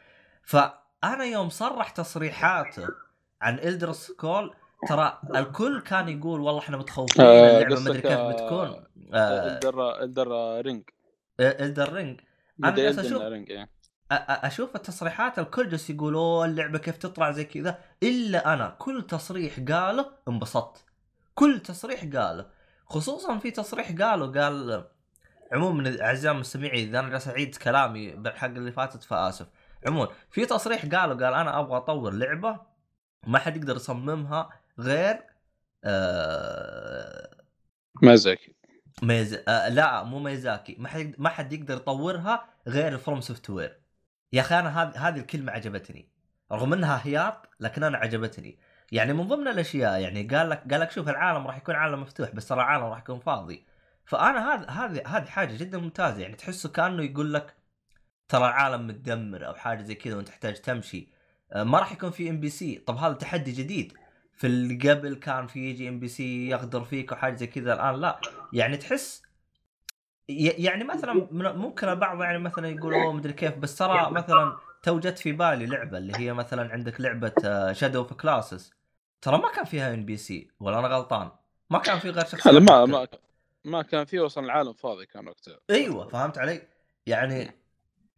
[0.44, 2.88] فأنا يوم صرح تصريحاته
[3.42, 4.54] عن Elder Scroll
[4.88, 8.86] ترى الكل كان يقول والله إحنا متخوفين من آه، اللعبة ما ادري كيف آه، بتكون.
[9.14, 10.84] آه، Elder Elder Ring.
[11.40, 12.20] Elder Ring.
[12.58, 13.68] مدري جالس Elden
[14.12, 18.76] أشوف التصريحات الكل جالس يقول اوه اللعبة كيف تطلع زي كذا إلا أنا.
[18.80, 20.86] كل تصريح قاله انبسطت.
[21.36, 22.46] كل تصريح قاله.
[22.86, 24.86] خصوصا في تصريح قاله قال
[25.52, 29.48] عموما أعزائي المستمعين إذا أنا جالس أعيد كلامي بالحلقة اللي فاتت فآسف.
[29.88, 32.60] عموما في تصريح قاله قال أنا أبغى أطور لعبة
[33.28, 34.50] ما حد يقدر يصممها
[34.80, 35.24] غير
[35.84, 37.30] آه
[38.02, 38.56] ميازاكي
[39.04, 39.34] ميز...
[39.48, 40.76] آه لا مو ميازاكي.
[40.80, 43.80] ما حد ما حد يقدر يطورها غير FromSoftware
[44.34, 46.10] يا أخي أنا هذه هذه الكلمة عجبتني.
[46.52, 48.60] رغم إنها هياط لكن أنا عجبتني.
[48.92, 52.32] يعني من ضمن الأشياء يعني قال لك قال لك شوف العالم راح يكون عالم مفتوح
[52.32, 53.66] بس ترى العالم راح يكون فاضي.
[54.06, 56.22] فأنا هذا هذه هذه حاجة جدا ممتازة.
[56.22, 57.56] يعني تحسه كأنه يقول لك
[58.30, 61.08] ترى العالم متدمر أو حاجة زي كذا وأنت تحتاج تمشي.
[61.52, 62.76] آه، ما راح يكون في NPC.
[62.88, 63.94] طب هذا تحدي جديد.
[64.34, 68.20] في اللي قبل كان في يجي NPC يغدر فيك وحاجة زي كذا الآن لا.
[68.54, 69.29] يعني تحس
[70.38, 75.20] يعني مثلا ممكن البعض يعني مثلا يقول أوه مدري كيف بس ترى مثلا تو جت
[75.20, 77.34] في بالي لعبة اللي هي مثلا عندك لعبة
[77.72, 78.74] Shadow of Colossus
[79.22, 81.32] ترى ما كان فيها NPC ولا أنا غلطان؟
[81.70, 82.86] ما كان في غير هذا ما.
[82.86, 83.08] ما
[83.66, 85.60] ما كان فيه أصلا العالم فاضي كان وقتها.
[85.70, 86.62] أيوه فهمت علي؟
[87.06, 87.52] يعني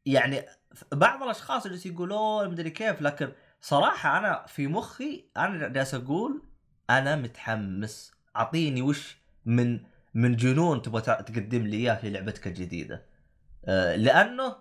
[0.05, 0.45] يعني
[0.91, 3.31] بعض الأشخاص اللي يقولون مدري كيف لكن
[3.61, 6.41] صراحة أنا في مخي أنا جالس أقول
[6.89, 9.79] أنا متحمس أعطيني وش من
[10.13, 13.05] من جنون تبغى تقدم لي اياه في لعبتك الجديدة.
[13.65, 14.55] آه، لأنه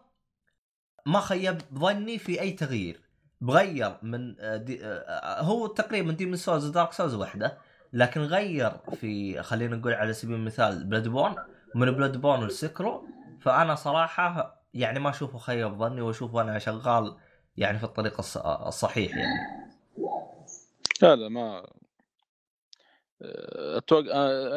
[1.07, 3.01] ما خيب ظني في أي تغيير.
[3.41, 7.59] بغير من آه، دي آه، هو تقريبا Demon's Souls و Dark Souls واحدة
[7.93, 11.35] لكن غير في خلينا نقول على سبيل المثال Bloodborne
[11.75, 13.07] من Bloodborne ل Sekiro
[13.41, 17.17] فأنا صراحة يعني ما أشوفه خيب ظني وأشوفه أنا شغال
[17.57, 19.41] يعني في الطريق الص- الصحيح يعني.
[21.03, 21.67] لا لا ما
[23.23, 24.13] أتوقع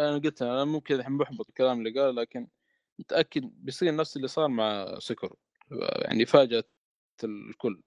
[0.09, 2.47] أنا قلت أنا ممكن الحين بحبط الكلام اللي قاله لكن
[2.99, 5.33] متأكد بيصير نفس اللي صار مع Sekiro
[5.71, 6.69] يعني فاجأت
[7.23, 7.81] الكل.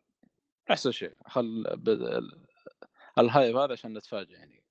[0.71, 1.65] أحسن شيء خل
[3.19, 4.63] ال hype هذا عشان نتفاجئ يعني.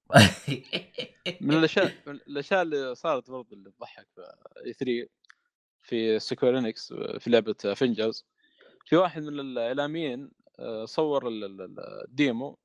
[1.42, 4.22] من الأشياء من الأشياء اللي صارت برضه اللي تضحك في
[4.66, 5.08] E3
[5.82, 8.26] في Square Enix في لعبة Avengers
[8.86, 12.58] في واحد من الإعلاميين آه، صور ال- ال- ال- ال demo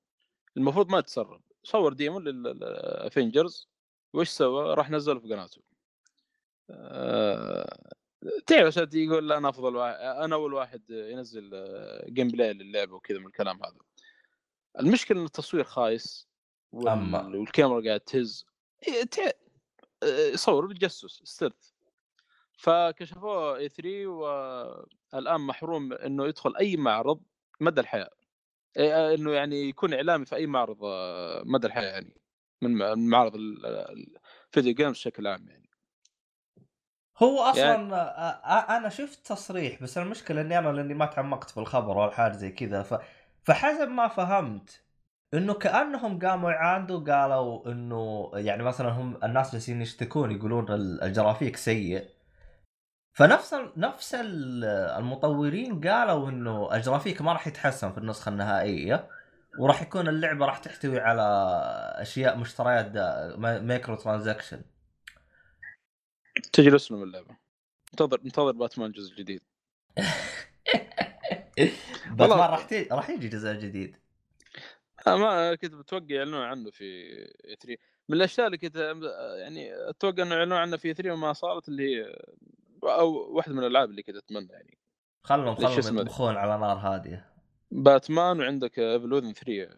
[0.56, 3.68] المفروض ما تسرب صور demo لل Avengers
[4.12, 5.62] وش سوى؟ راح نزله في قناته.
[6.70, 7.78] آه،
[8.46, 11.50] تعرف عشان يقول؟ أنا أفضل واحد أنا أول واحد ينزل
[12.08, 13.76] gameplay للعبة وكذا من الكلام هذا.
[14.80, 16.28] المشكلة إن التصوير خايس
[16.72, 16.88] وال...
[16.88, 17.26] أما.
[17.38, 18.46] والكاميرا قاعد تهز.
[18.88, 19.30] إيه، تع-
[20.02, 21.70] آه، يصور بالتجسس stealth
[22.58, 27.22] فكشفوه E3 والآن محروم إنه يدخل أي معرض
[27.60, 28.10] مدى الحياة.
[28.78, 32.16] إنه يعني يكون إعلامي في أي معرض آه، مدى الحياة يعني
[32.62, 34.16] من معرض ال- ال-
[34.46, 35.70] ال video games بشكل عام يعني.
[37.22, 41.50] هو أصلا يعني- آه، آه، أنا شفت تصريح بس المشكلة إني أنا لأني ما تعمقت
[41.50, 42.94] في الخبر ولا حاجة زي كذا ف...
[43.44, 44.82] فحسب ما فهمت
[45.34, 51.56] إنه كأنهم قاموا يعاندوا قالوا إنه يعني مثلا هم الناس جالسين يشتكون يقولون ال- الجرافيك
[51.56, 52.04] سيء.
[53.12, 53.54] فنفس.
[53.76, 54.64] نفس ال-
[54.98, 59.08] المطورين قالوا إنه الجرافيك ما راح يتحسن في النسخة النهائية
[59.58, 61.22] وراح يكون اللعبة راح تحتوي على
[61.96, 62.92] أشياء مشتريات
[63.38, 64.62] microtransaction
[66.52, 67.36] تجي اسلم اللعبة.
[67.92, 69.42] انتظر انتظر باتمان الجزء الجديد
[72.10, 72.88] باتمان راح تي...
[72.92, 73.96] راح يجي جزء جديد.
[75.06, 77.04] آه، ما كنت بتوقع يعلنون عنه في
[77.60, 77.76] E3
[78.08, 78.76] من الأشياء اللي كنت
[79.38, 82.16] يعني أتوقع إنه يعلنون عنه في 3 وما صارت اللي هي
[82.84, 84.78] أو واحدة من الألعاب اللي كنت أتمنى يعني.
[85.22, 87.30] خلهم خلهم؟ يطبخون على نار هادية.
[87.70, 89.68] باتمان وعندك ايفل وذن 3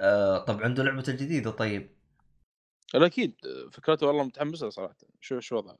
[0.00, 1.90] آه طب عنده لعبة الجديده طيب؟
[2.94, 3.34] أكيد
[3.72, 4.96] فكرته والله متحمس لها صراحة.
[5.20, 5.78] شو شو وضعها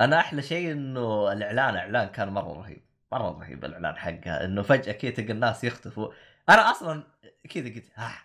[0.00, 2.82] أنا أحلى شيء إنه الإعلان إعلان كان مرة رهيب
[3.12, 6.12] مرة رهيب الإعلان حقها إنه فجأة كذا تلقى الناس يختفوا.
[6.48, 7.02] أنا أصلا
[7.50, 8.22] كذا قلت ها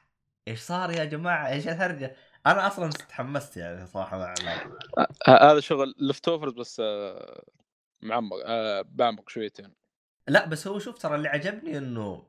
[0.48, 2.16] إيش صار يا جماعة؟ إيش الهرجه
[2.52, 4.34] أنا أصلا تحمست يعني صراحة مع
[5.28, 7.44] هذا شغل لفت اوفرز بس آه،
[8.02, 9.74] معمق آه، بعمق شويتين
[10.28, 12.24] لا بس هو شوف ترى اللي عجبني إنه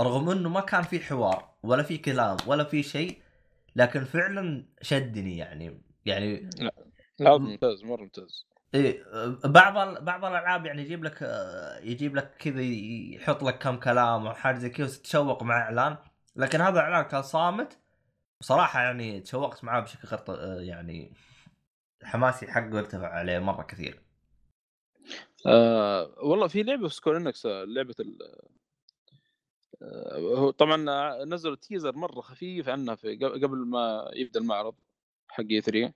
[0.00, 3.22] رغم إنه ما كان في حوار ولا في كلام ولا في شيء
[3.76, 6.50] لكن فعلا شدني يعني يعني
[7.18, 8.46] لا ممتاز مرة ممتاز.
[8.74, 9.04] إيه
[9.44, 14.26] بعض ال- بعض الألعاب يعني يجيب لك آه، يجيب لك كذا يحط لك كم كلام
[14.26, 15.96] أو حاجة زي كذا وتتشوق مع إعلان
[16.36, 17.78] لكن هذا الاعلان كان صامت
[18.42, 21.12] بصراحة يعني تشوقت معاه بشكل غير يعني
[22.02, 24.02] حماسي حقه ارتفع عليه مرة كثير.
[25.46, 28.18] آه والله في لعبة في Square Enix آه، لعبة ال
[29.82, 30.76] آه، هو طبعا
[31.24, 34.74] نزلوا teaser مرة خفيف عنها في قبل ما يبدأ المعرض
[35.28, 35.92] حق E3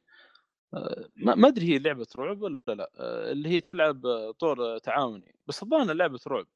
[0.75, 2.91] آه، ما ما أدري هي لعبة رعب ولا لا
[3.33, 6.47] اللي هي تلعب طور تعاوني بس الظاهر لعبة رعب.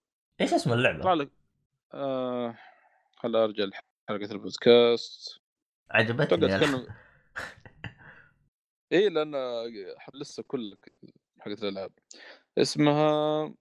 [0.40, 1.30] إيش اسم اللعبة؟ لك
[1.94, 2.54] آه
[3.16, 5.39] خل أرجع لحلقة البودكاست.
[5.90, 6.56] عجبتني.
[6.56, 6.86] اتكلم
[8.92, 9.34] اي لأن
[10.14, 10.76] لسه كل
[11.40, 11.92] حقت الألعاب.
[12.58, 13.54] اسمها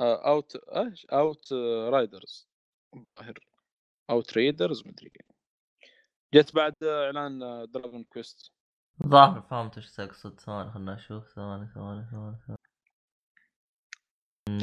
[0.00, 2.48] Out إيش؟ Outriders
[2.96, 3.38] الظاهر
[4.10, 5.12] Outriders مدري
[6.34, 7.38] جت بعد إعلان
[7.70, 8.52] Dragon Quest
[9.06, 11.34] ظاهر فهمت إيش تقصد ثواني خلنا نشوف.
[11.34, 12.58] ثواني ثواني ثواني ثواني.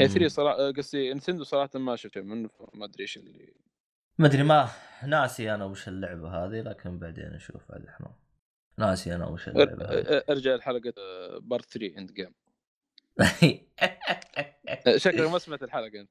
[0.02, 3.54] E3 صراحة قصدي Nintendo صراحة ما شفت منه ما أدري إيش اللي
[4.20, 4.70] ما أدري ما
[5.04, 8.16] ناسي أنا وش اللعبة هذه لكن بعدين نشوف عاد إحنا.
[8.78, 10.24] ناسي أنا وش اللعبة هذه.
[10.30, 10.94] إرجع لحلقة
[11.42, 12.34] part 3 end game
[14.98, 16.10] شكلك ما سمعت الحلقة أنت.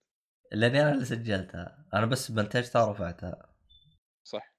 [0.52, 1.84] لأني أنا اللي سجلتها.
[1.94, 3.54] أنا بس منتجتها ورفعتها.
[4.24, 4.54] صح.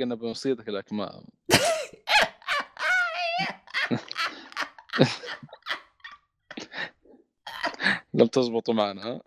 [0.00, 1.24] قلنا بنصيدك لكن ما
[8.14, 9.20] لم تزبطوا معنا ها؟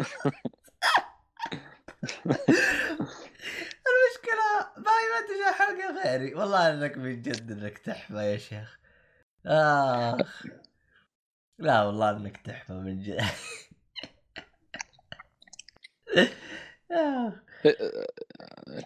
[5.03, 6.33] ما يمنتج حلقة غيري.
[6.35, 8.79] والله انك من جد انك تحفة يا شيخ.
[9.45, 10.45] آخ.
[11.59, 13.21] لا والله انك تحفة من جد.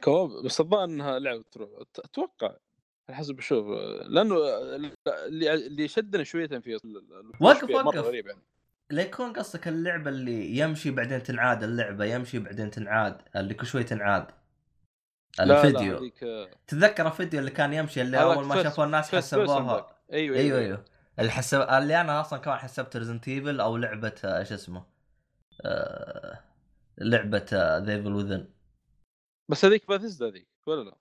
[0.04, 1.70] كواب بس الظاهر إنها لعبة تروح.
[2.00, 2.56] أتوقع
[3.10, 3.68] على حسب أشوف
[4.08, 4.36] لأنه
[5.26, 6.80] اللي شدني شوية في
[7.40, 7.98] وقف- وقف.
[7.98, 8.42] غريب يعني.
[8.90, 13.84] لا يكون قصدك اللعبة اللي يمشي بعدين تنعاد اللعبة يمشي بعدين تنعاد اللي كل شوي
[13.84, 14.28] تنعاد.
[15.40, 19.96] الفيديو لا تتذكر الفيديو اللي كان يمشي اللي أول ما شافوا الناس حسبوها؟ ذاك.
[20.14, 20.86] أيوه أيوه أيوه
[21.20, 24.86] اللي حسب اللي أنا أصلا كمان حسبت Resident Evil أو لعبة آه، إيش اسمه؟
[25.62, 26.44] آه...
[26.98, 27.46] لعبة
[27.78, 28.48] The Evil Within
[29.50, 30.98] بس هذيك باثيزدا هذيك ولا لا؟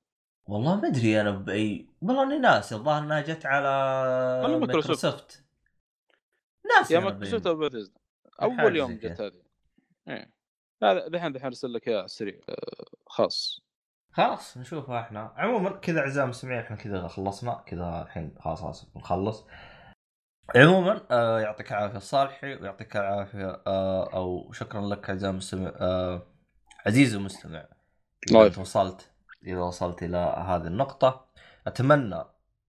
[0.49, 2.75] والله ما أدري أنا باي والله إني ناسي.
[2.75, 5.45] الظاهر إنها جت على مايكروسوفت.
[6.77, 7.47] ناسي يا مايكروسوفت.
[7.47, 8.01] أو باثيزدا
[8.43, 8.93] أول يوم.
[8.93, 9.43] جت هذه.
[10.09, 10.33] إيه.
[10.83, 13.66] هذا دحين دحين أرسل لك اياه على السريع آه، خاص.
[14.17, 15.33] خلاص نشوفها إحنا.
[15.37, 17.63] عموما كذا اعزائي المستمعين إحنا كذا خلصنا.
[17.67, 19.47] كذا الحين خلاص خلاص بنخلص
[20.57, 26.23] عموما آه يعطيك العافية الصالحي ويعطيك العافية آه أو شكرا لك اعزائي المستمع آه
[26.87, 27.67] عزيزي المستمع.
[28.31, 28.59] إذا يوفقك.
[28.59, 29.11] وصلت
[29.47, 30.17] إذا وصلت إلى
[30.49, 31.27] هذه النقطة
[31.67, 32.25] أتمنى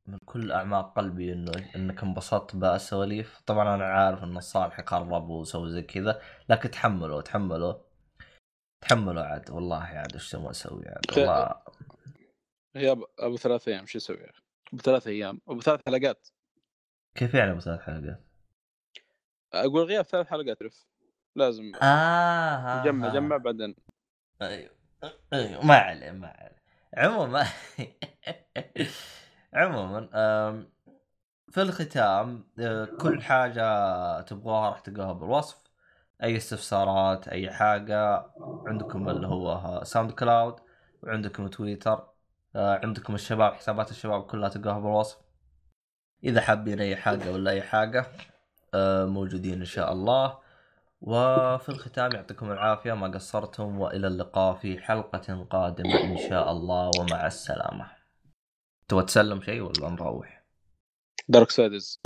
[0.08, 5.70] من كل أعماق قلبي إنه إنك انبسطت بالسواليف طبعا أنا عارف إن الصالح قرب وسوى
[5.70, 7.74] زي كذا لكن تحملوا تحملوا
[8.82, 11.56] تحملوا عاد والله عاد إيش تبغى أسوي عاد والله
[12.76, 14.42] غياب أبو ثلاث أيام شو يا أخي؟
[14.74, 16.28] أبو ثلاث أيام أبو ثلاث حلقات
[17.16, 18.24] كيف يعني أبو ثلاث حلقات؟
[19.54, 20.88] أقول غياب ثلاث حلقات عرف
[21.36, 23.14] لازم آه ها جمع.
[23.14, 23.76] جمع بعدين
[24.42, 24.72] أيوه
[25.34, 26.62] أيوه ما عليه ما عليه
[26.94, 27.48] عموما
[29.54, 30.02] عموما
[31.52, 35.67] في الختام آه، كل حاجة تبغوها راح تلقوها بالوصف
[36.24, 38.26] أي استفسارات أي حاجة
[38.68, 40.56] عندكم اللي هو SoundCloud
[41.04, 42.08] وعندكم تويتر
[42.56, 45.18] آه، عندكم الشباب حسابات الشباب كلها تلقوها بالوصف.
[46.24, 48.06] إذا حابين أي حاجة ولا أي حاجة
[48.74, 50.38] آه، موجودين إن شاء الله.
[51.02, 57.28] وفي الختام يعطيكم العافية ما قصرتم وإلى اللقاء في حلقة قادمة إن شاء الله ومع
[57.28, 57.92] السلامة.
[58.88, 60.44] تبغى تسلم شيء ولا نروح؟
[61.30, 62.02] دارك سايدز